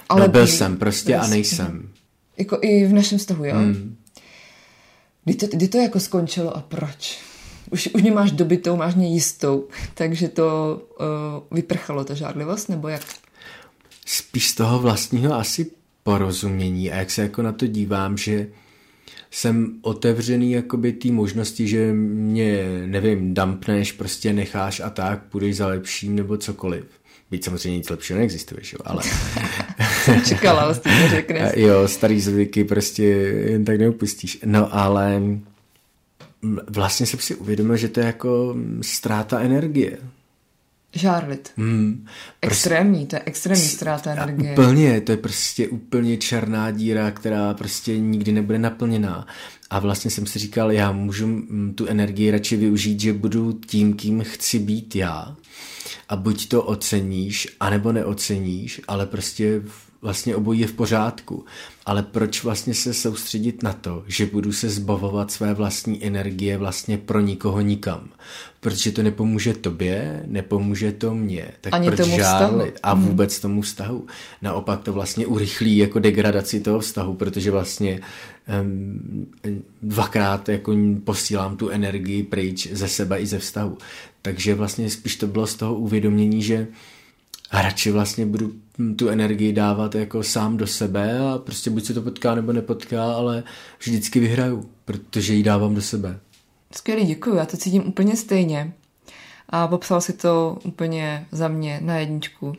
Ale 0.09 0.21
no, 0.21 0.27
byl 0.27 0.47
jsem 0.47 0.77
prostě 0.77 1.15
a 1.15 1.17
prostě. 1.17 1.35
nejsem. 1.35 1.89
Jako 2.37 2.57
i 2.61 2.85
v 2.85 2.93
našem 2.93 3.17
vztahu, 3.17 3.45
jo? 3.45 3.55
Hmm. 3.55 3.97
Kdy 5.25 5.35
to, 5.35 5.47
kdy 5.47 5.67
to 5.67 5.77
jako 5.77 5.99
skončilo 5.99 6.57
a 6.57 6.61
proč? 6.61 7.19
Už, 7.71 7.89
už 7.93 8.01
mě 8.01 8.11
máš 8.11 8.31
dobitou, 8.31 8.75
máš 8.75 8.95
mě 8.95 9.07
jistou, 9.07 9.67
takže 9.93 10.27
to 10.27 10.79
uh, 10.99 11.57
vyprchalo, 11.57 12.03
ta 12.03 12.13
žádlivost, 12.13 12.69
nebo 12.69 12.87
jak? 12.87 13.01
spíš 14.07 14.49
z 14.49 14.55
toho 14.55 14.79
vlastního 14.79 15.33
asi 15.33 15.71
porozumění 16.03 16.91
a 16.91 16.95
jak 16.95 17.11
se 17.11 17.21
jako 17.21 17.41
na 17.41 17.51
to 17.51 17.67
dívám, 17.67 18.17
že 18.17 18.47
jsem 19.31 19.79
otevřený 19.81 20.51
jakoby 20.51 20.93
té 20.93 21.11
možnosti, 21.11 21.67
že 21.67 21.93
mě, 21.93 22.65
nevím, 22.85 23.33
dumpneš, 23.33 23.91
prostě 23.91 24.33
necháš 24.33 24.79
a 24.79 24.89
tak, 24.89 25.23
půjdeš 25.23 25.55
za 25.55 25.67
lepším 25.67 26.15
nebo 26.15 26.37
cokoliv. 26.37 26.85
Byť 27.31 27.43
samozřejmě 27.43 27.77
nic 27.77 27.89
lepšího 27.89 28.19
neexistuje, 28.19 28.63
že 28.63 28.77
jo, 28.79 28.99
ale 30.07 30.21
Čekala, 30.25 30.65
vlastně 30.65 30.91
to 31.01 31.09
řekneš. 31.09 31.51
jo, 31.55 31.87
starý 31.87 32.21
zvyky 32.21 32.63
prostě 32.63 33.03
jen 33.03 33.65
tak 33.65 33.79
neupustíš. 33.79 34.39
No 34.45 34.75
ale 34.75 35.21
vlastně 36.69 37.05
jsem 37.05 37.19
si 37.19 37.35
uvědomil, 37.35 37.77
že 37.77 37.87
to 37.87 37.99
je 37.99 38.05
jako 38.05 38.55
ztráta 38.81 39.39
energie. 39.39 39.97
Žárlit. 40.93 41.51
Hmm. 41.57 42.05
Extrémní, 42.41 43.05
to 43.05 43.15
je 43.15 43.21
extrémní 43.25 43.63
ztráta 43.63 44.11
energie. 44.11 44.51
Úplně, 44.51 45.01
to 45.01 45.11
je 45.11 45.17
prostě 45.17 45.67
úplně 45.67 46.17
černá 46.17 46.71
díra, 46.71 47.11
která 47.11 47.53
prostě 47.53 47.99
nikdy 47.99 48.31
nebude 48.31 48.59
naplněná. 48.59 49.27
A 49.69 49.79
vlastně 49.79 50.11
jsem 50.11 50.25
si 50.25 50.39
říkal, 50.39 50.71
já 50.71 50.91
můžu 50.91 51.41
tu 51.75 51.87
energii 51.87 52.31
radši 52.31 52.55
využít, 52.55 52.99
že 52.99 53.13
budu 53.13 53.53
tím, 53.53 53.93
kým 53.93 54.23
chci 54.23 54.59
být 54.59 54.95
já. 54.95 55.35
A 56.09 56.15
buď 56.15 56.47
to 56.47 56.63
oceníš, 56.63 57.47
anebo 57.59 57.91
neoceníš, 57.91 58.81
ale 58.87 59.05
prostě 59.05 59.61
vlastně 60.01 60.35
obojí 60.35 60.59
je 60.59 60.67
v 60.67 60.73
pořádku. 60.73 61.45
Ale 61.85 62.03
proč 62.03 62.43
vlastně 62.43 62.73
se 62.73 62.93
soustředit 62.93 63.63
na 63.63 63.73
to, 63.73 64.03
že 64.07 64.25
budu 64.25 64.53
se 64.53 64.69
zbavovat 64.69 65.31
své 65.31 65.53
vlastní 65.53 66.05
energie 66.05 66.57
vlastně 66.57 66.97
pro 66.97 67.19
nikoho 67.19 67.61
nikam? 67.61 68.09
Protože 68.59 68.91
to 68.91 69.03
nepomůže 69.03 69.53
tobě, 69.53 70.23
nepomůže 70.27 70.91
to 70.91 71.15
mně. 71.15 71.47
Tak 71.61 71.73
Ani 71.73 71.87
proč 71.87 71.97
tomu 71.97 72.17
vztahu. 72.17 72.61
A 72.83 72.93
vůbec 72.93 73.39
tomu 73.39 73.61
vztahu. 73.61 74.07
Naopak 74.41 74.81
to 74.81 74.93
vlastně 74.93 75.25
urychlí 75.25 75.77
jako 75.77 75.99
degradaci 75.99 76.59
toho 76.59 76.79
vztahu, 76.79 77.13
protože 77.13 77.51
vlastně 77.51 77.99
um, 78.61 79.27
dvakrát 79.81 80.49
jako 80.49 80.75
posílám 81.03 81.57
tu 81.57 81.69
energii 81.69 82.23
pryč 82.23 82.67
ze 82.71 82.87
sebe 82.87 83.19
i 83.19 83.25
ze 83.25 83.39
vztahu. 83.39 83.77
Takže 84.21 84.55
vlastně 84.55 84.89
spíš 84.89 85.15
to 85.15 85.27
bylo 85.27 85.47
z 85.47 85.55
toho 85.55 85.75
uvědomění, 85.75 86.43
že 86.43 86.67
radši 87.53 87.91
vlastně 87.91 88.25
budu 88.25 88.51
tu 88.95 89.09
energii 89.09 89.53
dávat 89.53 89.95
jako 89.95 90.23
sám 90.23 90.57
do 90.57 90.67
sebe 90.67 91.19
a 91.19 91.37
prostě 91.37 91.69
buď 91.69 91.85
se 91.85 91.93
to 91.93 92.01
potká 92.01 92.35
nebo 92.35 92.53
nepotká, 92.53 93.13
ale 93.13 93.43
vždycky 93.79 94.19
vyhraju, 94.19 94.69
protože 94.85 95.33
ji 95.33 95.43
dávám 95.43 95.75
do 95.75 95.81
sebe. 95.81 96.19
Skvělý, 96.71 97.05
děkuji, 97.05 97.35
já 97.35 97.45
to 97.45 97.57
cítím 97.57 97.87
úplně 97.87 98.15
stejně. 98.15 98.73
A 99.49 99.67
popsal 99.67 100.01
si 100.01 100.13
to 100.13 100.57
úplně 100.63 101.27
za 101.31 101.47
mě 101.47 101.79
na 101.83 101.97
jedničku. 101.97 102.53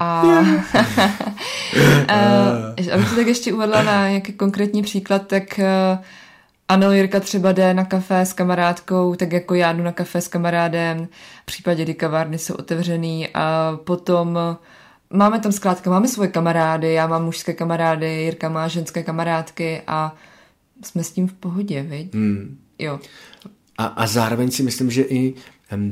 A, 0.00 0.22
a 2.08 2.48
abych 2.94 3.10
to 3.10 3.16
tak 3.16 3.26
ještě 3.26 3.52
uvedla 3.52 3.82
na 3.82 4.08
nějaký 4.08 4.32
konkrétní 4.32 4.82
příklad, 4.82 5.26
tak 5.26 5.58
eh, 5.58 5.98
ano, 6.70 6.92
Jirka 6.92 7.20
třeba 7.20 7.52
jde 7.52 7.74
na 7.74 7.84
kafe 7.84 8.20
s 8.20 8.32
kamarádkou, 8.32 9.14
tak 9.14 9.32
jako 9.32 9.54
já 9.54 9.72
jdu 9.72 9.82
na 9.82 9.92
kafe 9.92 10.20
s 10.20 10.28
kamarádem, 10.28 11.08
v 11.42 11.46
případě, 11.46 11.82
kdy 11.82 11.94
kavárny 11.94 12.38
jsou 12.38 12.54
otevřený 12.54 13.28
a 13.34 13.78
potom 13.84 14.38
máme 15.12 15.40
tam 15.40 15.52
zkrátka, 15.52 15.90
máme 15.90 16.08
svoje 16.08 16.28
kamarády, 16.28 16.92
já 16.92 17.06
mám 17.06 17.24
mužské 17.24 17.52
kamarády, 17.52 18.06
Jirka 18.06 18.48
má 18.48 18.68
ženské 18.68 19.02
kamarádky 19.02 19.82
a 19.86 20.16
jsme 20.84 21.04
s 21.04 21.12
tím 21.12 21.28
v 21.28 21.32
pohodě, 21.32 21.82
viď? 21.82 22.14
Hmm. 22.14 22.58
Jo. 22.78 23.00
A, 23.78 23.84
a 23.84 24.06
zároveň 24.06 24.50
si 24.50 24.62
myslím, 24.62 24.90
že 24.90 25.02
i 25.02 25.34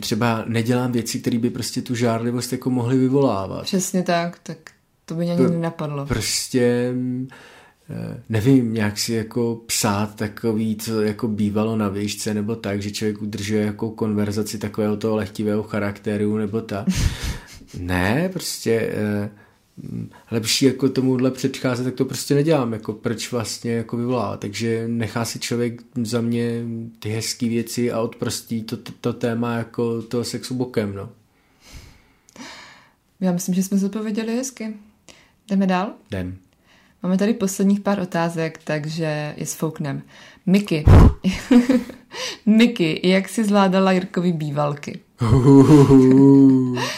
třeba 0.01 0.45
nedělám 0.47 0.93
věci, 0.93 1.21
které 1.21 1.39
by 1.39 1.51
prostě 1.51 1.83
tu 1.83 1.95
žárlivost 1.95 2.53
jako 2.53 2.71
mohly 2.71 2.99
vyvolávat. 2.99 3.63
Přesně 3.63 4.03
tak, 4.03 4.39
tak 4.43 4.59
to 5.05 5.15
by 5.15 5.25
mě 5.25 5.33
ani 5.33 5.43
nenapadlo. 5.43 6.07
Prostě 6.07 6.93
nevím, 8.29 8.75
nějak 8.75 8.99
si 8.99 9.13
jako 9.13 9.61
psát 9.67 10.15
takový, 10.15 10.77
co 10.77 11.03
jako 11.03 11.29
bývalo 11.29 11.77
na 11.77 11.89
výšce, 11.89 12.35
nebo 12.35 12.57
tak, 12.57 12.83
že 12.83 12.91
člověk 12.91 13.23
udržuje 13.23 13.65
jako 13.65 13.91
konverzaci 13.91 14.59
takového 14.59 14.97
toho 14.97 15.17
lehtivého 15.17 15.63
charakteru, 15.63 16.37
nebo 16.37 16.61
tak. 16.61 16.87
Ne, 17.79 18.31
prostě 18.33 18.93
eh, 18.95 19.31
lepší 20.31 20.65
jako 20.65 20.89
tomuhle 20.89 21.31
předcházet, 21.31 21.85
tak 21.85 21.95
to 21.95 22.05
prostě 22.05 22.35
nedělám, 22.35 22.73
jako 22.73 22.93
proč 22.93 23.33
vlastně 23.33 23.73
jako 23.73 23.97
vyvolá. 23.97 24.37
Takže 24.37 24.89
nechá 24.89 25.25
si 25.25 25.39
člověk 25.39 25.83
za 26.03 26.21
mě 26.21 26.65
ty 26.99 27.09
hezké 27.09 27.49
věci 27.49 27.93
a 27.93 28.01
odprostí 28.01 28.63
to, 28.63 28.77
to, 28.77 28.93
to 29.01 29.13
téma 29.13 29.57
jako 29.57 30.03
toho 30.03 30.25
sexu 30.25 30.55
bokem, 30.55 30.95
no. 30.95 31.11
Já 33.21 33.33
myslím, 33.33 33.55
že 33.55 33.63
jsme 33.63 33.79
zodpověděli 33.79 34.37
hezky. 34.37 34.75
Jdeme 35.49 35.67
dál? 35.67 35.93
Jdem. 36.09 36.39
Máme 37.03 37.19
tady 37.19 37.35
posledních 37.35 37.81
pár 37.81 38.01
otázek, 38.01 38.61
takže 38.65 39.35
je 39.37 39.47
sfouknem. 39.47 40.03
Miky. 40.47 40.85
Miky, 42.47 43.01
jak 43.05 43.29
si 43.29 43.45
zvládala 43.45 43.93
Jirkovi 43.93 44.33
bývalky? 44.33 45.01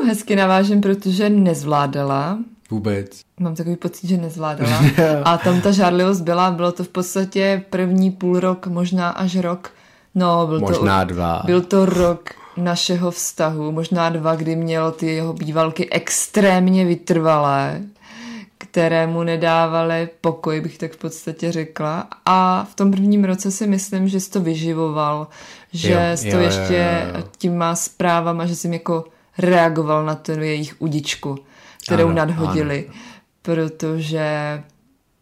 Uh, 0.00 0.06
hezky 0.06 0.36
navážem, 0.36 0.80
protože 0.80 1.30
nezvládala. 1.30 2.38
Vůbec. 2.70 3.20
Mám 3.40 3.54
takový 3.54 3.76
pocit, 3.76 4.06
že 4.06 4.16
nezvládala. 4.16 4.80
A 5.24 5.38
tam 5.38 5.60
ta 5.60 5.70
žárlivost 5.70 6.20
byla, 6.20 6.50
bylo 6.50 6.72
to 6.72 6.84
v 6.84 6.88
podstatě 6.88 7.64
první 7.70 8.10
půl 8.10 8.40
rok, 8.40 8.66
možná 8.66 9.08
až 9.08 9.36
rok. 9.36 9.70
No, 10.14 10.46
byl 10.46 10.60
Možná 10.60 11.04
to, 11.04 11.14
dva. 11.14 11.42
Byl 11.44 11.60
to 11.60 11.86
rok 11.86 12.30
našeho 12.56 13.10
vztahu, 13.10 13.72
možná 13.72 14.10
dva, 14.10 14.34
kdy 14.34 14.56
měl 14.56 14.92
ty 14.92 15.06
jeho 15.06 15.32
bývalky 15.32 15.90
extrémně 15.90 16.84
vytrvalé, 16.84 17.82
které 18.76 19.06
mu 19.06 19.22
nedávaly 19.22 20.08
pokoj, 20.20 20.60
bych 20.60 20.78
tak 20.78 20.92
v 20.92 20.96
podstatě 20.96 21.52
řekla. 21.52 22.08
A 22.26 22.64
v 22.70 22.74
tom 22.74 22.90
prvním 22.90 23.24
roce 23.24 23.50
si 23.50 23.66
myslím, 23.66 24.08
že 24.08 24.20
jsi 24.20 24.30
to 24.30 24.40
vyživoval, 24.40 25.28
že 25.72 25.92
Jo, 25.92 25.98
jsi 26.14 26.30
to 26.30 26.36
jo, 26.36 26.42
ještě 26.42 27.02
jo, 27.12 27.18
jo. 27.18 27.24
těma 27.38 27.76
zprávama, 27.76 28.46
že 28.46 28.56
jsi 28.56 28.66
jim 28.66 28.72
jako 28.72 29.04
reagoval 29.38 30.04
na 30.04 30.14
tu 30.14 30.32
jejich 30.32 30.74
udičku, 30.78 31.38
kterou 31.84 32.06
Ano, 32.06 32.14
nadhodili. 32.14 32.90
Protože 33.42 34.62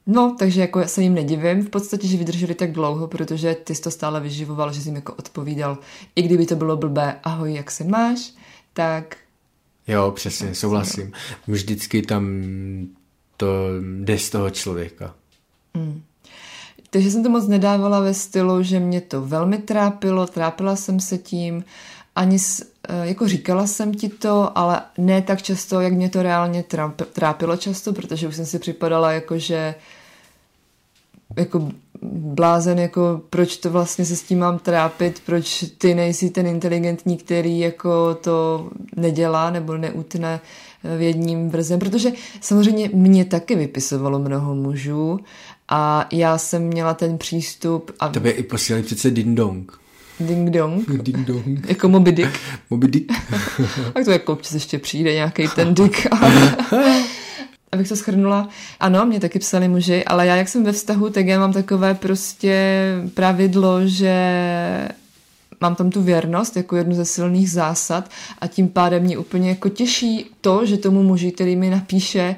No, 0.06 0.36
takže 0.38 0.60
jako 0.60 0.88
se 0.88 1.02
jim 1.02 1.14
nedivím 1.14 1.66
v 1.66 1.70
podstatě, 1.70 2.06
že 2.08 2.16
vydrželi 2.16 2.54
tak 2.54 2.72
dlouho, 2.72 3.06
protože 3.06 3.54
ty 3.54 3.74
jsi 3.74 3.82
to 3.82 3.90
stále 3.90 4.20
vyživoval, 4.20 4.72
že 4.72 4.80
jsi 4.80 4.88
jim 4.88 4.96
jako 4.96 5.14
odpovídal. 5.14 5.78
I 6.16 6.22
kdyby 6.22 6.46
to 6.46 6.56
bylo 6.56 6.76
blbé, 6.76 7.16
ahoj, 7.22 7.54
jak 7.54 7.70
se 7.70 7.84
máš, 7.84 8.32
tak 8.72 9.16
Jo, 9.88 10.10
přesně, 10.10 10.54
souhlasím. 10.54 11.12
Vždycky 11.46 12.02
tam 12.02 12.42
to 13.36 13.68
jde 14.00 14.18
z 14.18 14.30
toho 14.30 14.50
člověka. 14.50 15.14
Hmm. 15.74 16.02
Takže 16.90 17.10
jsem 17.10 17.22
to 17.22 17.30
moc 17.30 17.46
nedávala 17.48 18.00
ve 18.00 18.14
stylu, 18.14 18.62
že 18.62 18.80
mě 18.80 19.00
to 19.00 19.20
velmi 19.22 19.58
trápilo, 19.58 20.26
trápila 20.26 20.76
jsem 20.76 21.00
se 21.00 21.18
tím, 21.18 21.64
ani 22.16 22.36
eh, 22.88 23.06
jako 23.06 23.28
říkala 23.28 23.66
jsem 23.66 23.94
ti 23.94 24.08
to, 24.08 24.58
ale 24.58 24.82
ne 24.98 25.22
tak 25.22 25.42
často, 25.42 25.80
jak 25.80 25.92
mě 25.92 26.08
to 26.08 26.22
reálně 26.22 26.64
trápilo 27.12 27.56
často, 27.56 27.92
protože 27.92 28.28
už 28.28 28.36
jsem 28.36 28.46
si 28.46 28.58
připadala 28.58 29.12
jako, 29.12 29.38
že 29.38 29.74
jako 31.36 31.68
blázen, 32.12 32.78
jako 32.78 33.20
proč 33.30 33.56
to 33.56 33.70
vlastně 33.70 34.04
se 34.04 34.16
s 34.16 34.22
tím 34.22 34.38
mám 34.38 34.58
trápit, 34.58 35.22
proč 35.26 35.64
ty 35.78 35.94
nejsi 35.94 36.30
ten 36.30 36.46
inteligentní, 36.46 37.16
který 37.16 37.58
jako 37.58 38.14
to 38.14 38.68
nedělá 38.96 39.50
nebo 39.50 39.76
neutne 39.76 40.40
v 40.98 41.00
jedním 41.00 41.50
vrzem, 41.50 41.78
protože 41.78 42.12
samozřejmě 42.40 42.90
mě 42.92 43.24
taky 43.24 43.54
vypisovalo 43.54 44.18
mnoho 44.18 44.54
mužů 44.54 45.20
a 45.68 46.08
já 46.12 46.38
jsem 46.38 46.62
měla 46.62 46.94
ten 46.94 47.18
přístup 47.18 47.90
a... 48.00 48.08
Tebe 48.08 48.30
i 48.30 48.42
posílali 48.42 48.82
přece 48.82 49.10
ding 49.10 49.36
dong. 49.36 49.78
Ding 50.20 50.50
dong. 50.50 50.90
Ding 51.02 51.26
dong. 51.26 51.68
Jako 51.68 51.88
Moby 51.88 52.12
Dick. 52.12 52.30
Moby 52.70 52.88
Dick. 52.88 53.12
tak 53.92 54.04
to 54.04 54.10
jako 54.10 54.32
občas 54.32 54.52
ještě 54.52 54.78
přijde 54.78 55.14
nějaký 55.14 55.48
ten 55.48 55.74
Dick. 55.74 56.06
abych 57.72 57.88
to 57.88 57.96
schrnula, 57.96 58.48
ano, 58.80 59.06
mě 59.06 59.20
taky 59.20 59.38
psali 59.38 59.68
muži, 59.68 60.04
ale 60.04 60.26
já 60.26 60.36
jak 60.36 60.48
jsem 60.48 60.64
ve 60.64 60.72
vztahu, 60.72 61.10
tak 61.10 61.26
já 61.26 61.38
mám 61.38 61.52
takové 61.52 61.94
prostě 61.94 62.84
pravidlo, 63.14 63.80
že 63.86 64.14
mám 65.64 65.74
tam 65.74 65.90
tu 65.90 66.02
věrnost 66.02 66.56
jako 66.56 66.76
jednu 66.76 66.94
ze 66.94 67.04
silných 67.04 67.50
zásad 67.50 68.10
a 68.38 68.46
tím 68.46 68.68
pádem 68.68 69.02
mě 69.02 69.18
úplně 69.18 69.48
jako 69.48 69.68
těší 69.68 70.30
to, 70.40 70.66
že 70.66 70.76
tomu 70.76 71.02
muži, 71.02 71.32
který 71.32 71.56
mi 71.56 71.70
napíše, 71.70 72.36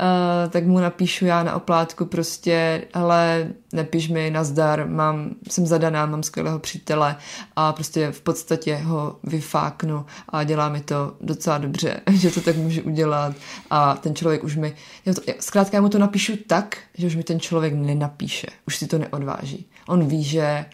uh, 0.00 0.50
tak 0.50 0.66
mu 0.66 0.80
napíšu 0.80 1.26
já 1.26 1.42
na 1.42 1.56
oplátku 1.56 2.06
prostě, 2.06 2.84
ale 2.94 3.48
nepíš 3.72 4.08
mi 4.08 4.30
nazdar, 4.30 4.88
mám, 4.88 5.30
jsem 5.48 5.66
zadaná, 5.66 6.06
mám 6.06 6.22
skvělého 6.22 6.58
přítele 6.58 7.16
a 7.56 7.72
prostě 7.72 8.12
v 8.12 8.20
podstatě 8.20 8.76
ho 8.76 9.16
vyfáknu 9.24 10.06
a 10.28 10.44
dělá 10.44 10.68
mi 10.68 10.80
to 10.80 11.12
docela 11.20 11.58
dobře, 11.58 12.00
že 12.12 12.30
to 12.30 12.40
tak 12.40 12.56
můžu 12.56 12.82
udělat 12.82 13.34
a 13.70 13.96
ten 13.96 14.14
člověk 14.14 14.44
už 14.44 14.56
mi, 14.56 14.74
já 15.06 15.14
to, 15.14 15.20
zkrátka 15.40 15.76
já 15.76 15.80
mu 15.80 15.88
to 15.88 15.98
napíšu 15.98 16.32
tak, 16.46 16.78
že 16.94 17.06
už 17.06 17.16
mi 17.16 17.22
ten 17.22 17.40
člověk 17.40 17.74
nenapíše, 17.74 18.46
už 18.66 18.76
si 18.76 18.86
to 18.86 18.98
neodváží. 18.98 19.66
On 19.88 20.06
ví, 20.06 20.24
že 20.24 20.64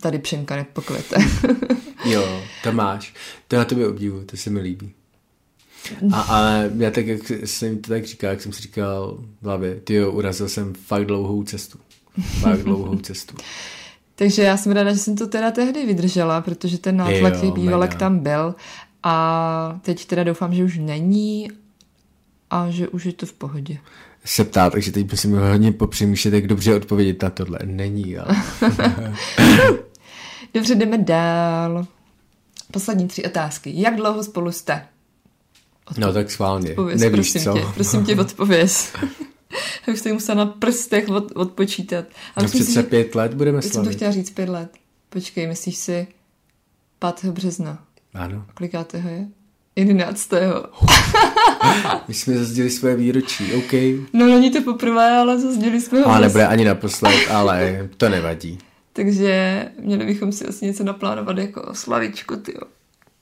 tady 0.00 0.18
Přemka 0.18 0.56
nepokvete. 0.56 1.16
jo, 2.04 2.42
to 2.62 2.72
máš. 2.72 3.14
To 3.48 3.56
na 3.56 3.64
tobě 3.64 3.88
obdivu, 3.88 4.24
to 4.24 4.36
se 4.36 4.50
mi 4.50 4.60
líbí. 4.60 4.92
A, 6.12 6.20
ale 6.20 6.70
já 6.76 6.90
tak, 6.90 7.06
jak 7.06 7.20
jsem 7.44 7.78
to 7.78 7.88
tak 7.88 8.04
říkal, 8.04 8.30
jak 8.30 8.40
jsem 8.40 8.52
si 8.52 8.62
říkal 8.62 9.18
v 9.42 9.44
hlavě, 9.44 9.74
ty 9.74 9.94
jo, 9.94 10.12
urazil 10.12 10.48
jsem 10.48 10.74
fakt 10.74 11.04
dlouhou 11.06 11.42
cestu. 11.42 11.78
Fakt 12.40 12.62
dlouhou 12.62 12.98
cestu. 13.02 13.36
Takže 14.14 14.42
já 14.42 14.56
jsem 14.56 14.72
ráda, 14.72 14.92
že 14.92 14.98
jsem 14.98 15.16
to 15.16 15.26
teda 15.26 15.50
tehdy 15.50 15.86
vydržela, 15.86 16.40
protože 16.40 16.78
ten 16.78 16.96
nátlak 16.96 17.40
těch 17.40 17.52
bývalek 17.52 17.94
tam 17.94 18.18
byl 18.18 18.54
a 19.02 19.80
teď 19.82 20.06
teda 20.06 20.24
doufám, 20.24 20.54
že 20.54 20.64
už 20.64 20.78
není 20.78 21.50
a 22.50 22.70
že 22.70 22.88
už 22.88 23.04
je 23.04 23.12
to 23.12 23.26
v 23.26 23.32
pohodě 23.32 23.78
se 24.26 24.44
ptá, 24.44 24.70
takže 24.70 24.92
teď 24.92 25.10
musím 25.10 25.38
hodně 25.38 25.72
popřemýšlet, 25.72 26.34
jak 26.34 26.46
dobře 26.46 26.74
odpovědět 26.74 27.22
na 27.22 27.30
tohle. 27.30 27.58
Není, 27.64 28.18
ale... 28.18 28.36
dobře, 30.54 30.74
jdeme 30.74 30.98
dál. 30.98 31.86
Poslední 32.72 33.08
tři 33.08 33.24
otázky. 33.24 33.72
Jak 33.74 33.96
dlouho 33.96 34.24
spolu 34.24 34.52
jste? 34.52 34.86
Odpo- 35.90 36.00
no 36.00 36.12
tak 36.12 36.30
schválně. 36.30 36.70
Odpověz, 36.70 37.00
Nevíš, 37.00 37.32
prosím 37.32 37.40
co? 37.40 37.52
Tě, 37.52 37.64
prosím 37.74 38.04
tě, 38.04 38.16
odpověz. 38.16 38.92
Já 39.86 39.92
už 39.92 40.00
jsem 40.00 40.12
musela 40.12 40.44
na 40.44 40.46
prstech 40.46 41.08
od, 41.08 41.32
odpočítat. 41.34 42.04
A 42.36 42.42
no 42.42 42.48
přece 42.48 42.64
si, 42.64 42.82
pět 42.82 43.14
let 43.14 43.34
budeme 43.34 43.62
slavit. 43.62 43.74
Já 43.74 43.82
jsem 43.82 43.92
to 43.92 43.96
chtěla 43.96 44.10
říct 44.10 44.30
pět 44.30 44.48
let. 44.48 44.72
Počkej, 45.08 45.46
myslíš 45.46 45.76
si 45.76 46.06
5. 47.20 47.32
března? 47.32 47.84
Ano. 48.14 48.46
Kolikátého 48.54 49.08
je? 49.08 49.26
11. 49.76 50.30
My 52.08 52.14
jsme 52.14 52.38
zazděli 52.38 52.70
své 52.70 52.96
výročí, 52.96 53.54
OK. 53.54 53.72
No 54.12 54.26
není 54.26 54.50
to 54.50 54.62
poprvé, 54.62 55.16
ale 55.18 55.38
zazděli 55.38 55.80
jsme 55.80 56.00
ho. 56.00 56.06
Ale 56.08 56.20
nebude 56.20 56.46
ani 56.46 56.64
naposled, 56.64 57.30
ale 57.30 57.88
to 57.96 58.08
nevadí. 58.08 58.58
Takže 58.92 59.64
měli 59.80 60.06
bychom 60.06 60.32
si 60.32 60.46
asi 60.46 60.66
něco 60.66 60.84
naplánovat 60.84 61.38
jako 61.38 61.62
oslavičku, 61.62 62.36
tyjo. 62.36 62.60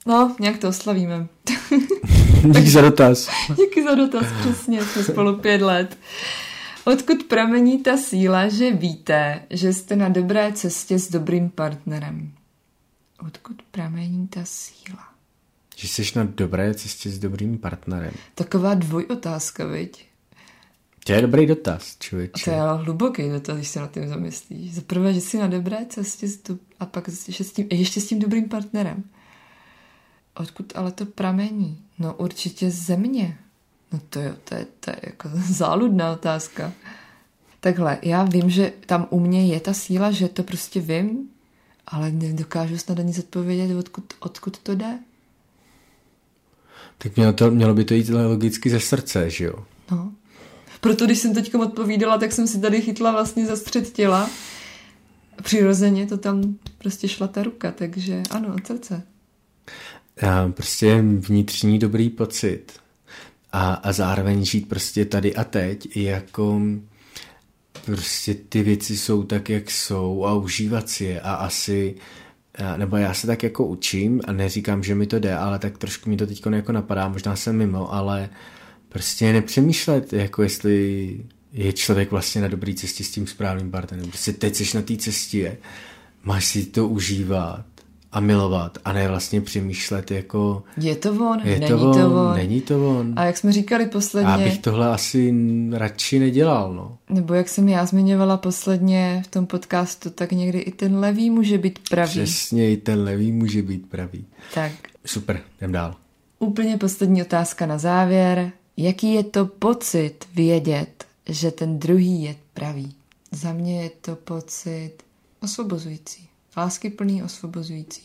No, 0.06 0.36
nějak 0.40 0.58
to 0.58 0.68
oslavíme. 0.68 1.26
Díky 2.44 2.70
za 2.70 2.80
dotaz. 2.80 3.28
Díky 3.56 3.84
za 3.84 3.94
dotaz, 3.94 4.26
přesně, 4.40 4.84
jsme 4.84 5.04
spolu 5.04 5.36
pět 5.36 5.62
let. 5.62 5.98
Odkud 6.84 7.22
pramení 7.22 7.78
ta 7.82 7.96
síla, 7.96 8.48
že 8.48 8.70
víte, 8.70 9.40
že 9.50 9.72
jste 9.72 9.96
na 9.96 10.08
dobré 10.08 10.52
cestě 10.52 10.98
s 10.98 11.10
dobrým 11.10 11.50
partnerem? 11.50 12.32
Odkud 13.26 13.56
pramení 13.70 14.28
ta 14.28 14.40
síla? 14.44 15.13
Že 15.76 15.88
jsi 15.88 16.18
na 16.18 16.24
dobré 16.24 16.74
cestě 16.74 17.10
s 17.10 17.18
dobrým 17.18 17.58
partnerem. 17.58 18.12
Taková 18.34 18.74
dvojotázka, 18.74 19.66
viď? 19.66 20.06
To 21.04 21.12
je 21.12 21.22
dobrý 21.22 21.46
dotaz, 21.46 21.96
člověče. 21.98 22.44
To 22.44 22.50
je 22.50 22.60
ale 22.60 22.82
hluboký 22.84 23.28
dotaz, 23.28 23.56
když 23.56 23.68
se 23.68 23.80
na 23.80 23.86
tím 23.86 24.08
zamyslíš. 24.08 24.74
Za 24.74 24.80
prvé, 24.80 25.14
že 25.14 25.20
jsi 25.20 25.38
na 25.38 25.46
dobré 25.46 25.86
cestě 25.88 26.26
a 26.80 26.86
pak 26.86 27.08
že 27.28 27.44
s 27.44 27.52
tím, 27.52 27.66
ještě 27.70 28.00
s 28.00 28.06
tím 28.06 28.18
dobrým 28.18 28.48
partnerem. 28.48 29.04
Odkud 30.34 30.72
ale 30.76 30.92
to 30.92 31.06
pramení? 31.06 31.82
No 31.98 32.14
určitě 32.14 32.70
země. 32.70 33.38
No 33.92 34.00
to 34.10 34.18
je, 34.18 34.34
to 34.44 34.54
je, 34.54 34.66
to 34.80 34.90
je 34.90 34.96
jako 35.02 35.28
záludná 35.52 36.12
otázka. 36.12 36.72
Takhle, 37.60 37.98
já 38.02 38.24
vím, 38.24 38.50
že 38.50 38.72
tam 38.86 39.06
u 39.10 39.20
mě 39.20 39.46
je 39.46 39.60
ta 39.60 39.74
síla, 39.74 40.10
že 40.10 40.28
to 40.28 40.42
prostě 40.42 40.80
vím, 40.80 41.28
ale 41.86 42.10
nedokážu 42.10 42.78
snad 42.78 42.98
ani 42.98 43.12
zodpovědět, 43.12 43.76
odkud, 43.76 44.14
odkud 44.20 44.58
to 44.58 44.74
jde. 44.74 44.98
Tak 47.04 47.16
mělo, 47.16 47.32
to, 47.32 47.50
mělo 47.50 47.74
by 47.74 47.84
to 47.84 47.94
jít 47.94 48.08
logicky 48.08 48.70
ze 48.70 48.80
srdce, 48.80 49.30
že 49.30 49.44
jo? 49.44 49.64
No. 49.90 50.12
Proto, 50.80 51.04
když 51.06 51.18
jsem 51.18 51.34
teď 51.34 51.54
odpovídala, 51.54 52.18
tak 52.18 52.32
jsem 52.32 52.46
si 52.46 52.60
tady 52.60 52.80
chytla 52.80 53.12
vlastně 53.12 53.46
za 53.46 53.56
střed 53.56 53.92
těla. 53.92 54.30
Přirozeně 55.42 56.06
to 56.06 56.18
tam 56.18 56.54
prostě 56.78 57.08
šla 57.08 57.28
ta 57.28 57.42
ruka, 57.42 57.72
takže 57.72 58.22
ano, 58.30 58.54
od 58.54 58.66
srdce. 58.66 59.02
A 60.28 60.48
prostě 60.48 61.02
vnitřní 61.18 61.78
dobrý 61.78 62.10
pocit. 62.10 62.72
A, 63.52 63.74
a 63.74 63.92
zároveň 63.92 64.44
žít 64.44 64.68
prostě 64.68 65.04
tady 65.04 65.34
a 65.34 65.44
teď 65.44 65.96
jako 65.96 66.60
prostě 67.84 68.34
ty 68.34 68.62
věci 68.62 68.96
jsou 68.96 69.22
tak, 69.22 69.50
jak 69.50 69.70
jsou 69.70 70.24
a 70.24 70.34
užívat 70.34 70.88
si 70.88 71.04
je 71.04 71.20
a 71.20 71.34
asi 71.34 71.94
nebo 72.76 72.96
já 72.96 73.14
se 73.14 73.26
tak 73.26 73.42
jako 73.42 73.66
učím 73.66 74.20
a 74.24 74.32
neříkám, 74.32 74.82
že 74.82 74.94
mi 74.94 75.06
to 75.06 75.18
jde, 75.18 75.36
ale 75.36 75.58
tak 75.58 75.78
trošku 75.78 76.10
mi 76.10 76.16
to 76.16 76.26
teď 76.26 76.42
jako 76.52 76.72
napadá, 76.72 77.08
možná 77.08 77.36
jsem 77.36 77.56
mimo, 77.56 77.94
ale 77.94 78.28
prostě 78.88 79.32
nepřemýšlet, 79.32 80.12
jako 80.12 80.42
jestli 80.42 81.20
je 81.52 81.72
člověk 81.72 82.10
vlastně 82.10 82.40
na 82.40 82.48
dobré 82.48 82.74
cestě 82.74 83.04
s 83.04 83.10
tím 83.10 83.26
správným 83.26 83.70
partnerem. 83.70 84.08
Prostě 84.08 84.32
teď 84.32 84.56
jsi 84.56 84.76
na 84.76 84.82
té 84.82 84.96
cestě, 84.96 85.56
máš 86.24 86.44
si 86.44 86.66
to 86.66 86.88
užívat 86.88 87.66
a 88.14 88.20
milovat 88.20 88.78
a 88.84 88.92
ne 88.92 89.08
vlastně 89.08 89.40
přemýšlet 89.40 90.10
jako... 90.10 90.62
Je 90.76 90.96
to 90.96 91.10
on, 91.10 91.40
je 91.44 91.58
není 91.58 91.68
to 91.68 91.90
on, 91.90 92.00
to 92.00 92.06
on. 92.06 92.36
Není 92.36 92.60
to 92.60 92.98
on. 92.98 93.12
A 93.16 93.24
jak 93.24 93.36
jsme 93.36 93.52
říkali 93.52 93.86
posledně... 93.86 94.30
Já 94.30 94.38
bych 94.38 94.58
tohle 94.58 94.88
asi 94.88 95.34
radši 95.72 96.18
nedělal, 96.18 96.74
no. 96.74 96.98
Nebo 97.08 97.34
jak 97.34 97.48
jsem 97.48 97.68
já 97.68 97.86
zmiňovala 97.86 98.36
posledně 98.36 99.22
v 99.26 99.28
tom 99.28 99.46
podcastu, 99.46 100.10
tak 100.10 100.32
někdy 100.32 100.58
i 100.58 100.72
ten 100.72 100.98
levý 100.98 101.30
může 101.30 101.58
být 101.58 101.78
pravý. 101.88 102.10
Přesně, 102.10 102.72
i 102.72 102.76
ten 102.76 103.02
levý 103.02 103.32
může 103.32 103.62
být 103.62 103.86
pravý. 103.86 104.24
Tak. 104.54 104.72
Super, 105.04 105.40
jdem 105.58 105.72
dál. 105.72 105.94
Úplně 106.38 106.76
poslední 106.76 107.22
otázka 107.22 107.66
na 107.66 107.78
závěr. 107.78 108.52
Jaký 108.76 109.14
je 109.14 109.24
to 109.24 109.46
pocit 109.46 110.24
vědět, 110.34 111.04
že 111.28 111.50
ten 111.50 111.78
druhý 111.78 112.22
je 112.22 112.36
pravý? 112.54 112.94
Za 113.32 113.52
mě 113.52 113.82
je 113.82 113.90
to 114.00 114.16
pocit 114.16 114.92
osvobozující. 115.42 116.28
Láskyplný, 116.56 117.22
osvobozující. 117.22 118.02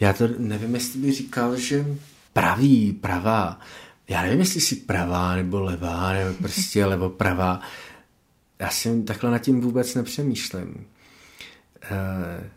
Já 0.00 0.12
to 0.12 0.28
nevím, 0.38 0.74
jestli 0.74 1.00
by 1.00 1.12
říkal, 1.12 1.56
že 1.56 1.86
pravý, 2.32 2.92
pravá. 2.92 3.60
Já 4.08 4.22
nevím, 4.22 4.40
jestli 4.40 4.60
si 4.60 4.76
pravá 4.76 5.36
nebo 5.36 5.60
levá, 5.60 6.12
nebo 6.12 6.34
prostě 6.34 6.86
levo 6.86 7.10
pravá. 7.10 7.60
Já 8.58 8.70
si 8.70 9.02
takhle 9.02 9.30
nad 9.30 9.38
tím 9.38 9.60
vůbec 9.60 9.94
nepřemýšlím. 9.94 10.86
Eh, 11.82 12.50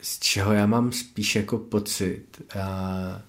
z 0.00 0.18
čeho 0.18 0.52
já 0.52 0.66
mám 0.66 0.92
spíš 0.92 1.36
jako 1.36 1.58
pocit. 1.58 2.42
Eh, 2.56 3.22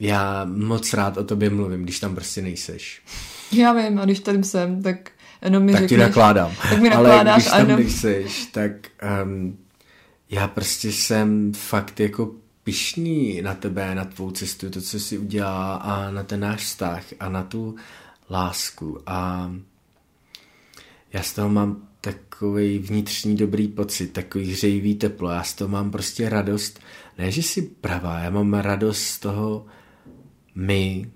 já 0.00 0.44
moc 0.44 0.92
rád 0.94 1.16
o 1.16 1.24
tobě 1.24 1.50
mluvím, 1.50 1.82
když 1.82 2.00
tam 2.00 2.14
prostě 2.14 2.42
nejseš. 2.42 3.02
Já 3.52 3.72
vím, 3.72 3.98
a 3.98 4.04
když 4.04 4.20
tady 4.20 4.44
jsem, 4.44 4.82
tak 4.82 5.10
jenom 5.42 5.62
mi 5.62 5.72
tak 5.72 5.80
řekneš, 5.80 5.98
ti 5.98 6.02
nakládám. 6.02 6.52
Tak 6.70 6.80
mi 6.80 6.90
nakládáš, 6.90 7.26
Ale 7.26 7.34
když 7.36 7.50
tam 7.50 7.60
jenom... 7.60 7.80
nejseš, 7.80 8.46
tak 8.46 8.72
um, 9.24 9.58
já 10.30 10.48
prostě 10.48 10.92
jsem 10.92 11.52
fakt 11.52 12.00
jako 12.00 12.34
pišný 12.64 13.42
na 13.42 13.54
tebe, 13.54 13.94
na 13.94 14.04
tvou 14.04 14.30
cestu, 14.30 14.70
to, 14.70 14.80
co 14.80 15.00
jsi 15.00 15.18
udělala 15.18 15.74
a 15.74 16.10
na 16.10 16.22
ten 16.22 16.40
náš 16.40 16.64
vztah 16.64 17.04
a 17.20 17.28
na 17.28 17.42
tu 17.42 17.76
lásku. 18.30 19.00
A 19.06 19.50
já 21.12 21.22
z 21.22 21.32
toho 21.32 21.48
mám 21.48 21.88
takový 22.00 22.78
vnitřní 22.78 23.36
dobrý 23.36 23.68
pocit, 23.68 24.06
takový 24.06 24.52
hřejivý 24.52 24.94
teplo, 24.94 25.30
já 25.30 25.42
z 25.42 25.54
toho 25.54 25.68
mám 25.68 25.90
prostě 25.90 26.28
radost, 26.28 26.80
ne, 27.18 27.30
že 27.30 27.42
si 27.42 27.62
pravá, 27.62 28.18
já 28.18 28.30
mám 28.30 28.54
radost 28.54 29.02
z 29.02 29.18
toho 29.18 29.66
my, 30.54 31.10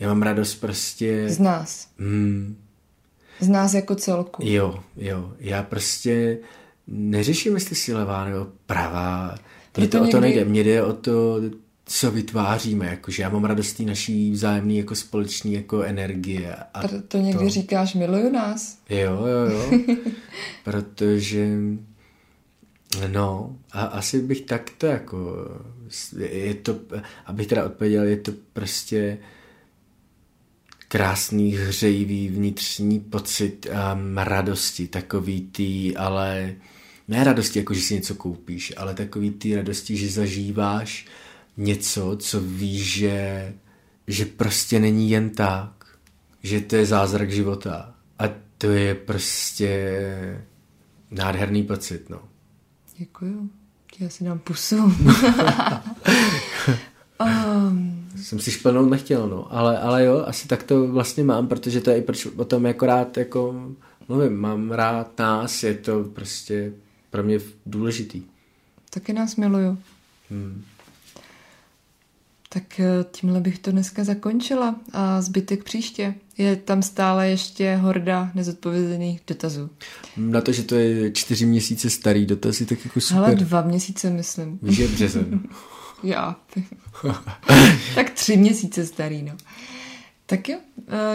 já 0.00 0.08
mám 0.08 0.22
radost 0.22 0.54
prostě... 0.54 1.28
Z 1.28 1.38
nás. 1.38 1.88
Mm, 1.98 2.56
z 3.40 3.48
nás 3.48 3.74
jako 3.74 3.94
celku. 3.94 4.42
Jo, 4.46 4.84
jo, 4.96 5.32
já 5.38 5.62
prostě 5.62 6.38
neřeším, 6.86 7.54
jestli 7.54 7.76
si 7.76 7.94
levá 7.94 8.24
nebo 8.24 8.46
pravá, 8.66 9.34
mně 9.76 9.88
to, 9.88 9.98
to 9.98 10.04
někdy... 10.04 10.08
o 10.08 10.16
to 10.16 10.20
nejde, 10.20 10.44
mně 10.44 10.64
jde 10.64 10.82
o 10.82 10.92
to, 10.92 11.40
co 11.86 12.10
vytváříme, 12.10 12.86
jakože 12.86 13.22
já 13.22 13.28
mám 13.28 13.44
radost 13.44 13.80
naší 13.80 14.30
vzájemné 14.30 14.74
jako 14.74 14.94
společní 14.94 15.52
jako 15.52 15.82
energie. 15.82 16.56
A 16.74 16.82
to 17.08 17.18
někdy 17.18 17.44
to... 17.44 17.50
říkáš, 17.50 17.94
miluju 17.94 18.32
nás. 18.32 18.78
Jo, 18.90 19.26
jo, 19.26 19.50
jo, 19.50 19.78
protože 20.64 21.58
no, 23.06 23.56
a 23.72 23.82
asi 23.82 24.22
bych 24.22 24.40
takto 24.40 24.86
jako, 24.86 25.48
je 26.18 26.54
to, 26.54 26.80
abych 27.26 27.46
teda 27.46 27.64
odpověděl, 27.64 28.02
je 28.02 28.16
to 28.16 28.32
prostě 28.52 29.18
krásný, 30.88 31.52
hřejivý 31.52 32.28
vnitřní 32.28 33.00
pocit 33.00 33.66
um, 33.66 34.18
radosti, 34.18 34.88
takový 34.88 35.40
tý, 35.40 35.96
ale 35.96 36.54
ne 37.08 37.24
radosti, 37.24 37.58
jako 37.58 37.74
že 37.74 37.80
si 37.80 37.94
něco 37.94 38.14
koupíš, 38.14 38.72
ale 38.76 38.94
takový 38.94 39.30
ty 39.30 39.56
radosti, 39.56 39.96
že 39.96 40.08
zažíváš 40.08 41.06
něco, 41.56 42.16
co 42.20 42.40
víš, 42.40 42.92
že, 42.92 43.54
že 44.06 44.26
prostě 44.26 44.80
není 44.80 45.10
jen 45.10 45.30
tak, 45.30 45.70
že 46.42 46.60
to 46.60 46.76
je 46.76 46.86
zázrak 46.86 47.30
života. 47.30 47.94
A 48.18 48.24
to 48.58 48.66
je 48.66 48.94
prostě 48.94 49.90
nádherný 51.10 51.62
pocit, 51.62 52.10
no. 52.10 52.20
Děkuju. 52.96 53.50
Já 53.98 54.08
si 54.08 54.24
dám 54.24 54.38
pusu. 54.38 54.76
um. 54.76 54.94
Jsem 58.16 58.38
si 58.38 58.50
šplnout 58.50 58.90
nechtěl, 58.90 59.28
no. 59.28 59.54
Ale, 59.54 59.78
ale 59.78 60.04
jo, 60.04 60.24
asi 60.26 60.48
tak 60.48 60.62
to 60.62 60.86
vlastně 60.86 61.24
mám, 61.24 61.48
protože 61.48 61.80
to 61.80 61.90
je 61.90 61.98
i 61.98 62.02
proč 62.02 62.26
o 62.26 62.44
tom 62.44 62.66
jako 62.66 62.86
rád 62.86 63.16
jako 63.16 63.54
mluvím. 64.08 64.36
Mám 64.36 64.70
rád 64.70 65.18
nás, 65.18 65.62
je 65.62 65.74
to 65.74 66.04
prostě 66.04 66.72
pro 67.14 67.22
mě 67.22 67.38
důležitý. 67.66 68.22
Taky 68.90 69.12
nás 69.12 69.36
miluju. 69.36 69.78
Hmm. 70.30 70.64
Tak 72.48 72.80
eh, 72.80 73.04
tímhle 73.10 73.40
bych 73.40 73.58
to 73.58 73.70
dneska 73.70 74.04
zakončila 74.04 74.80
a 74.92 75.22
zbytek 75.22 75.64
příště. 75.64 76.14
Je 76.38 76.56
tam 76.56 76.82
stále 76.82 77.28
ještě 77.28 77.76
horda 77.76 78.30
nezodpovězených 78.34 79.20
dotazů. 79.26 79.70
Na 80.16 80.40
to, 80.40 80.52
že 80.52 80.62
to 80.62 80.74
je 80.74 81.12
čtyři 81.12 81.46
měsíce 81.46 81.90
starý 81.90 82.26
dotaz, 82.26 82.60
je 82.60 82.66
tak 82.66 82.84
jako 82.84 83.00
super. 83.00 83.24
Ale 83.24 83.34
dva 83.34 83.62
měsíce, 83.62 84.10
myslím. 84.10 84.58
Víš, 84.62 84.78
je 84.78 84.88
březen. 84.88 85.40
Já. 86.02 86.36
tak 87.94 88.10
tři 88.10 88.36
měsíce 88.36 88.86
starý, 88.86 89.22
no. 89.22 89.36
Tak 90.26 90.48
jo, 90.48 90.58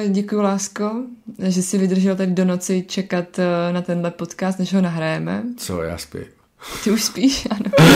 děkuji 0.09 0.41
lásko, 0.41 1.03
že 1.43 1.61
si 1.61 1.77
vydržel 1.77 2.15
tady 2.15 2.31
do 2.31 2.45
noci 2.45 2.85
čekat 2.87 3.39
eh, 3.39 3.73
na 3.73 3.81
tenhle 3.81 4.11
podcast, 4.11 4.59
než 4.59 4.73
ho 4.73 4.81
nahrajeme. 4.81 5.43
Co, 5.57 5.81
já 5.81 5.97
spím. 5.97 6.23
Ty 6.83 6.91
už 6.91 7.03
spíš, 7.03 7.47
ano. 7.51 7.89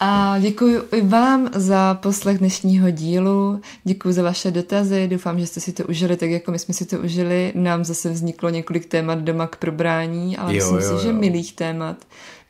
A 0.00 0.38
děkuji 0.38 0.82
i 0.92 1.00
vám 1.00 1.50
za 1.54 1.94
poslech 1.94 2.38
dnešního 2.38 2.90
dílu, 2.90 3.60
děkuji 3.84 4.12
za 4.12 4.22
vaše 4.22 4.50
dotazy, 4.50 5.08
doufám, 5.08 5.40
že 5.40 5.46
jste 5.46 5.60
si 5.60 5.72
to 5.72 5.84
užili 5.84 6.16
tak, 6.16 6.30
jako 6.30 6.50
my 6.50 6.58
jsme 6.58 6.74
si 6.74 6.86
to 6.86 6.98
užili. 6.98 7.52
Nám 7.54 7.84
zase 7.84 8.10
vzniklo 8.10 8.50
několik 8.50 8.86
témat 8.86 9.18
doma 9.18 9.46
k 9.46 9.56
probrání, 9.56 10.36
ale 10.36 10.56
jo, 10.56 10.72
myslím 10.72 10.76
jo, 10.76 10.82
si, 10.82 11.06
jo. 11.06 11.12
že 11.12 11.18
milých 11.18 11.52
témat. 11.52 11.96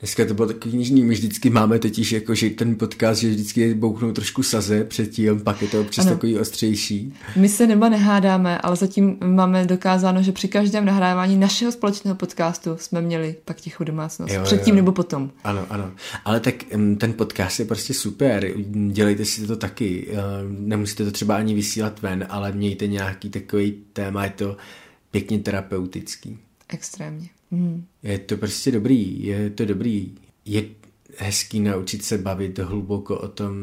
Dneska 0.02 0.24
to 0.24 0.34
bylo 0.34 0.48
takový 0.48 0.78
nižný, 0.78 1.04
my 1.04 1.14
vždycky 1.14 1.50
máme 1.50 1.78
totiž 1.78 2.12
jako, 2.12 2.34
že 2.34 2.50
ten 2.50 2.76
podcast, 2.76 3.20
že 3.20 3.30
vždycky 3.30 3.74
bouchnou 3.74 4.12
trošku 4.12 4.42
saze 4.42 4.84
předtím, 4.84 5.40
pak 5.40 5.62
je 5.62 5.68
to 5.68 5.80
občas 5.80 6.06
ano. 6.06 6.14
takový 6.14 6.38
ostřejší. 6.38 7.14
My 7.36 7.48
se 7.48 7.66
nebo 7.66 7.88
nehádáme, 7.88 8.58
ale 8.58 8.76
zatím 8.76 9.18
máme 9.24 9.66
dokázáno, 9.66 10.22
že 10.22 10.32
při 10.32 10.48
každém 10.48 10.84
nahrávání 10.84 11.36
našeho 11.36 11.72
společného 11.72 12.16
podcastu 12.16 12.76
jsme 12.76 13.00
měli 13.00 13.34
pak 13.44 13.60
tichou 13.60 13.84
domácnost. 13.84 14.34
Jo, 14.34 14.42
předtím 14.44 14.74
jo. 14.74 14.76
nebo 14.76 14.92
potom. 14.92 15.30
Ano, 15.44 15.66
ano. 15.70 15.92
Ale 16.24 16.40
tak 16.40 16.54
ten 16.98 17.12
podcast 17.12 17.60
je 17.60 17.66
prostě 17.66 17.94
super. 17.94 18.52
Dělejte 18.90 19.24
si 19.24 19.46
to 19.46 19.56
taky. 19.56 20.08
Eh, 20.10 20.14
nemusíte 20.48 21.04
to 21.04 21.10
třeba 21.10 21.36
ani 21.36 21.54
vysílat 21.54 22.02
ven, 22.02 22.26
ale 22.28 22.52
mějte 22.52 22.86
nějaký 22.86 23.30
takový 23.30 23.74
téma, 23.92 24.24
je 24.24 24.30
to 24.30 24.56
pěkně 25.10 25.38
terapeutický. 25.38 26.38
Extrémně. 26.68 27.28
Hmm. 27.52 27.84
Je 28.02 28.18
to 28.18 28.36
prostě 28.36 28.70
dobrý, 28.70 29.24
je 29.24 29.50
to 29.50 29.64
dobrý. 29.64 30.14
Je 30.44 30.64
hezký 31.16 31.60
naučit 31.60 32.04
se 32.04 32.18
bavit 32.18 32.58
hluboko 32.58 33.18
o 33.18 33.28
tom 33.28 33.54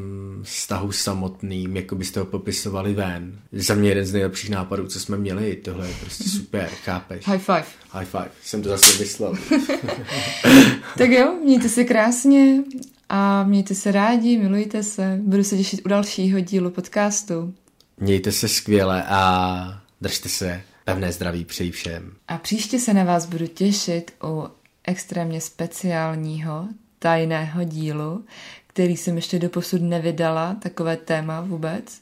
vztahu 0.43 0.91
samotným, 0.91 1.75
jako 1.75 1.95
byste 1.95 2.19
ho 2.19 2.25
popisovali 2.25 2.93
ven. 2.93 3.39
Za 3.51 3.75
mě 3.75 3.89
jeden 3.89 4.05
z 4.05 4.13
nejlepších 4.13 4.49
nápadů, 4.49 4.87
co 4.87 4.99
jsme 4.99 5.17
měli, 5.17 5.55
tohle 5.55 5.87
je 5.87 5.93
prostě 5.99 6.29
super, 6.29 6.69
chápeš? 6.83 7.27
High 7.27 7.39
five. 7.39 7.65
High 7.91 8.05
five, 8.05 8.29
jsem 8.43 8.61
to 8.61 8.69
zase 8.69 8.97
vyslal. 8.97 9.33
tak 10.97 11.09
jo, 11.09 11.39
mějte 11.43 11.69
se 11.69 11.83
krásně 11.83 12.63
a 13.09 13.43
mějte 13.43 13.75
se 13.75 13.91
rádi, 13.91 14.37
milujte 14.37 14.83
se. 14.83 15.19
Budu 15.23 15.43
se 15.43 15.57
těšit 15.57 15.81
u 15.85 15.89
dalšího 15.89 16.39
dílu 16.39 16.69
podcastu. 16.69 17.53
Mějte 17.97 18.31
se 18.31 18.47
skvěle 18.47 19.03
a 19.07 19.81
držte 20.01 20.29
se. 20.29 20.61
Pevné 20.89 21.11
zdraví 21.11 21.45
přeji 21.45 21.71
všem. 21.71 22.11
A 22.27 22.37
příště 22.37 22.79
se 22.79 22.93
na 22.93 23.03
vás 23.03 23.25
budu 23.25 23.47
těšit 23.47 24.11
u 24.23 24.47
extrémně 24.83 25.41
speciálního 25.41 26.67
tajného 26.99 27.63
dílu, 27.63 28.25
který 28.67 28.97
jsem 28.97 29.15
ještě 29.15 29.39
doposud 29.39 29.81
nevydala, 29.81 30.53
takové 30.53 30.97
téma 30.97 31.41
vůbec. 31.41 32.01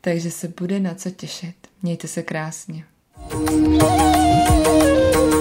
Takže 0.00 0.30
se 0.30 0.52
bude 0.60 0.80
na 0.80 0.94
co 0.94 1.10
těšit. 1.10 1.54
Mějte 1.82 2.08
se 2.08 2.22
krásně. 2.22 2.84
thank 3.30 5.37